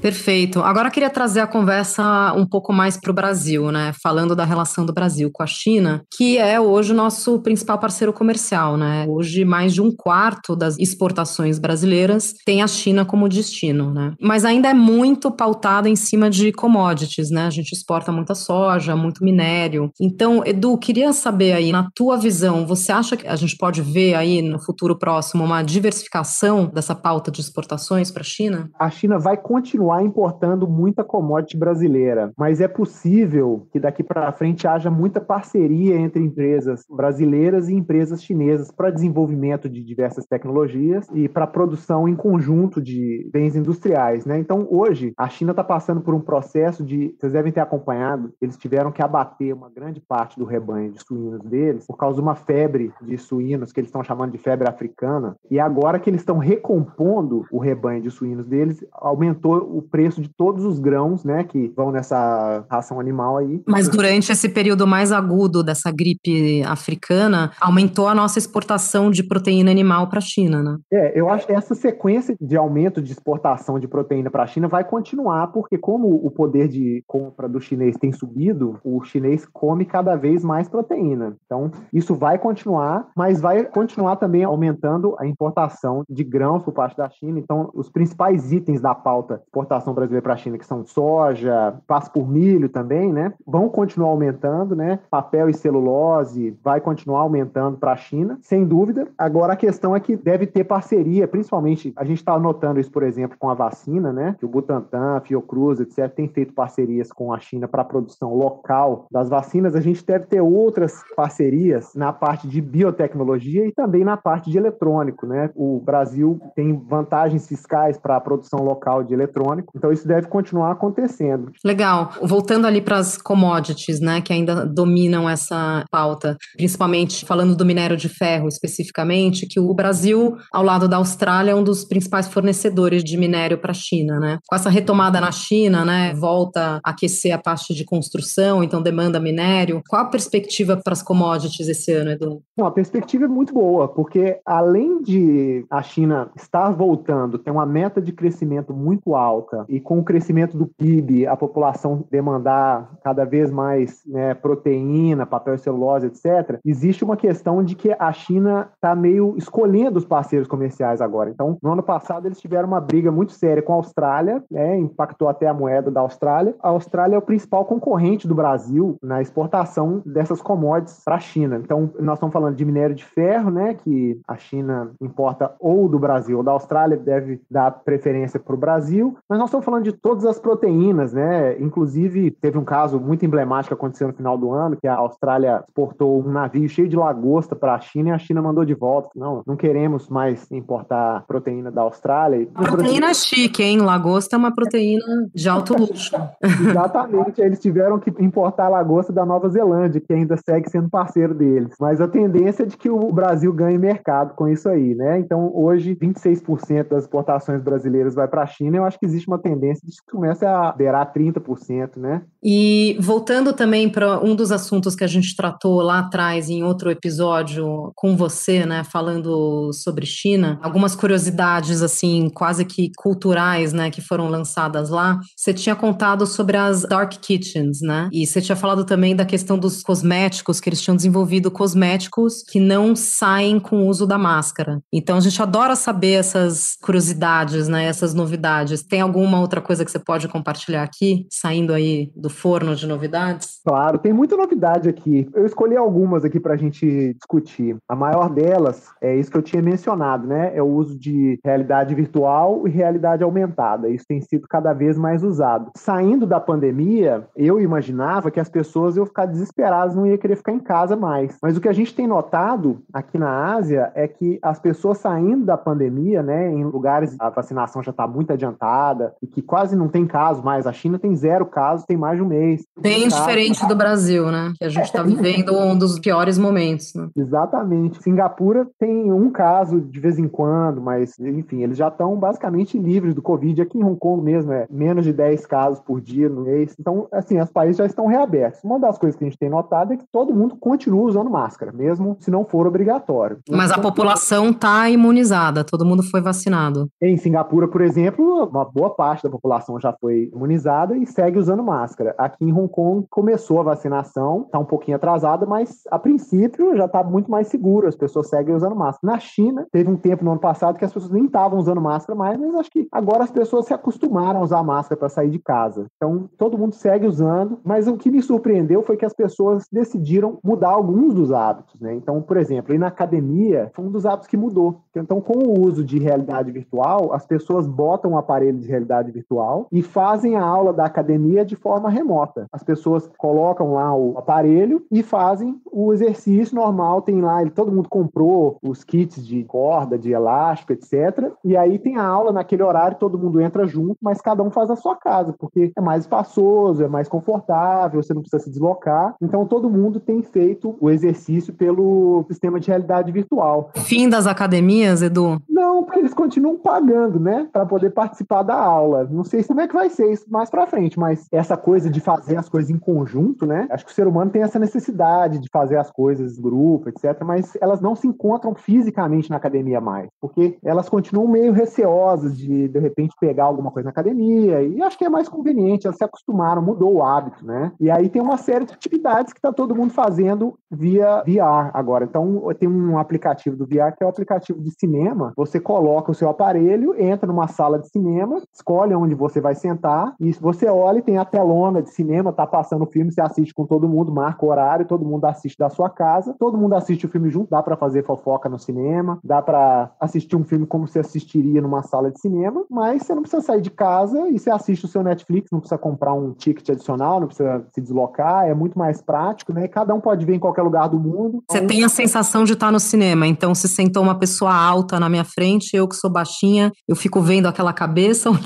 Perfeito. 0.07 0.61
Agora 0.61 0.87
eu 0.87 0.93
queria 0.93 1.11
trazer 1.11 1.41
a 1.41 1.49
conversa 1.49 2.33
um 2.37 2.47
pouco 2.47 2.73
mais 2.73 2.97
para 2.97 3.11
o 3.11 3.13
Brasil, 3.13 3.73
né? 3.73 3.93
Falando 4.01 4.37
da 4.37 4.45
relação 4.45 4.87
do 4.87 4.93
Brasil 4.93 5.29
com 5.33 5.43
a 5.43 5.49
China, 5.49 6.01
que 6.17 6.39
é 6.39 6.61
hoje 6.61 6.93
o 6.93 6.95
nosso 6.95 7.41
principal 7.41 7.77
parceiro 7.77 8.13
comercial, 8.13 8.77
né? 8.77 9.05
Hoje, 9.09 9.45
mais 9.45 9.75
de 9.75 9.83
um 9.83 9.91
quarto 9.91 10.55
das 10.55 10.79
exportações 10.79 11.59
brasileiras 11.59 12.35
tem 12.45 12.63
a 12.63 12.69
China 12.69 13.05
como 13.05 13.29
destino, 13.29 13.93
né? 13.93 14.15
Mas 14.21 14.45
ainda 14.45 14.69
é 14.69 14.75
muito 14.75 15.29
pautada 15.29 15.89
em 15.89 15.97
cima 15.97 16.31
de 16.31 16.53
commodities, 16.53 17.29
né? 17.29 17.49
A 17.49 17.51
gente 17.51 17.73
exporta 17.73 18.13
muita 18.13 18.37
soja, 18.37 18.95
muito 18.95 19.25
minério. 19.25 19.91
Então, 20.01 20.41
Edu, 20.47 20.79
queria 20.79 21.13
saber 21.13 21.53
aí, 21.53 21.73
na 21.73 21.91
tua 21.93 22.17
visão, 22.17 22.65
você 22.65 22.93
acha 22.93 23.17
que 23.17 23.27
a 23.27 23.35
gente 23.35 23.57
pode 23.57 23.83
ver 23.83 24.15
aí 24.15 24.41
no 24.41 24.61
futuro 24.61 24.97
próximo 24.97 25.43
uma 25.43 25.65
diversificação 25.65 26.71
dessa 26.73 26.95
pauta 26.95 27.29
de 27.29 27.41
exportações 27.41 28.13
para 28.13 28.21
a 28.21 28.25
China? 28.25 28.71
A 28.79 28.89
China 28.89 29.19
vai 29.19 29.37
continuar 29.37 29.96
continuar 29.97 30.03
importando 30.03 30.69
muita 30.69 31.05
commodity 31.05 31.57
brasileira, 31.57 32.33
mas 32.37 32.61
é 32.61 32.69
possível 32.69 33.67
que 33.73 33.81
daqui 33.81 34.03
para 34.03 34.33
frente 34.33 34.67
haja 34.67 34.91
muita 34.91 35.21
parceria 35.21 35.97
entre 35.97 36.23
empresas 36.23 36.85
brasileiras 36.91 37.69
e 37.69 37.75
empresas 37.75 38.23
chinesas 38.23 38.71
para 38.71 38.91
desenvolvimento 38.91 39.69
de 39.69 39.83
diversas 39.83 40.27
tecnologias 40.27 41.09
e 41.15 41.29
para 41.29 41.47
produção 41.47 42.09
em 42.09 42.15
conjunto 42.15 42.81
de 42.81 43.29
bens 43.33 43.57
industriais, 43.57 44.27
né? 44.27 44.39
Então, 44.39 44.67
hoje, 44.71 45.13
a 45.17 45.29
China 45.29 45.53
está 45.53 45.65
passando 45.65 46.01
por 46.01 46.15
um 46.15 46.21
processo 46.21 46.85
de, 46.85 47.15
vocês 47.19 47.33
devem 47.33 47.53
ter 47.53 47.61
acompanhado, 47.61 48.33
eles 48.41 48.57
tiveram 48.57 48.93
que 48.93 49.03
abater 49.03 49.55
uma 49.55 49.71
grande 49.71 50.01
parte 50.01 50.39
do 50.39 50.45
rebanho 50.45 50.93
de 50.93 51.03
suínos 51.03 51.41
deles 51.43 51.87
por 51.87 51.97
causa 51.97 52.17
de 52.17 52.23
uma 52.23 52.35
febre 52.35 52.93
de 53.03 53.17
suínos 53.17 53.73
que 53.73 53.81
eles 53.81 53.89
estão 53.89 54.03
chamando 54.03 54.33
de 54.33 54.39
febre 54.39 54.69
africana, 54.69 55.37
e 55.51 55.59
agora 55.59 55.99
que 55.99 56.11
eles 56.11 56.21
estão 56.21 56.39
recompondo 56.39 57.45
o 57.51 57.59
rebanho 57.59 58.03
de 58.03 58.11
suínos 58.11 58.47
deles, 58.47 58.85
aumentou 58.93 59.57
o 59.77 59.83
preço 59.87 60.21
de 60.21 60.29
todos 60.29 60.65
os 60.65 60.79
grãos, 60.79 61.25
né, 61.25 61.45
que 61.45 61.73
vão 61.77 61.91
nessa 61.91 62.65
ração 62.71 63.01
animal 63.01 63.39
aí. 63.39 63.63
Mas 63.67 63.89
durante 63.89 64.31
esse 64.33 64.49
período 64.49 64.87
mais 64.87 65.13
agudo 65.13 65.63
dessa 65.63 65.91
gripe 65.91 66.63
africana, 66.65 67.51
aumentou 67.61 68.09
a 68.09 68.15
nossa 68.15 68.39
exportação 68.39 69.11
de 69.11 69.23
proteína 69.23 69.71
animal 69.71 70.09
para 70.09 70.19
a 70.19 70.23
China, 70.23 70.63
né? 70.63 70.79
É, 70.93 71.19
eu 71.19 71.29
acho 71.29 71.47
que 71.47 71.53
essa 71.53 71.75
sequência 71.75 72.37
de 72.41 72.57
aumento 72.57 73.01
de 73.01 73.13
exportação 73.13 73.79
de 73.79 73.89
proteína 73.89 74.31
para 74.31 74.43
a 74.43 74.47
China 74.47 74.69
vai 74.69 74.85
continuar, 74.85 75.49
porque 75.49 75.79
como 75.79 76.09
o 76.09 76.31
poder 76.31 76.69
de 76.69 77.03
compra 77.07 77.49
do 77.49 77.61
chinês 77.61 77.97
tem 77.97 78.13
subido, 78.13 78.79
o 78.85 79.03
chinês 79.03 79.47
come 79.53 79.85
cada 79.85 80.17
vez 80.17 80.45
mais 80.45 80.69
proteína. 80.69 81.37
Então, 81.47 81.71
isso 81.93 82.15
vai 82.15 82.39
continuar, 82.39 83.09
mas 83.17 83.41
vai 83.41 83.65
continuar 83.65 84.17
também 84.17 84.45
aumentando 84.45 85.15
a 85.19 85.27
importação 85.27 86.05
de 86.09 86.25
grãos 86.25 86.63
por 86.63 86.73
parte 86.73 86.97
da 86.97 87.09
China. 87.09 87.39
Então, 87.39 87.71
os 87.75 87.89
principais 87.89 88.53
itens 88.53 88.81
da 88.81 88.95
pauta 88.95 89.43
exportação 89.67 89.93
brasileira 89.93 90.23
para 90.23 90.35
a 90.35 90.37
China, 90.37 90.57
que 90.57 90.67
são 90.67 90.87
soja, 90.87 91.75
passa 91.87 92.11
por 92.11 92.29
milho 92.29 92.69
também, 92.69 93.13
né? 93.13 93.33
Vão 93.47 93.69
continuar 93.69 94.11
aumentando, 94.11 94.77
né? 94.77 95.01
Papel 95.11 95.51
e 95.51 95.55
celulose 95.55 96.57
vai 96.63 96.81
continuar 96.81 97.21
aumentando 97.21 97.77
para 97.77 97.93
a 97.93 97.97
China, 97.97 98.39
sem 98.41 98.65
dúvida. 98.65 99.09
Agora 99.19 99.53
a 99.53 99.57
questão 99.57 99.95
é 99.95 100.01
que 100.01 100.17
deve 100.17 100.47
ter 100.47 100.65
parceria, 100.65 101.27
principalmente 101.27 101.93
a 101.97 102.05
gente 102.05 102.19
está 102.19 102.39
notando 102.39 102.81
isso, 102.81 102.91
por 102.91 103.03
exemplo, 103.03 103.37
com 103.39 103.51
a 103.51 103.55
vacina, 103.55 104.13
né? 104.13 104.37
Que 104.39 104.45
o 104.45 104.49
Butantan, 104.49 105.17
a 105.17 105.21
Fiocruz, 105.21 105.81
etc., 105.81 106.09
tem 106.15 106.29
feito 106.29 106.55
parcerias 106.55 107.13
com 107.13 107.33
a 107.33 107.39
China 107.39 107.67
para 107.67 107.83
a 107.83 107.85
produção 107.85 108.35
local 108.35 109.07
das 109.11 109.29
vacinas. 109.29 109.75
A 109.75 109.81
gente 109.81 110.05
deve 110.07 110.27
ter 110.27 110.41
outras 110.41 111.03
parcerias 111.17 111.95
na 111.95 112.13
parte 112.13 112.47
de 112.47 112.61
biotecnologia 112.61 113.67
e 113.67 113.73
também 113.73 114.05
na 114.05 114.17
parte 114.17 114.51
de 114.51 114.57
eletrônico, 114.57 115.27
né? 115.27 115.51
O 115.55 115.81
Brasil 115.81 116.41
tem 116.55 116.77
vantagens 116.77 117.49
fiscais 117.49 117.99
para 117.99 118.17
a 118.17 118.21
produção 118.21 118.63
local 118.63 119.03
de 119.03 119.13
eletrônico 119.13 119.56
eletrônico. 119.57 119.73
Então 119.77 119.93
isso 119.93 120.07
deve 120.07 120.29
continuar 120.29 120.73
acontecendo. 120.73 121.53
Legal. 121.65 122.13
Voltando 122.23 122.67
ali 122.67 122.81
para 122.81 122.99
as 122.99 123.17
commodities, 123.17 124.01
né, 124.01 124.21
que 124.21 124.33
ainda 124.33 124.67
dominam 124.67 125.29
essa 125.29 125.85
pauta, 125.91 126.37
principalmente 126.57 127.25
falando 127.25 127.57
do 127.57 127.65
minério 127.65 127.97
de 127.97 128.09
ferro 128.09 128.49
especificamente, 128.49 129.47
que 129.47 129.59
o 129.61 129.73
Brasil, 129.75 130.37
ao 130.53 130.63
lado 130.63 130.89
da 130.89 130.97
Austrália, 130.97 131.53
é 131.53 131.55
um 131.55 131.65
dos 131.65 131.85
principais 131.85 132.29
fornecedores 132.29 133.03
de 133.03 133.17
minério 133.17 133.59
para 133.59 133.71
a 133.71 133.75
China, 133.75 134.19
né? 134.19 134.39
Com 134.47 134.55
essa 134.55 134.71
retomada 134.71 135.21
na 135.21 135.33
China, 135.33 135.85
né, 135.85 136.15
volta 136.15 136.81
a 136.85 136.91
aquecer 136.91 137.35
a 137.35 137.39
parte 137.39 137.75
de 137.75 137.85
construção, 137.85 138.65
então 138.65 138.83
demanda 138.83 139.21
minério. 139.21 139.83
Qual 139.89 140.01
a 140.01 140.07
perspectiva 140.07 140.77
para 140.83 140.93
as 140.93 141.03
commodities 141.03 141.69
esse 141.69 141.93
ano, 141.93 142.11
Edu? 142.11 142.43
Não, 142.57 142.67
a 142.67 142.71
perspectiva 142.71 143.25
é 143.25 143.29
muito 143.29 143.53
boa, 143.53 143.87
porque 143.87 144.41
além 144.45 145.03
de 145.03 145.65
a 145.71 145.83
China 145.83 146.31
estar 146.37 146.71
voltando, 146.71 147.39
ter 147.39 147.51
uma 147.51 147.67
meta 147.67 148.01
de 148.01 148.13
crescimento 148.13 148.73
muito 148.73 149.15
alta 149.15 149.46
alta 149.47 149.65
e 149.69 149.81
com 149.81 149.99
o 149.99 150.05
crescimento 150.05 150.57
do 150.57 150.67
PIB, 150.67 151.27
a 151.27 151.37
população 151.37 152.05
demandar 152.11 152.91
cada 153.03 153.25
vez 153.25 153.51
mais 153.51 154.03
né, 154.07 154.35
proteína, 154.35 155.25
papel 155.25 155.57
celulose, 155.57 156.07
etc., 156.07 156.59
existe 156.65 157.05
uma 157.05 157.17
questão 157.17 157.63
de 157.63 157.75
que 157.75 157.95
a 157.99 158.13
China 158.13 158.69
está 158.75 158.95
meio 158.95 159.35
escolhendo 159.37 159.99
os 159.99 160.05
parceiros 160.05 160.49
comerciais 160.49 161.01
agora. 161.01 161.31
Então, 161.31 161.57
no 161.63 161.73
ano 161.73 161.83
passado, 161.83 162.27
eles 162.27 162.41
tiveram 162.41 162.69
uma 162.69 162.81
briga 162.81 163.11
muito 163.11 163.33
séria 163.33 163.63
com 163.63 163.73
a 163.73 163.77
Austrália, 163.77 164.43
né, 164.51 164.79
impactou 164.79 165.29
até 165.29 165.47
a 165.47 165.55
moeda 165.55 165.91
da 165.91 166.01
Austrália. 166.01 166.55
A 166.61 166.69
Austrália 166.69 167.15
é 167.15 167.19
o 167.19 167.23
principal 167.23 167.65
concorrente 167.65 168.27
do 168.27 168.35
Brasil 168.35 168.97
na 169.03 169.23
exportação 169.23 170.03
dessas 170.05 170.43
commodities 170.43 171.03
para 171.05 171.17
a 171.17 171.21
China. 171.21 171.61
Então, 171.63 171.91
nós 171.99 172.17
estamos 172.17 172.33
falando 172.33 172.57
de 172.57 172.65
minério 172.65 172.95
de 172.95 173.05
ferro, 173.05 173.51
né, 173.51 173.75
que 173.75 174.21
a 174.27 174.37
China 174.37 174.91
importa 175.01 175.55
ou 175.59 175.89
do 175.89 175.99
Brasil 175.99 176.39
ou 176.39 176.43
da 176.43 176.53
Austrália, 176.53 176.97
deve 176.97 177.41
dar 177.51 177.71
preferência 177.71 178.41
para 178.41 178.55
o 178.55 178.59
Brasil, 178.59 179.17
mas 179.37 179.41
nós 179.41 179.49
estamos 179.51 179.65
falando 179.67 179.85
de 179.85 179.93
todas 179.93 180.25
as 180.25 180.39
proteínas, 180.39 181.13
né? 181.13 181.61
Inclusive, 181.61 182.31
teve 182.31 182.57
um 182.57 182.65
caso 182.65 182.99
muito 182.99 183.25
emblemático 183.25 183.75
que 183.75 183.79
aconteceu 183.79 184.09
no 184.09 184.15
final 184.15 184.39
do 184.39 184.51
ano, 184.51 184.79
que 184.81 184.89
a 184.89 184.95
Austrália 184.95 185.63
exportou 185.69 186.25
um 186.25 186.33
navio 186.33 186.67
cheio 186.69 186.89
de 186.89 186.97
lagosta 186.97 187.55
para 187.55 187.75
a 187.75 187.81
China 187.81 188.09
e 188.09 188.13
a 188.13 188.19
China 188.19 188.41
mandou 188.41 188.65
de 188.65 188.73
volta. 188.73 189.11
Não, 189.15 189.43
não 189.47 189.55
queremos 189.55 190.09
mais 190.09 190.51
importar 190.51 191.25
proteína 191.27 191.71
da 191.71 191.83
Austrália. 191.83 192.49
A 192.55 192.63
proteína 192.63 193.13
chique, 193.13 193.63
hein? 193.63 193.79
Lagosta 193.79 194.37
é 194.37 194.39
uma 194.39 194.55
proteína 194.55 195.05
de 195.35 195.49
alto 195.49 195.77
luxo. 195.77 196.17
Exatamente. 196.43 197.41
Eles 197.43 197.61
tiveram 197.61 197.99
que 197.99 198.11
importar 198.23 198.69
lagosta 198.69 199.13
da 199.13 199.27
Nova 199.27 199.51
Zelândia, 199.51 200.01
que 200.01 200.15
ainda 200.15 200.37
segue 200.39 200.71
sendo 200.71 200.89
parceiro 200.89 201.35
deles. 201.35 201.75
Mas 201.79 202.01
a 202.01 202.09
tendência 202.09 202.63
é 202.63 202.67
de 202.67 202.77
que 202.77 202.89
o 202.89 203.13
Brasil 203.13 203.53
ganhe 203.53 203.77
mercado 203.77 204.35
com 204.35 204.49
isso 204.49 204.67
aí, 204.69 204.95
né? 204.95 205.19
Então, 205.19 205.53
hoje, 205.55 205.95
26% 205.95 206.89
das 206.89 207.05
exportações 207.05 207.63
brasileiras 207.63 208.15
vai 208.15 208.27
para 208.27 208.43
a 208.43 208.47
China. 208.47 208.79
Eu 208.79 208.85
acho 208.85 208.99
que 208.99 209.05
existe 209.05 209.26
existe 209.27 209.29
uma 209.29 209.39
tendência 209.39 209.83
de 209.85 209.93
que 209.97 210.13
comece 210.13 210.45
a 210.47 210.73
beirar 210.73 211.13
30%, 211.13 211.97
né? 211.97 212.23
E 212.43 212.97
voltando 213.01 213.53
também 213.53 213.89
para 213.89 214.21
um 214.25 214.35
dos 214.37 214.53
assuntos 214.53 214.95
que 214.95 215.03
a 215.03 215.09
gente 215.09 215.35
tratou 215.35 215.81
lá 215.83 215.99
atrás 215.99 216.49
em 216.49 216.63
outro 216.63 216.91
episódio 216.91 217.91
com 217.97 218.17
você, 218.17 218.65
né, 218.65 218.85
falando 218.85 219.73
sobre 219.73 220.07
China, 220.07 220.59
algumas 220.63 220.95
curiosidades 220.95 221.83
assim, 221.83 222.31
quase 222.33 222.65
que 222.65 222.91
culturais, 222.97 223.73
né, 223.73 223.91
que 223.91 224.01
foram 224.01 224.29
lançadas 224.29 224.91
lá. 224.91 225.19
Você 225.37 225.53
tinha 225.53 225.75
contado 225.75 226.27
sobre 226.27 226.57
as 226.57 226.83
dark 226.83 227.15
kitchens, 227.21 227.81
né? 227.83 228.09
E 228.13 228.27
você 228.27 228.41
tinha 228.41 228.55
falado 228.55 228.85
também 228.85 229.17
da 229.17 229.25
questão 229.25 229.59
dos 229.59 229.83
cosméticos, 229.83 230.61
que 230.61 230.69
eles 230.69 230.81
tinham 230.81 230.97
desenvolvido 230.97 231.51
cosméticos 231.51 232.43
que 232.43 232.61
não 232.61 232.95
saem 232.95 233.59
com 233.59 233.83
o 233.83 233.89
uso 233.89 234.07
da 234.07 234.19
máscara. 234.19 234.81
Então 234.93 235.17
a 235.17 235.21
gente 235.21 235.41
adora 235.43 235.75
saber 235.75 236.13
essas 236.13 236.77
curiosidades, 236.81 237.67
né, 237.67 237.87
essas 237.87 238.15
novidades. 238.15 238.83
Tem 238.83 239.01
alguma 239.17 239.41
outra 239.41 239.63
coisa 239.63 239.83
que 239.83 239.91
você 239.91 239.99
pode 239.99 240.29
compartilhar 240.29 240.83
aqui, 240.83 241.27
saindo 241.31 241.73
aí 241.73 242.13
do 242.15 242.29
forno 242.29 242.77
de 242.77 242.87
novidades? 242.87 243.61
Claro, 243.67 243.99
tem 243.99 244.13
muita 244.13 244.37
novidade 244.37 244.91
aqui. 244.91 245.27
Eu 245.35 245.47
escolhi 245.47 245.75
algumas 245.75 246.23
aqui 246.23 246.39
para 246.39 246.53
a 246.53 246.57
gente 246.57 247.15
discutir. 247.15 247.77
A 247.89 247.97
maior 247.97 248.29
delas 248.29 248.91
é 249.01 249.17
isso 249.17 249.31
que 249.31 249.39
eu 249.39 249.43
tinha 249.43 249.63
mencionado, 249.63 250.27
né? 250.27 250.55
É 250.55 250.63
o 250.63 250.67
uso 250.67 250.99
de 250.99 251.39
realidade 251.43 251.95
virtual 251.95 252.69
e 252.69 252.71
realidade 252.71 253.25
aumentada. 253.25 253.89
Isso 253.89 254.05
tem 254.07 254.21
sido 254.21 254.47
cada 254.47 254.75
vez 254.75 254.99
mais 254.99 255.25
usado. 255.25 255.71
Saindo 255.75 256.27
da 256.27 256.39
pandemia, 256.39 257.27
eu 257.35 257.59
imaginava 257.59 258.31
que 258.31 258.39
as 258.39 258.51
pessoas 258.51 258.97
iam 258.99 259.07
ficar 259.07 259.25
desesperadas, 259.25 259.97
não 259.97 260.07
ia 260.07 260.19
querer 260.19 260.37
ficar 260.37 260.53
em 260.53 260.61
casa 260.61 260.95
mais. 260.95 261.39
Mas 261.43 261.57
o 261.57 261.61
que 261.61 261.69
a 261.69 261.73
gente 261.73 261.95
tem 261.95 262.07
notado 262.07 262.83
aqui 262.93 263.17
na 263.17 263.55
Ásia 263.55 263.91
é 263.95 264.07
que 264.07 264.39
as 264.43 264.61
pessoas 264.61 264.99
saindo 264.99 265.47
da 265.47 265.57
pandemia, 265.57 266.23
né, 266.23 266.51
em 266.51 266.65
lugares 266.65 267.17
a 267.19 267.31
vacinação 267.31 267.83
já 267.83 267.93
está 267.93 268.07
muito 268.07 268.31
adiantada 268.33 269.06
e 269.23 269.27
que 269.27 269.43
quase 269.43 269.77
não 269.77 269.89
tem 269.89 270.07
caso 270.07 270.43
mais. 270.43 270.67
A 270.67 270.73
China 270.73 270.99
tem 270.99 271.15
zero 271.15 271.47
casos, 271.47 271.87
tem 271.87 271.97
mais 271.97 272.17
de 272.17 272.23
um 272.23 272.29
mês. 272.29 272.65
Bem 272.79 273.09
diferente 273.09 273.67
do 273.67 273.77
Brasil, 273.77 274.31
né? 274.31 274.53
Que 274.59 274.65
a 274.65 274.69
gente 274.69 274.85
está 274.85 275.03
vivendo 275.03 275.57
um 275.57 275.77
dos 275.77 275.99
piores 275.99 276.39
momentos. 276.39 276.93
Né? 276.95 277.09
Exatamente. 277.17 278.03
Singapura 278.03 278.67
tem 278.79 279.13
um 279.13 279.31
caso 279.31 279.81
de 279.81 280.01
vez 280.01 280.19
em 280.19 280.29
quando, 280.29 280.81
mas, 280.81 281.19
enfim, 281.19 281.63
eles 281.63 281.77
já 281.77 281.89
estão 281.89 282.17
basicamente 282.17 282.79
livres 282.79 283.15
do 283.15 283.23
Covid. 283.23 283.63
Aqui 283.63 283.79
em 283.79 283.85
Hong 283.85 283.99
Kong 283.99 284.23
mesmo 284.23 284.53
é 284.53 284.67
menos 284.71 285.05
de 285.05 285.13
10 285.13 285.47
casos 285.47 285.81
por 285.81 286.01
dia 286.01 286.29
no 286.29 286.43
mês. 286.43 286.75
Então, 286.79 287.09
assim, 287.13 287.39
os 287.39 287.51
países 287.51 287.77
já 287.77 287.87
estão 287.87 288.07
reabertos. 288.07 288.63
Uma 288.65 288.79
das 288.79 288.99
coisas 288.99 289.17
que 289.17 289.25
a 289.25 289.29
gente 289.29 289.39
tem 289.39 289.51
notado 289.51 289.93
é 289.93 289.97
que 289.97 290.05
todo 290.11 290.35
mundo 290.35 290.57
continua 290.57 291.05
usando 291.05 291.31
máscara, 291.31 291.73
mesmo 291.73 292.17
se 292.21 292.31
não 292.31 292.45
for 292.45 292.67
obrigatório. 292.67 293.39
Mas 293.49 293.71
a 293.71 293.79
população 293.79 294.51
está 294.51 294.89
imunizada, 294.89 295.65
todo 295.65 295.85
mundo 295.85 296.03
foi 296.03 296.21
vacinado. 296.21 296.89
Em 297.01 297.17
Singapura, 297.17 297.69
por 297.69 297.81
exemplo, 297.81 298.45
uma 298.45 298.65
boa 298.65 298.91
parte 298.97 299.23
da 299.23 299.31
população 299.31 299.79
já 299.79 299.93
foi 299.93 300.31
imunizada 300.35 300.97
e 300.97 301.07
segue 301.07 301.39
usando 301.39 301.63
máscara. 301.63 302.15
Aqui 302.17 302.45
em 302.45 302.53
Hong 302.53 302.69
Kong 302.69 303.07
começou 303.11 303.61
a 303.61 303.65
vacinação, 303.65 304.43
está 304.43 304.59
um 304.59 304.65
pouquinho 304.65 304.97
atrasada, 304.97 305.45
mas 305.45 305.83
a 305.91 305.99
princípio 305.99 306.77
já 306.77 306.87
está 306.87 307.05
muito 307.05 307.31
mais 307.31 307.49
seguro, 307.49 307.87
as 307.87 307.97
pessoas 307.97 308.29
seguem 308.29 308.55
usando 308.55 308.75
máscara. 308.75 309.13
Na 309.13 309.19
China, 309.21 309.67
teve 309.71 309.91
um 309.91 309.97
tempo 309.97 310.25
no 310.25 310.33
ano 310.33 310.41
passado 310.41 310.79
que 310.79 310.85
as 310.85 310.93
pessoas 310.93 311.13
nem 311.13 311.27
estavam 311.27 311.59
usando 311.59 311.81
máscara 311.81 312.19
mais, 312.19 312.39
mas 312.39 312.55
acho 312.55 312.71
que 312.71 312.89
agora 312.91 313.25
as 313.25 313.31
pessoas 313.31 313.67
se 313.67 313.75
acostumaram 313.75 314.41
a 314.41 314.43
usar 314.43 314.63
máscara 314.63 314.99
para 314.99 315.09
sair 315.09 315.29
de 315.29 315.39
casa. 315.39 315.87
Então, 315.97 316.29
todo 316.39 316.57
mundo 316.57 316.75
segue 316.75 317.07
usando, 317.07 317.59
mas 317.63 317.87
o 317.87 317.97
que 317.97 318.11
me 318.11 318.23
surpreendeu 318.23 318.83
foi 318.83 318.97
que 318.97 319.05
as 319.05 319.13
pessoas 319.13 319.67
decidiram 319.71 320.39
mudar 320.43 320.71
alguns 320.71 321.13
dos 321.13 321.33
hábitos, 321.33 321.81
né? 321.81 321.95
Então, 321.95 322.23
por 322.23 322.37
exemplo, 322.37 322.75
ir 322.75 322.79
na 322.79 322.89
academia 322.89 323.71
foi 323.75 323.85
um 323.85 323.91
dos 323.91 324.07
hábitos 324.07 324.29
que 324.29 324.37
mudou. 324.37 324.81
Então, 324.95 325.21
com 325.21 325.39
o 325.39 325.67
uso 325.67 325.85
de 325.85 325.99
realidade 325.99 326.51
virtual, 326.51 327.13
as 327.13 327.27
pessoas 327.27 327.67
botam 327.67 328.13
um 328.13 328.19
aparelho 328.19 328.59
de 328.59 328.69
realidade 328.69 328.86
virtual 329.13 329.67
e 329.71 329.83
fazem 329.83 330.37
a 330.37 330.43
aula 330.43 330.73
da 330.73 330.85
academia 330.85 331.45
de 331.45 331.57
forma 331.57 331.91
remota. 331.91 332.47
As 332.53 332.63
pessoas 332.63 333.11
colocam 333.17 333.73
lá 333.73 333.95
o 333.95 334.17
aparelho 334.17 334.85
e 334.91 335.03
fazem 335.03 335.61
o 335.71 335.93
exercício 335.93 336.55
normal, 336.55 337.03
tem 337.03 337.21
lá, 337.21 337.45
todo 337.51 337.73
mundo 337.73 337.89
comprou 337.89 338.59
os 338.63 338.85
kits 338.85 339.25
de 339.27 339.45
corda, 339.45 339.99
de 339.99 340.13
elástico, 340.13 340.73
etc. 340.73 341.33
E 341.45 341.57
aí 341.57 341.79
tem 341.79 341.97
a 341.97 342.07
aula 342.07 342.33
naquele 342.33 342.63
horário, 342.63 342.99
todo 342.99 343.19
mundo 343.19 343.41
entra 343.41 343.67
junto, 343.67 343.97
mas 344.01 344.21
cada 344.21 344.43
um 344.43 344.51
faz 344.51 344.71
a 344.71 344.77
sua 344.77 344.97
casa, 344.97 345.35
porque 345.39 345.73
é 345.77 345.81
mais 345.81 346.03
espaçoso, 346.03 346.85
é 346.85 346.89
mais 346.89 347.09
confortável, 347.09 348.03
você 348.03 348.15
não 348.15 348.23
precisa 348.23 348.43
se 348.43 348.51
deslocar. 348.51 349.15
Então 349.21 349.47
todo 349.47 349.71
mundo 349.71 350.01
tem 350.01 350.23
feito 350.23 350.77
o 350.81 350.91
exercício 350.91 351.53
pelo 351.53 352.25
sistema 352.29 352.61
de 352.61 352.69
realidade 352.69 353.13
virtual. 353.13 353.71
Fim 353.75 354.09
das 354.09 354.27
academias, 354.27 355.03
Edu? 355.03 355.41
Não, 355.49 355.85
porque 355.85 355.99
eles 355.99 356.15
continuam 356.15 356.57
pagando, 356.57 357.19
né, 357.21 357.49
para 357.53 357.67
poder 357.67 357.91
participar 357.91 358.43
da 358.43 358.57
aula. 358.67 359.05
Não 359.11 359.25
sei 359.25 359.43
como 359.45 359.61
é 359.61 359.69
que 359.69 359.75
vai 359.75 359.89
ser 359.89 360.11
isso 360.11 360.25
mais 360.29 360.51
para 360.51 360.67
frente, 360.67 360.99
mas 360.99 361.27
essa 361.33 361.57
coisa 361.57 361.91
de 361.91 362.01
fazer 362.01 362.37
as 362.37 362.49
coisas 362.49 362.71
em 362.71 362.79
conjunto, 362.79 363.47
né? 363.47 363.67
Acho 363.71 363.85
que 363.85 363.93
o 363.93 363.95
ser 363.95 364.07
humano 364.07 364.31
tem 364.31 364.43
essa 364.43 364.59
necessidade 364.59 365.39
de 365.39 365.49
fazer 365.51 365.77
as 365.77 365.91
coisas 365.91 366.39
em 366.39 366.43
grupo, 366.43 366.89
etc, 366.89 367.23
mas 367.25 367.57
elas 367.61 367.81
não 367.81 367.95
se 367.95 368.07
encontram 368.07 368.55
fisicamente 368.55 369.31
na 369.31 369.37
academia 369.37 369.81
mais, 369.81 370.09
porque 370.21 370.59
elas 370.65 370.89
continuam 370.89 371.29
meio 371.29 371.53
receosas 371.53 372.37
de 372.37 372.69
de 372.69 372.79
repente 372.79 373.15
pegar 373.21 373.45
alguma 373.45 373.71
coisa 373.71 373.87
na 373.87 373.91
academia 373.91 374.63
e 374.63 374.83
acho 374.83 374.99
que 374.99 375.05
é 375.05 375.09
mais 375.09 375.29
conveniente, 375.29 375.87
elas 375.87 375.97
se 375.97 376.05
acostumaram, 376.05 376.63
mudou 376.63 376.95
o 376.95 377.03
hábito, 377.03 377.45
né? 377.45 377.73
E 377.81 377.91
aí 377.91 378.09
tem 378.09 378.23
uma 378.23 378.37
série 378.37 378.65
de 378.65 378.73
atividades 378.73 379.33
que 379.33 379.39
está 379.39 379.53
todo 379.53 379.75
mundo 379.75 379.93
fazendo 379.93 380.59
via 380.71 381.23
VR 381.23 381.71
agora. 381.75 382.05
Então 382.05 382.43
tem 382.59 382.69
um 382.69 382.99
aplicativo 382.99 383.57
do 383.57 383.67
VR 383.67 383.95
que 383.97 384.03
é 384.03 384.07
o 384.07 384.11
aplicativo 384.11 384.61
de 384.61 384.71
cinema. 384.79 385.33
Você 385.37 385.61
coloca 385.61 386.11
o 386.11 386.15
seu 386.15 386.29
aparelho, 386.29 386.95
entra 387.01 387.27
numa 387.27 387.49
sala 387.49 387.79
de 387.79 387.89
cinema, 387.89 388.43
escolhe 388.57 388.95
onde 388.95 389.15
você 389.15 389.41
vai 389.41 389.55
sentar 389.55 390.15
e 390.19 390.33
você 390.33 390.67
olha 390.67 390.99
e 390.99 391.03
tem 391.03 391.19
a 391.19 391.25
telona 391.25 391.83
de 391.83 391.91
cinema, 391.91 392.33
tá 392.33 392.47
passando 392.47 392.83
o 392.83 392.87
filme, 392.87 393.13
você 393.13 393.21
assiste 393.21 393.53
com 393.53 393.67
todo 393.67 393.89
mundo, 393.89 394.11
marca 394.11 394.45
o 394.45 394.49
horário, 394.49 394.87
todo 394.87 395.05
mundo 395.05 395.27
assiste 395.27 395.59
da 395.59 395.69
sua 395.69 395.91
casa, 395.91 396.35
todo 396.39 396.57
mundo 396.57 396.75
assiste 396.75 397.05
o 397.07 397.09
filme 397.09 397.31
junto, 397.31 397.51
dá 397.51 397.63
para 397.63 397.77
fazer 397.77 398.05
fofoca 398.05 398.49
no 398.49 398.59
cinema, 398.59 399.19
dá 399.23 399.43
para 399.43 399.91
assistir 400.01 400.37
um 400.37 400.45
filme 400.45 400.67
como 400.67 400.87
você 400.87 401.01
assistiria 401.01 401.61
numa 401.61 401.83
sala 401.83 402.11
de 402.11 402.21
cinema, 402.21 402.65
mas 402.71 403.03
você 403.03 403.15
não 403.15 403.23
precisa 403.23 403.43
sair 403.43 403.61
de 403.61 403.71
casa 403.71 404.29
e 404.31 404.39
você 404.39 404.51
assiste 404.51 404.85
o 404.85 404.89
seu 404.89 405.03
Netflix, 405.03 405.51
não 405.53 405.61
precisa 405.61 405.79
comprar 405.79 406.15
um 406.15 406.33
ticket 406.33 406.71
adicional, 406.71 407.21
não 407.21 407.27
precisa 407.27 407.65
se 407.73 407.81
deslocar, 407.81 408.47
é 408.47 408.55
muito 408.55 408.79
mais 408.79 409.03
prático, 409.03 409.53
né? 409.53 409.69
Cada 409.69 409.95
um 409.95 410.01
pode 410.01 410.25
ver 410.25 410.35
em 410.35 410.39
qualquer 410.39 410.63
lugar 410.63 410.89
do 410.89 410.99
mundo. 410.99 411.43
Você 411.51 411.61
tem 411.61 411.85
a 411.85 411.89
sensação 411.89 412.45
de 412.45 412.55
estar 412.55 412.73
no 412.73 412.81
cinema, 412.81 413.27
então 413.27 413.55
se 413.55 413.69
sentou 413.69 414.03
uma 414.03 414.19
pessoa 414.19 414.55
alta 414.55 414.99
na 414.99 415.09
minha 415.09 415.25
frente, 415.25 415.77
eu 415.77 415.87
que 415.87 415.95
sou 415.95 416.11
baixinha, 416.11 416.73
eu 416.89 416.97
fico 416.97 417.21
vendo 417.21 417.47
aquela 417.47 417.73
cabeça 417.73 418.31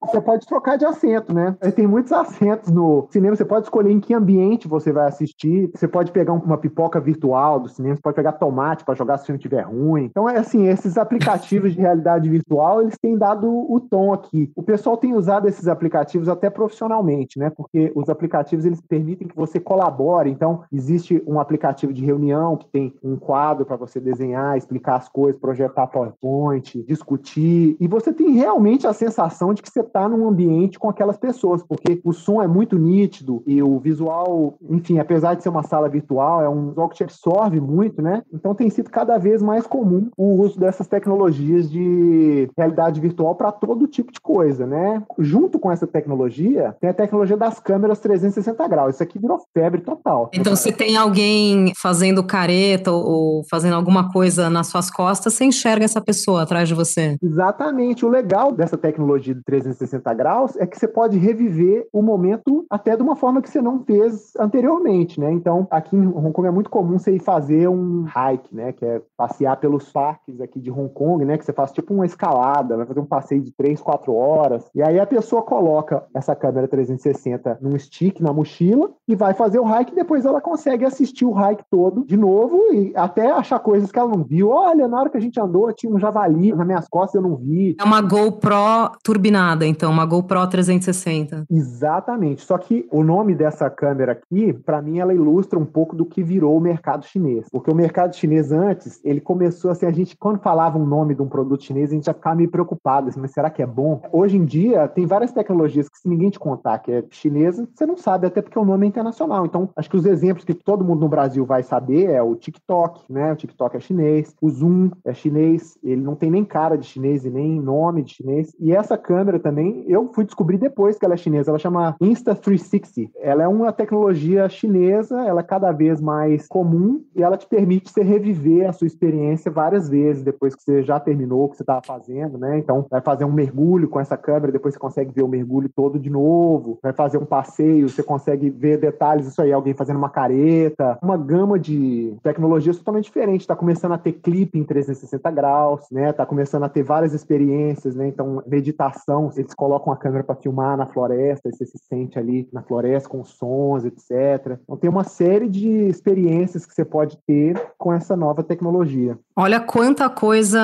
Você 0.00 0.20
pode 0.20 0.46
trocar 0.46 0.78
de 0.78 0.84
assento, 0.84 1.34
né? 1.34 1.56
Tem 1.74 1.86
muitos 1.86 2.12
assentos 2.12 2.70
no 2.70 3.08
cinema, 3.10 3.34
você 3.34 3.44
pode 3.44 3.66
escolher 3.66 3.90
em 3.90 3.98
que 3.98 4.14
ambiente 4.14 4.68
você 4.68 4.92
vai 4.92 5.08
assistir. 5.08 5.70
Você 5.74 5.88
pode 5.88 6.12
pegar 6.12 6.32
uma 6.32 6.56
pipoca 6.56 7.00
virtual 7.00 7.58
do 7.58 7.68
cinema, 7.68 7.96
você 7.96 8.02
pode 8.02 8.14
pegar 8.14 8.32
tomate 8.32 8.84
para 8.84 8.94
jogar 8.94 9.18
se 9.18 9.24
o 9.24 9.26
filme 9.26 9.38
estiver 9.38 9.62
ruim. 9.62 10.04
Então, 10.04 10.28
é 10.28 10.38
assim, 10.38 10.68
esses 10.68 10.96
aplicativos 10.96 11.74
de 11.74 11.80
realidade 11.80 12.28
virtual, 12.28 12.80
eles 12.80 12.96
têm 12.96 13.18
dado 13.18 13.48
o 13.48 13.80
tom 13.80 14.12
aqui. 14.12 14.50
O 14.54 14.62
pessoal 14.62 14.96
tem 14.96 15.14
usado 15.14 15.48
esses 15.48 15.66
aplicativos 15.66 16.28
até 16.28 16.48
profissionalmente, 16.48 17.38
né? 17.38 17.50
Porque 17.50 17.92
os 17.94 18.08
aplicativos, 18.08 18.64
eles 18.64 18.80
permitem 18.80 19.26
que 19.26 19.36
você 19.36 19.58
colabore. 19.58 20.30
Então, 20.30 20.62
existe 20.72 21.22
um 21.26 21.40
aplicativo 21.40 21.92
de 21.92 22.04
reunião 22.04 22.56
que 22.56 22.68
tem 22.68 22.94
um 23.02 23.16
quadro 23.16 23.66
para 23.66 23.76
você 23.76 23.98
desenhar, 23.98 24.56
explicar 24.56 24.96
as 24.96 25.08
coisas, 25.08 25.40
projetar 25.40 25.88
PowerPoint, 25.88 26.84
discutir. 26.84 27.76
E 27.80 27.88
você 27.88 28.12
tem 28.12 28.30
realmente 28.30 28.86
a 28.86 28.92
sensação 28.92 29.52
de 29.52 29.60
que 29.60 29.68
você 29.68 29.87
está 29.88 30.08
num 30.08 30.28
ambiente 30.28 30.78
com 30.78 30.88
aquelas 30.88 31.16
pessoas, 31.16 31.62
porque 31.62 32.00
o 32.04 32.12
som 32.12 32.42
é 32.42 32.46
muito 32.46 32.78
nítido 32.78 33.42
e 33.46 33.62
o 33.62 33.78
visual, 33.78 34.54
enfim, 34.70 34.98
apesar 34.98 35.34
de 35.34 35.42
ser 35.42 35.48
uma 35.48 35.62
sala 35.62 35.88
virtual, 35.88 36.42
é 36.42 36.48
um 36.48 36.68
visual 36.68 36.88
que 36.88 36.96
te 36.96 37.02
absorve 37.04 37.60
muito, 37.60 38.00
né? 38.00 38.22
Então 38.32 38.54
tem 38.54 38.70
sido 38.70 38.90
cada 38.90 39.18
vez 39.18 39.42
mais 39.42 39.66
comum 39.66 40.08
o 40.16 40.40
uso 40.40 40.58
dessas 40.58 40.86
tecnologias 40.86 41.70
de 41.70 42.48
realidade 42.56 43.00
virtual 43.00 43.34
para 43.34 43.50
todo 43.52 43.86
tipo 43.86 44.12
de 44.12 44.20
coisa, 44.20 44.66
né? 44.66 45.02
Junto 45.18 45.58
com 45.58 45.70
essa 45.70 45.86
tecnologia, 45.86 46.76
tem 46.80 46.90
a 46.90 46.94
tecnologia 46.94 47.36
das 47.36 47.58
câmeras 47.58 47.98
360 47.98 48.68
graus. 48.68 48.94
Isso 48.94 49.02
aqui 49.02 49.18
virou 49.18 49.40
febre 49.52 49.80
total. 49.80 50.30
Então, 50.32 50.54
se 50.54 50.72
tem 50.72 50.96
alguém 50.96 51.72
fazendo 51.80 52.22
careta 52.22 52.92
ou 52.92 53.42
fazendo 53.50 53.74
alguma 53.74 54.10
coisa 54.12 54.50
nas 54.50 54.68
suas 54.68 54.90
costas, 54.90 55.34
você 55.34 55.44
enxerga 55.44 55.84
essa 55.84 56.00
pessoa 56.00 56.42
atrás 56.42 56.68
de 56.68 56.74
você. 56.74 57.16
Exatamente. 57.22 58.04
O 58.04 58.08
legal 58.08 58.52
dessa 58.52 58.76
tecnologia 58.76 59.34
de 59.34 59.42
360 59.42 59.77
360 59.78 60.14
graus, 60.14 60.56
é 60.56 60.66
que 60.66 60.78
você 60.78 60.88
pode 60.88 61.16
reviver 61.18 61.86
o 61.92 62.02
momento 62.02 62.66
até 62.68 62.96
de 62.96 63.02
uma 63.02 63.16
forma 63.16 63.40
que 63.40 63.48
você 63.48 63.62
não 63.62 63.82
fez 63.84 64.32
anteriormente, 64.38 65.20
né? 65.20 65.32
Então, 65.32 65.66
aqui 65.70 65.96
em 65.96 66.06
Hong 66.06 66.32
Kong 66.32 66.48
é 66.48 66.50
muito 66.50 66.70
comum 66.70 66.98
você 66.98 67.14
ir 67.14 67.20
fazer 67.20 67.68
um 67.68 68.04
hike, 68.04 68.54
né? 68.54 68.72
Que 68.72 68.84
é 68.84 69.02
passear 69.16 69.56
pelos 69.56 69.90
parques 69.90 70.40
aqui 70.40 70.60
de 70.60 70.70
Hong 70.70 70.92
Kong, 70.92 71.24
né? 71.24 71.38
Que 71.38 71.44
você 71.44 71.52
faz 71.52 71.72
tipo 71.72 71.94
uma 71.94 72.06
escalada, 72.06 72.76
vai 72.76 72.86
fazer 72.86 73.00
um 73.00 73.06
passeio 73.06 73.42
de 73.42 73.52
3, 73.52 73.80
4 73.80 74.12
horas. 74.14 74.68
E 74.74 74.82
aí 74.82 74.98
a 74.98 75.06
pessoa 75.06 75.42
coloca 75.42 76.04
essa 76.14 76.34
câmera 76.34 76.68
360 76.68 77.58
num 77.60 77.78
stick 77.78 78.20
na 78.20 78.32
mochila 78.32 78.90
e 79.06 79.14
vai 79.14 79.34
fazer 79.34 79.58
o 79.58 79.64
hike 79.64 79.94
depois 79.94 80.24
ela 80.24 80.40
consegue 80.40 80.84
assistir 80.84 81.24
o 81.24 81.32
hike 81.32 81.64
todo 81.70 82.04
de 82.04 82.16
novo 82.16 82.72
e 82.72 82.92
até 82.94 83.30
achar 83.30 83.58
coisas 83.58 83.90
que 83.90 83.98
ela 83.98 84.08
não 84.08 84.24
viu. 84.24 84.50
Olha, 84.50 84.86
na 84.88 85.00
hora 85.00 85.10
que 85.10 85.16
a 85.16 85.20
gente 85.20 85.40
andou, 85.40 85.72
tinha 85.72 85.92
um 85.92 85.98
javali 85.98 86.52
nas 86.52 86.66
minhas 86.66 86.88
costas, 86.88 87.14
eu 87.14 87.28
não 87.28 87.36
vi. 87.36 87.76
É 87.78 87.84
uma 87.84 88.00
GoPro 88.00 88.92
turbinada, 89.02 89.66
então, 89.68 89.90
uma 89.90 90.04
GoPro 90.04 90.46
360. 90.46 91.44
Exatamente. 91.50 92.42
Só 92.42 92.58
que 92.58 92.86
o 92.90 93.02
nome 93.02 93.34
dessa 93.34 93.68
câmera 93.70 94.12
aqui, 94.12 94.52
para 94.52 94.82
mim, 94.82 94.98
ela 94.98 95.14
ilustra 95.14 95.58
um 95.58 95.64
pouco 95.64 95.94
do 95.94 96.06
que 96.06 96.22
virou 96.22 96.56
o 96.56 96.60
mercado 96.60 97.04
chinês. 97.04 97.46
Porque 97.50 97.70
o 97.70 97.74
mercado 97.74 98.16
chinês 98.16 98.52
antes, 98.52 99.00
ele 99.04 99.20
começou 99.20 99.70
assim, 99.70 99.86
a 99.86 99.90
gente, 99.90 100.16
quando 100.16 100.40
falava 100.40 100.78
um 100.78 100.86
nome 100.86 101.14
de 101.14 101.22
um 101.22 101.28
produto 101.28 101.64
chinês, 101.64 101.90
a 101.90 101.94
gente 101.94 102.06
já 102.06 102.14
ficava 102.14 102.36
meio 102.36 102.50
preocupado, 102.50 103.08
assim, 103.08 103.20
mas 103.20 103.32
será 103.32 103.50
que 103.50 103.62
é 103.62 103.66
bom? 103.66 104.02
Hoje 104.12 104.36
em 104.36 104.44
dia, 104.44 104.88
tem 104.88 105.06
várias 105.06 105.32
tecnologias 105.32 105.88
que 105.88 105.98
se 105.98 106.08
ninguém 106.08 106.30
te 106.30 106.38
contar 106.38 106.78
que 106.78 106.92
é 106.92 107.04
chinesa, 107.10 107.68
você 107.74 107.86
não 107.86 107.96
sabe, 107.96 108.26
até 108.26 108.40
porque 108.40 108.58
o 108.58 108.64
nome 108.64 108.86
é 108.86 108.88
internacional. 108.88 109.44
Então, 109.44 109.68
acho 109.76 109.90
que 109.90 109.96
os 109.96 110.06
exemplos 110.06 110.44
que 110.44 110.54
todo 110.54 110.84
mundo 110.84 111.00
no 111.00 111.08
Brasil 111.08 111.44
vai 111.44 111.62
saber 111.62 112.10
é 112.10 112.22
o 112.22 112.34
TikTok, 112.34 113.12
né? 113.12 113.32
O 113.32 113.36
TikTok 113.36 113.76
é 113.76 113.80
chinês, 113.80 114.34
o 114.40 114.48
Zoom 114.48 114.90
é 115.04 115.12
chinês, 115.12 115.78
ele 115.82 116.00
não 116.00 116.14
tem 116.14 116.30
nem 116.30 116.44
cara 116.44 116.76
de 116.76 116.86
chinês 116.86 117.24
e 117.24 117.30
nem 117.30 117.60
nome 117.60 118.02
de 118.02 118.14
chinês. 118.14 118.54
E 118.58 118.72
essa 118.72 118.96
câmera 118.96 119.38
também, 119.38 119.57
eu 119.86 120.10
fui 120.12 120.24
descobrir 120.24 120.58
depois 120.58 120.98
que 120.98 121.04
ela 121.04 121.14
é 121.14 121.16
chinesa, 121.16 121.50
ela 121.50 121.58
chama 121.58 121.96
Insta360. 122.00 123.10
Ela 123.20 123.42
é 123.42 123.48
uma 123.48 123.72
tecnologia 123.72 124.48
chinesa, 124.48 125.24
ela 125.24 125.40
é 125.40 125.44
cada 125.44 125.72
vez 125.72 126.00
mais 126.00 126.46
comum 126.46 127.02
e 127.14 127.22
ela 127.22 127.36
te 127.36 127.46
permite 127.46 127.90
você 127.90 128.02
reviver 128.02 128.68
a 128.68 128.72
sua 128.72 128.86
experiência 128.86 129.50
várias 129.50 129.88
vezes 129.88 130.22
depois 130.22 130.54
que 130.54 130.62
você 130.62 130.82
já 130.82 131.00
terminou 131.00 131.44
o 131.44 131.48
que 131.48 131.56
você 131.56 131.62
estava 131.62 131.82
fazendo, 131.84 132.38
né? 132.38 132.58
Então, 132.58 132.86
vai 132.90 133.00
fazer 133.00 133.24
um 133.24 133.32
mergulho 133.32 133.88
com 133.88 134.00
essa 134.00 134.16
câmera, 134.16 134.52
depois 134.52 134.74
você 134.74 134.80
consegue 134.80 135.12
ver 135.12 135.22
o 135.22 135.28
mergulho 135.28 135.68
todo 135.74 135.98
de 135.98 136.10
novo, 136.10 136.78
vai 136.82 136.92
fazer 136.92 137.18
um 137.18 137.24
passeio, 137.24 137.88
você 137.88 138.02
consegue 138.02 138.50
ver 138.50 138.78
detalhes, 138.78 139.26
isso 139.26 139.40
aí, 139.42 139.52
alguém 139.52 139.74
fazendo 139.74 139.96
uma 139.96 140.10
careta, 140.10 140.98
uma 141.02 141.16
gama 141.16 141.58
de 141.58 142.14
tecnologias 142.22 142.78
totalmente 142.78 143.04
diferente. 143.04 143.42
Está 143.42 143.56
começando 143.56 143.92
a 143.92 143.98
ter 143.98 144.12
clipe 144.12 144.58
em 144.58 144.64
360 144.64 145.30
graus, 145.30 145.86
né? 145.90 146.12
Tá 146.12 146.26
começando 146.26 146.64
a 146.64 146.68
ter 146.68 146.82
várias 146.82 147.12
experiências, 147.12 147.94
né? 147.94 148.08
Então, 148.08 148.42
meditação, 148.46 149.30
eles 149.48 149.54
colocam 149.54 149.92
a 149.92 149.96
câmera 149.96 150.22
para 150.22 150.36
filmar 150.36 150.76
na 150.76 150.86
floresta, 150.86 151.50
você 151.50 151.64
se 151.64 151.78
sente 151.78 152.18
ali 152.18 152.48
na 152.52 152.62
floresta 152.62 153.08
com 153.08 153.24
sons, 153.24 153.84
etc. 153.84 154.58
Então, 154.62 154.76
tem 154.76 154.90
uma 154.90 155.04
série 155.04 155.48
de 155.48 155.68
experiências 155.88 156.66
que 156.66 156.74
você 156.74 156.84
pode 156.84 157.18
ter 157.26 157.60
com 157.78 157.92
essa 157.92 158.14
nova 158.14 158.42
tecnologia. 158.42 159.18
Olha 159.36 159.60
quanta 159.60 160.10
coisa 160.10 160.60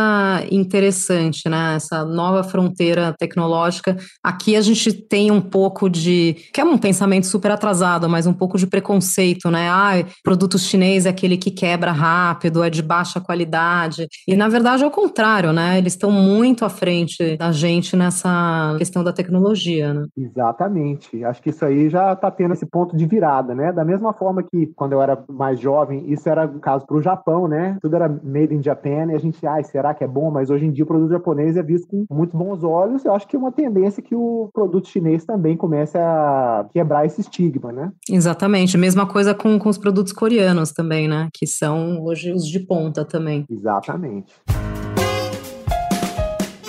interessante, 0.50 1.48
né? 1.48 1.76
Essa 1.76 2.04
nova 2.04 2.42
fronteira 2.42 3.14
tecnológica. 3.18 3.96
Aqui 4.22 4.56
a 4.56 4.60
gente 4.60 4.92
tem 4.92 5.30
um 5.30 5.40
pouco 5.40 5.88
de. 5.88 6.36
que 6.52 6.60
é 6.60 6.64
um 6.64 6.76
pensamento 6.76 7.26
super 7.26 7.52
atrasado, 7.52 8.08
mas 8.08 8.26
um 8.26 8.32
pouco 8.32 8.58
de 8.58 8.66
preconceito, 8.66 9.50
né? 9.50 9.68
Ah, 9.70 10.04
produto 10.22 10.58
chinês 10.58 11.06
é 11.06 11.08
aquele 11.08 11.36
que 11.36 11.50
quebra 11.50 11.92
rápido, 11.92 12.62
é 12.62 12.68
de 12.68 12.82
baixa 12.82 13.20
qualidade. 13.20 14.08
E 14.26 14.36
na 14.36 14.48
verdade 14.48 14.82
é 14.82 14.86
o 14.86 14.90
contrário, 14.90 15.52
né? 15.52 15.78
Eles 15.78 15.94
estão 15.94 16.10
muito 16.10 16.64
à 16.64 16.68
frente 16.68 17.36
da 17.36 17.52
gente 17.52 17.96
nessa 17.96 18.73
questão 18.78 19.04
da 19.04 19.12
tecnologia, 19.12 19.94
né? 19.94 20.06
Exatamente. 20.16 21.24
Acho 21.24 21.42
que 21.42 21.50
isso 21.50 21.64
aí 21.64 21.88
já 21.88 22.12
está 22.12 22.30
tendo 22.30 22.54
esse 22.54 22.66
ponto 22.66 22.96
de 22.96 23.06
virada, 23.06 23.54
né? 23.54 23.72
Da 23.72 23.84
mesma 23.84 24.12
forma 24.12 24.42
que 24.42 24.66
quando 24.74 24.92
eu 24.92 25.02
era 25.02 25.22
mais 25.28 25.58
jovem, 25.60 26.04
isso 26.10 26.28
era 26.28 26.46
o 26.46 26.60
caso 26.60 26.86
para 26.86 26.96
o 26.96 27.02
Japão, 27.02 27.48
né? 27.48 27.78
Tudo 27.80 27.96
era 27.96 28.08
made 28.08 28.54
in 28.54 28.62
Japan 28.62 29.12
e 29.12 29.14
a 29.14 29.18
gente, 29.18 29.46
ai, 29.46 29.64
será 29.64 29.94
que 29.94 30.04
é 30.04 30.08
bom? 30.08 30.30
Mas 30.30 30.50
hoje 30.50 30.66
em 30.66 30.72
dia 30.72 30.84
o 30.84 30.86
produto 30.86 31.10
japonês 31.10 31.56
é 31.56 31.62
visto 31.62 31.86
com 31.88 32.06
muitos 32.10 32.38
bons 32.38 32.62
olhos. 32.62 33.04
Eu 33.04 33.14
acho 33.14 33.26
que 33.26 33.36
é 33.36 33.38
uma 33.38 33.52
tendência 33.52 34.02
que 34.02 34.14
o 34.14 34.50
produto 34.52 34.88
chinês 34.88 35.24
também 35.24 35.56
comece 35.56 35.96
a 35.98 36.66
quebrar 36.72 37.06
esse 37.06 37.20
estigma, 37.20 37.72
né? 37.72 37.92
Exatamente. 38.08 38.76
Mesma 38.76 39.06
coisa 39.06 39.34
com, 39.34 39.58
com 39.58 39.68
os 39.68 39.78
produtos 39.78 40.12
coreanos 40.12 40.72
também, 40.72 41.08
né? 41.08 41.28
Que 41.32 41.46
são 41.46 42.02
hoje 42.02 42.32
os 42.32 42.46
de 42.46 42.60
ponta 42.60 43.04
também. 43.04 43.44
Exatamente. 43.50 44.32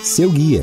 Seu 0.06 0.32
guia. 0.32 0.62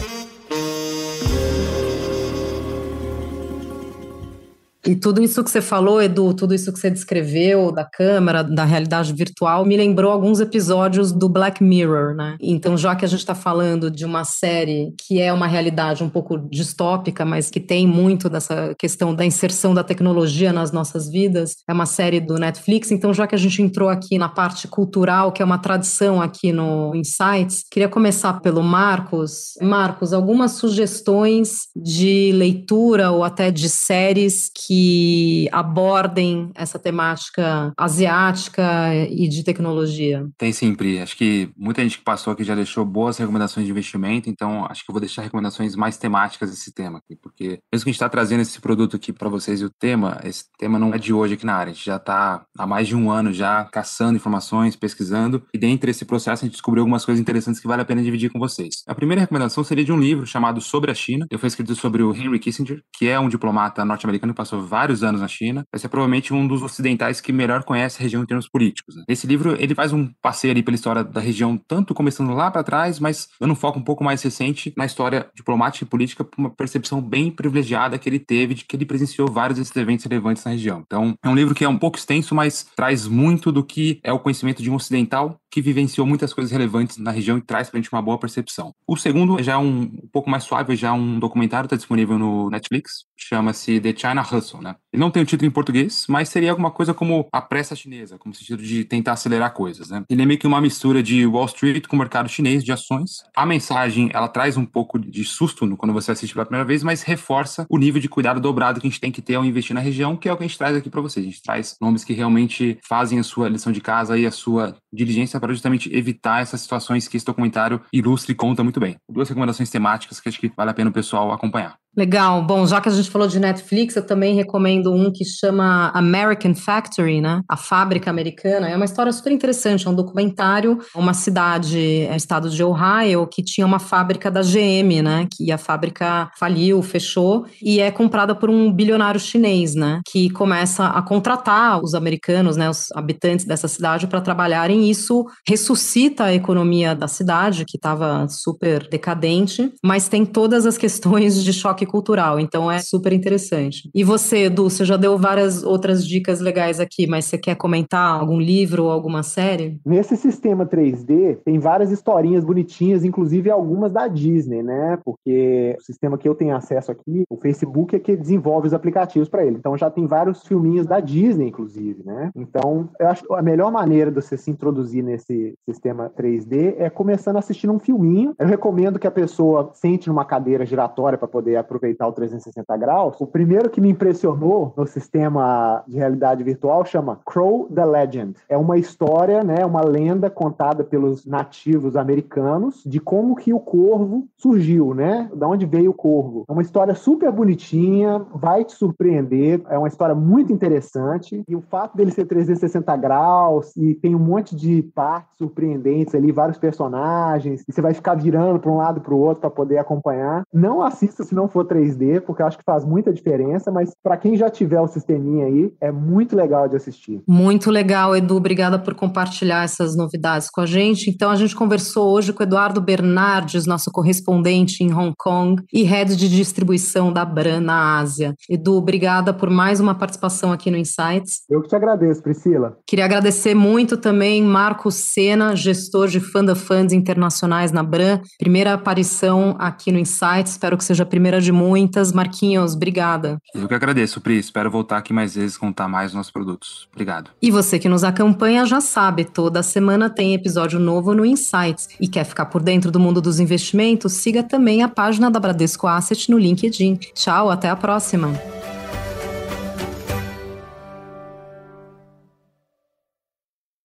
E 4.85 4.97
tudo 4.97 5.23
isso 5.23 5.43
que 5.45 5.51
você 5.51 5.61
falou, 5.61 6.03
Edu, 6.03 6.35
tudo 6.35 6.55
isso 6.55 6.73
que 6.73 6.79
você 6.79 6.91
descreveu 6.91 7.71
da 7.71 7.85
câmera, 7.85 8.43
da 8.43 8.65
realidade 8.65 9.13
virtual, 9.13 9.65
me 9.65 9.77
lembrou 9.77 10.11
alguns 10.11 10.41
episódios 10.41 11.13
do 11.13 11.29
Black 11.29 11.63
Mirror, 11.63 12.15
né? 12.15 12.37
Então, 12.41 12.77
já 12.77 12.97
que 12.97 13.05
a 13.05 13.09
gente 13.09 13.21
está 13.21 13.35
falando 13.35 13.91
de 13.91 14.05
uma 14.05 14.25
série 14.25 14.93
que 14.99 15.21
é 15.21 15.33
uma 15.33 15.47
realidade 15.47 16.03
um 16.03 16.09
pouco 16.09 16.37
distópica, 16.37 17.25
mas 17.25 17.49
que 17.49 17.61
tem 17.61 17.87
muito 17.87 18.29
dessa 18.29 18.75
questão 18.77 19.15
da 19.15 19.25
inserção 19.25 19.73
da 19.73 19.85
tecnologia 19.85 20.53
nas 20.53 20.73
nossas 20.73 21.09
vidas, 21.09 21.57
é 21.69 21.73
uma 21.73 21.87
série 21.87 22.19
do 22.19 22.35
Netflix. 22.35 22.91
Então, 22.91 23.15
já 23.15 23.27
que 23.27 23.37
a 23.37 23.39
gente 23.39 23.63
entrou 23.63 23.89
aqui 23.89 24.19
na 24.19 24.29
parte 24.29 24.67
cultural, 24.67 25.31
que 25.31 25.43
é 25.43 25.45
uma 25.45 25.59
tradição 25.59 26.21
aqui 26.21 26.53
no 26.53 26.93
Insights, 26.97 27.65
queria 27.71 27.89
começar 27.89 28.41
pelo 28.41 28.63
Marcos. 28.63 29.53
Marcos, 29.61 30.13
algumas 30.13 30.53
sugestões 30.53 31.69
de 31.77 32.33
leitura 32.33 33.13
ou 33.13 33.23
até 33.23 33.51
de 33.51 33.69
séries 33.69 34.51
que 34.53 34.72
que 34.73 35.49
abordem 35.53 36.51
essa 36.55 36.79
temática 36.79 37.73
asiática 37.77 38.95
e 39.11 39.29
de 39.29 39.45
tecnologia? 39.45 40.27
Tem 40.39 40.51
sempre. 40.51 40.99
Acho 40.99 41.15
que 41.15 41.51
muita 41.55 41.83
gente 41.83 41.99
que 41.99 42.05
passou 42.05 42.33
aqui 42.33 42.43
já 42.43 42.55
deixou 42.55 42.83
boas 42.85 43.19
recomendações 43.19 43.67
de 43.67 43.71
investimento, 43.71 44.31
então 44.31 44.65
acho 44.65 44.83
que 44.83 44.91
eu 44.91 44.95
vou 44.95 45.01
deixar 45.01 45.21
recomendações 45.21 45.77
mais 45.77 45.99
temáticas 45.99 46.51
desse 46.51 46.73
tema 46.73 46.99
aqui, 46.99 47.17
porque 47.17 47.59
mesmo 47.71 47.85
que 47.85 47.91
a 47.91 47.93
gente 47.93 47.95
está 47.95 48.09
trazendo 48.09 48.41
esse 48.41 48.61
produto 48.61 48.97
aqui 48.97 49.13
para 49.13 49.29
vocês 49.29 49.61
e 49.61 49.65
o 49.67 49.71
tema, 49.71 50.19
esse 50.25 50.45
tema 50.59 50.79
não 50.79 50.95
é 50.95 50.99
de 50.99 51.13
hoje 51.13 51.35
aqui 51.35 51.45
na 51.45 51.55
área. 51.55 51.73
A 51.73 51.75
gente 51.75 51.85
já 51.85 51.97
está 51.97 52.45
há 52.57 52.67
mais 52.67 52.89
de 52.89 52.97
um 52.97 53.11
ano 53.11 53.31
já 53.31 53.65
caçando 53.67 54.17
informações, 54.17 54.75
pesquisando, 54.75 55.43
e 55.53 55.59
dentro 55.59 55.87
desse 55.87 56.07
processo 56.07 56.45
a 56.45 56.47
gente 56.47 56.55
descobriu 56.55 56.83
algumas 56.83 57.05
coisas 57.05 57.21
interessantes 57.21 57.61
que 57.61 57.69
vale 57.69 57.83
a 57.83 57.85
pena 57.85 58.03
dividir 58.03 58.31
com 58.31 58.39
vocês. 58.39 58.77
A 58.87 58.95
primeira 58.95 59.21
recomendação 59.21 59.63
seria 59.63 59.85
de 59.85 59.93
um 59.93 60.01
livro 60.01 60.27
chamado 60.27 60.63
Sobre 60.63 60.91
a 60.91 60.95
China. 60.95 61.27
Eu 61.31 61.39
fui 61.39 61.49
escrito 61.49 61.75
sobre 61.75 62.03
o 62.03 62.15
Henry 62.15 62.39
Kissinger, 62.39 62.83
que 62.97 63.07
é 63.07 63.21
um 63.21 63.29
diplomata 63.29 63.85
norte-americano 63.85 64.33
que 64.33 64.37
passou 64.37 64.62
vários 64.67 65.03
anos 65.03 65.21
na 65.21 65.29
China, 65.29 65.65
vai 65.73 65.79
ser 65.79 65.89
provavelmente 65.89 66.33
um 66.33 66.47
dos 66.47 66.63
ocidentais 66.63 67.21
que 67.21 67.33
melhor 67.33 67.65
conhece 67.65 67.99
a 67.99 68.03
região 68.03 68.23
em 68.23 68.27
termos 68.27 68.49
políticos. 68.49 68.97
Né? 68.97 69.05
Esse 69.09 69.27
livro 69.27 69.57
ele 69.59 69.75
faz 69.75 69.93
um 69.93 70.09
passeio 70.21 70.53
ali 70.53 70.63
pela 70.63 70.75
história 70.75 71.05
da 71.05 71.21
região, 71.21 71.57
tanto 71.57 71.95
começando 71.95 72.33
lá 72.33 72.51
para 72.51 72.63
trás, 72.63 72.99
mas 72.99 73.29
dando 73.41 73.53
um 73.53 73.57
foco 73.57 73.79
um 73.79 73.85
pouco 73.85 74.05
mais 74.05 74.23
recente 74.23 74.73
na 74.77 74.87
história 74.87 75.27
diplomática 75.35 75.85
e 75.85 75.89
política, 75.89 76.27
uma 76.37 76.51
percepção 76.51 77.01
bem 77.01 77.31
privilegiada 77.31 77.99
que 77.99 78.09
ele 78.09 78.19
teve 78.19 78.55
de 78.55 78.65
que 78.65 78.77
ele 78.77 78.87
presenciou 78.87 79.31
vários 79.31 79.59
desses 79.59 79.75
eventos 79.77 80.05
relevantes 80.05 80.45
na 80.45 80.53
região. 80.53 80.83
Então, 80.87 81.15
é 81.23 81.29
um 81.29 81.35
livro 81.35 81.55
que 81.55 81.65
é 81.65 81.69
um 81.69 81.79
pouco 81.79 81.99
extenso, 81.99 82.35
mas 82.35 82.67
traz 82.77 83.07
muito 83.07 83.53
do 83.53 83.65
que 83.65 84.01
é 84.03 84.13
o 84.13 84.19
conhecimento 84.19 84.63
de 84.63 84.71
um 84.71 84.75
ocidental 84.75 85.39
que 85.51 85.61
vivenciou 85.61 86.07
muitas 86.07 86.33
coisas 86.33 86.51
relevantes 86.51 86.97
na 86.97 87.11
região 87.11 87.37
e 87.37 87.43
traz 87.43 87.69
para 87.69 87.79
a 87.79 87.83
gente 87.83 87.93
uma 87.93 88.01
boa 88.01 88.19
percepção. 88.19 88.75
O 88.87 88.97
segundo 88.97 89.43
já 89.43 89.53
é 89.53 89.57
um, 89.59 89.83
um 89.83 90.09
pouco 90.11 90.31
mais 90.31 90.45
suave, 90.45 90.75
já 90.75 90.89
é 90.89 90.93
um 90.93 91.19
documentário, 91.19 91.67
está 91.67 91.77
disponível 91.77 92.19
no 92.19 92.49
Netflix, 92.49 93.05
chama-se 93.29 93.81
The 93.81 93.95
China 93.97 94.23
Hustle, 94.23 94.63
né? 94.63 94.77
Ele 94.93 95.01
não 95.01 95.11
tem 95.11 95.23
o 95.23 95.25
um 95.25 95.27
título 95.27 95.49
em 95.49 95.53
português, 95.53 96.07
mas 96.09 96.29
seria 96.29 96.51
alguma 96.51 96.71
coisa 96.71 96.93
como 96.93 97.27
a 97.33 97.41
pressa 97.41 97.75
chinesa, 97.75 98.19
como 98.19 98.35
sentido 98.35 98.63
de 98.63 98.85
tentar 98.85 99.13
acelerar 99.13 99.53
coisas, 99.53 99.89
né? 99.91 100.05
Ele 100.09 100.23
é 100.23 100.27
meio 100.27 100.39
que 100.39 100.47
uma 100.47 100.61
mistura 100.61 101.03
de 101.03 101.27
Wall 101.27 101.47
Street 101.47 101.87
com 101.87 101.97
o 101.97 101.99
mercado 101.99 102.29
chinês 102.29 102.63
de 102.63 102.73
ações. 102.73 103.23
A 103.37 103.47
mensagem, 103.47 104.11
ela 104.13 104.29
traz 104.29 104.57
um 104.57 104.65
pouco 104.65 104.99
de 104.99 105.25
susto 105.25 105.63
quando 105.77 105.93
você 105.93 106.11
assiste 106.11 106.33
pela 106.33 106.45
primeira 106.45 106.67
vez, 106.67 106.83
mas 106.83 107.03
reforça 107.03 107.67
o 107.71 107.79
nível 107.79 108.01
de 108.01 108.09
cuidado 108.09 108.41
dobrado 108.41 108.81
que 108.81 108.87
a 108.87 108.91
gente 108.91 109.01
tem 109.01 109.13
que 109.13 109.23
ter 109.23 109.37
ao 109.37 109.45
investir 109.45 109.75
na 109.75 109.81
região, 109.81 110.17
que 110.17 110.29
é 110.29 110.33
o 110.33 110.37
que 110.37 110.43
a 110.43 110.47
gente 110.47 110.59
traz 110.59 110.77
aqui 110.77 110.91
para 110.91 111.01
vocês. 111.01 111.25
A 111.25 111.29
gente 111.29 111.43
traz 111.43 111.77
nomes 111.81 112.05
que 112.05 112.13
realmente 112.13 112.79
fazem 112.87 113.19
a 113.19 113.23
sua 113.23 113.49
lição 113.49 113.73
de 113.73 113.81
casa 113.81 114.19
e 114.19 114.27
a 114.27 114.31
sua 114.31 114.77
diligência 114.93 115.39
para 115.39 115.53
justamente 115.53 115.95
evitar 115.95 116.43
essas 116.43 116.61
situações 116.61 117.09
que 117.09 117.17
esse 117.17 117.27
documentário 117.27 117.81
ilustra 117.93 118.33
e 118.33 118.35
conta 118.35 118.63
muito 118.63 118.81
bem. 118.81 118.97
Duas 119.09 119.29
recomendações 119.29 119.71
temáticas 119.71 120.21
que 120.21 120.29
acho 120.29 120.41
que 120.41 120.53
vale 120.57 120.71
a 120.71 120.75
pena 120.75 120.91
o 120.91 120.93
pessoal 120.93 121.33
acompanhar. 121.33 121.82
Legal. 121.95 122.43
Bom, 122.43 122.67
já 122.67 122.81
que 122.81 122.89
a 122.89 122.93
gente 122.93 123.11
falou 123.11 123.29
de 123.29 123.39
Netflix, 123.39 123.97
eu 123.97 124.07
também 124.07 124.35
recomendo 124.35 124.95
um 124.95 125.13
que 125.13 125.27
chama 125.27 125.91
American 125.93 126.55
Factory, 126.55 127.21
né? 127.21 127.43
A 127.47 127.57
Fábrica 127.57 128.09
Americana. 128.09 128.67
É 128.67 128.75
uma 128.75 128.87
história 128.87 129.13
super 129.13 129.31
interessante. 129.31 129.87
É 129.87 129.91
um 129.91 129.95
documentário, 129.95 130.79
uma 130.95 131.13
cidade, 131.13 131.79
é 131.79 132.17
estado 132.17 132.49
de 132.49 132.65
Ohio, 132.65 133.27
que 133.27 133.43
tinha 133.43 133.67
uma 133.67 133.79
fábrica 133.79 134.31
da 134.31 134.41
GM, 134.41 135.03
né? 135.03 135.29
Que 135.31 135.53
a 135.53 135.59
fábrica 135.59 136.31
faliu, 136.39 136.83
fechou 136.83 137.45
e 137.61 137.79
é 137.79 137.91
comprada 137.91 138.35
por 138.35 138.49
um 138.49 138.73
bilionário 138.73 139.21
chinês, 139.21 139.75
né? 139.75 140.01
Que 140.11 140.31
começa 140.31 140.87
a 140.87 141.03
contratar 141.03 141.79
os 141.85 141.95
americanos, 141.95 142.57
né? 142.57 142.71
Os 142.71 142.87
habitantes 142.95 143.45
dessa 143.45 143.69
cidade 143.69 144.07
para 144.07 144.23
trabalharem. 144.23 144.89
Isso 144.91 145.27
ressuscita 145.47 146.25
a 146.25 146.35
economia 146.35 146.95
da 146.95 147.07
cidade, 147.07 147.67
que 147.67 147.77
estava 147.77 148.27
super 148.29 148.89
decadente, 148.89 149.71
mas 149.85 150.09
tem 150.09 150.25
todas 150.25 150.65
as 150.65 150.79
questões 150.79 151.45
de 151.45 151.53
choque 151.53 151.82
choque 151.83 151.87
cultural. 151.87 152.39
Então 152.39 152.71
é 152.71 152.79
super 152.79 153.13
interessante. 153.13 153.91
E 153.95 154.05
você, 154.05 154.45
Edu, 154.45 154.71
você 154.71 154.85
já 154.85 154.97
deu 154.97 155.19
várias 155.19 155.63
outras 155.63 156.07
dicas 156.07 156.41
legais 156.41 156.81
aqui, 156.81 157.07
mas 157.07 157.25
você 157.25 157.37
quer 157.37 157.57
comentar 157.57 158.21
algum 158.21 158.41
livro 158.41 158.85
ou 158.85 158.91
alguma 158.91 159.23
série? 159.23 159.81
Nesse 159.85 160.17
sistema 160.17 160.67
3D, 160.67 161.39
tem 161.45 161.59
várias 161.59 161.91
historinhas 161.91 162.45
bonitinhas, 162.45 163.05
inclusive 163.05 163.51
algumas 163.51 163.93
da 163.93 164.09
Disney, 164.09 164.63
né? 164.63 164.99
Porque 165.05 165.77
o 165.79 165.83
sistema 165.83 166.17
que 166.17 166.29
eu 166.29 166.35
tenho 166.35 166.55
acesso 166.55 166.91
aqui, 166.91 167.25
o 167.29 167.37
Facebook 167.37 167.95
é 167.95 167.99
que 167.99 168.17
desenvolve 168.17 168.69
os 168.69 168.75
aplicativos 168.75 169.29
para 169.29 169.45
ele. 169.45 169.57
Então 169.57 169.77
já 169.77 169.91
tem 169.91 170.07
vários 170.07 170.43
filminhos 170.47 170.87
da 170.87 171.01
Disney, 171.01 171.49
inclusive, 171.49 172.03
né? 172.05 172.31
Então, 172.37 172.89
eu 172.99 173.09
acho 173.09 173.25
que 173.25 173.35
a 173.35 173.43
melhor 173.43 173.71
maneira 173.71 174.11
de 174.11 174.21
você 174.21 174.37
se 174.37 174.51
introduzir 174.51 175.03
nesse 175.03 175.55
sistema 175.69 176.11
3D 176.11 176.75
é 176.79 176.89
começando 176.91 177.37
assistindo 177.37 177.73
um 177.73 177.79
filminho. 177.79 178.35
Eu 178.39 178.47
recomendo 178.47 178.99
que 178.99 179.07
a 179.07 179.11
pessoa 179.11 179.71
sente 179.75 180.09
numa 180.09 180.25
cadeira 180.25 180.65
giratória 180.65 181.19
para 181.19 181.29
poder 181.29 181.57
aproveitar 181.73 182.07
o 182.07 182.13
360 182.13 182.77
graus. 182.77 183.21
O 183.21 183.27
primeiro 183.27 183.71
que 183.71 183.81
me 183.81 183.91
impressionou 183.91 184.75
no 184.77 184.87
sistema 184.87 185.83
de 185.89 185.97
realidade 185.97 186.45
virtual 186.45 186.85
chama 186.85 187.19
Crow 187.25 187.69
the 187.75 187.85
Legend. 187.85 188.35
É 188.49 188.57
uma 188.57 188.77
história, 188.77 189.43
né, 189.43 189.65
uma 189.65 189.83
lenda 189.83 190.29
contada 190.29 190.85
pelos 190.85 191.25
nativos 191.25 191.97
americanos 191.97 192.83
de 192.85 193.01
como 193.01 193.35
que 193.35 193.55
o 193.55 193.61
corvo 193.61 194.27
surgiu, 194.37 194.95
né? 194.95 195.31
Da 195.35 195.49
onde 195.49 195.65
veio 195.65 195.91
o 195.91 195.95
corvo. 195.95 196.45
É 196.49 196.53
uma 196.53 196.63
história 196.63 196.95
super 196.95 197.31
bonitinha, 197.33 198.25
vai 198.35 198.65
te 198.65 198.73
surpreender, 198.73 199.63
é 199.69 199.79
uma 199.79 199.89
história 199.89 200.15
muito 200.15 200.53
interessante 200.53 201.43
e 201.49 201.57
o 201.57 201.63
fato 201.63 201.97
dele 201.97 202.11
ser 202.11 202.27
360 202.27 202.97
graus 202.97 203.75
e 203.77 203.95
tem 203.95 204.15
um 204.15 204.19
monte 204.19 204.55
de 204.55 204.83
partes 204.95 205.37
surpreendentes 205.39 206.15
ali, 206.15 206.33
vários 206.33 206.59
personagens, 206.59 207.65
e 207.67 207.73
você 207.73 207.81
vai 207.81 207.95
ficar 207.95 208.15
virando 208.15 208.59
para 208.59 208.71
um 208.71 208.77
lado 208.77 209.01
para 209.01 209.15
o 209.15 209.19
outro 209.19 209.41
para 209.41 209.51
poder 209.51 209.79
acompanhar. 209.79 210.45
Não 210.53 210.83
assista 210.83 211.25
se 211.25 211.35
não 211.35 211.49
for 211.49 211.62
3D, 211.65 212.21
porque 212.21 212.43
eu 212.43 212.47
acho 212.47 212.59
que 212.59 212.65
faz 212.65 212.85
muita 212.85 213.13
diferença, 213.13 213.71
mas 213.71 213.91
para 214.03 214.17
quem 214.17 214.37
já 214.37 214.51
tiver 214.51 214.81
o 214.81 214.89
sisteminha 214.89 215.47
aí, 215.47 215.73
é 215.81 215.91
muito 215.91 216.37
legal 216.37 216.69
de 216.69 216.77
assistir. 216.77 217.23
Muito 217.27 217.71
legal, 217.71 218.17
Edu. 218.17 218.37
Obrigada 218.37 218.79
por 218.79 218.95
compartilhar 218.95 219.65
essas 219.65 219.97
novidades 219.97 220.49
com 220.51 220.61
a 220.61 220.67
gente. 220.67 221.11
Então, 221.11 221.31
a 221.31 221.37
gente 221.37 221.55
conversou 221.55 222.13
hoje 222.13 222.33
com 222.33 222.43
o 222.43 222.47
Eduardo 222.47 222.81
Bernardes, 222.81 223.67
nosso 223.67 223.91
correspondente 223.91 224.83
em 224.83 224.93
Hong 224.93 225.13
Kong 225.19 225.63
e 225.73 225.83
head 225.83 226.17
de 226.17 226.29
distribuição 226.29 227.13
da 227.13 227.25
Bran 227.25 227.61
na 227.61 227.99
Ásia. 227.99 228.35
Edu, 228.49 228.75
obrigada 228.75 229.33
por 229.33 229.51
mais 229.51 229.81
uma 229.81 229.95
participação 229.95 230.53
aqui 230.53 230.71
no 230.71 230.77
Insights. 230.77 231.43
Eu 231.49 231.63
que 231.63 231.69
te 231.69 231.77
agradeço, 231.77 232.23
Priscila. 232.23 232.77
Queria 232.87 233.05
agradecer 233.05 233.55
muito 233.55 233.97
também 233.97 234.43
Marcos 234.43 234.95
Sena, 234.95 235.55
gestor 235.55 236.09
de 236.09 236.21
Funda 236.21 236.55
Funds 236.55 236.93
internacionais 236.93 237.71
na 237.71 237.83
Bran. 237.83 238.21
Primeira 238.39 238.75
aparição 238.75 239.55
aqui 239.59 239.93
no 239.93 239.99
Insights, 239.99 240.53
espero 240.53 240.77
que 240.77 240.85
seja 240.85 241.03
a 241.03 241.07
primeira 241.07 241.41
de 241.41 241.52
muitas. 241.53 242.13
Marquinhos, 242.13 242.75
obrigada. 242.75 243.39
Eu 243.55 243.69
que 243.69 243.75
agradeço, 243.75 244.21
Pri. 244.21 244.39
Espero 244.39 244.71
voltar 244.71 244.99
aqui 244.99 245.13
mais 245.13 245.35
vezes 245.35 245.57
contar 245.57 245.89
mais 245.89 246.13
nossos 246.13 246.33
produtos. 246.33 246.89
Obrigado. 246.93 247.31
E 247.41 247.51
você 247.51 247.79
que 247.79 247.89
nos 247.89 248.05
acompanha 248.05 248.67
já 248.67 248.81
sabe, 248.81 249.25
toda 249.25 249.63
semana 249.63 250.11
tem 250.11 250.35
episódio 250.35 250.81
novo 250.81 251.15
no 251.15 251.25
Insights. 251.25 251.89
E 252.01 252.09
quer 252.09 252.25
ficar 252.25 252.47
por 252.47 252.63
dentro 252.63 252.91
do 252.91 252.99
mundo 252.99 253.21
dos 253.21 253.39
investimentos? 253.39 254.15
Siga 254.15 254.43
também 254.43 254.83
a 254.83 254.89
página 254.89 255.31
da 255.31 255.39
Bradesco 255.39 255.87
Asset 255.87 256.31
no 256.31 256.39
LinkedIn. 256.39 256.99
Tchau, 257.15 257.51
até 257.51 257.69
a 257.69 257.77
próxima. 257.77 258.33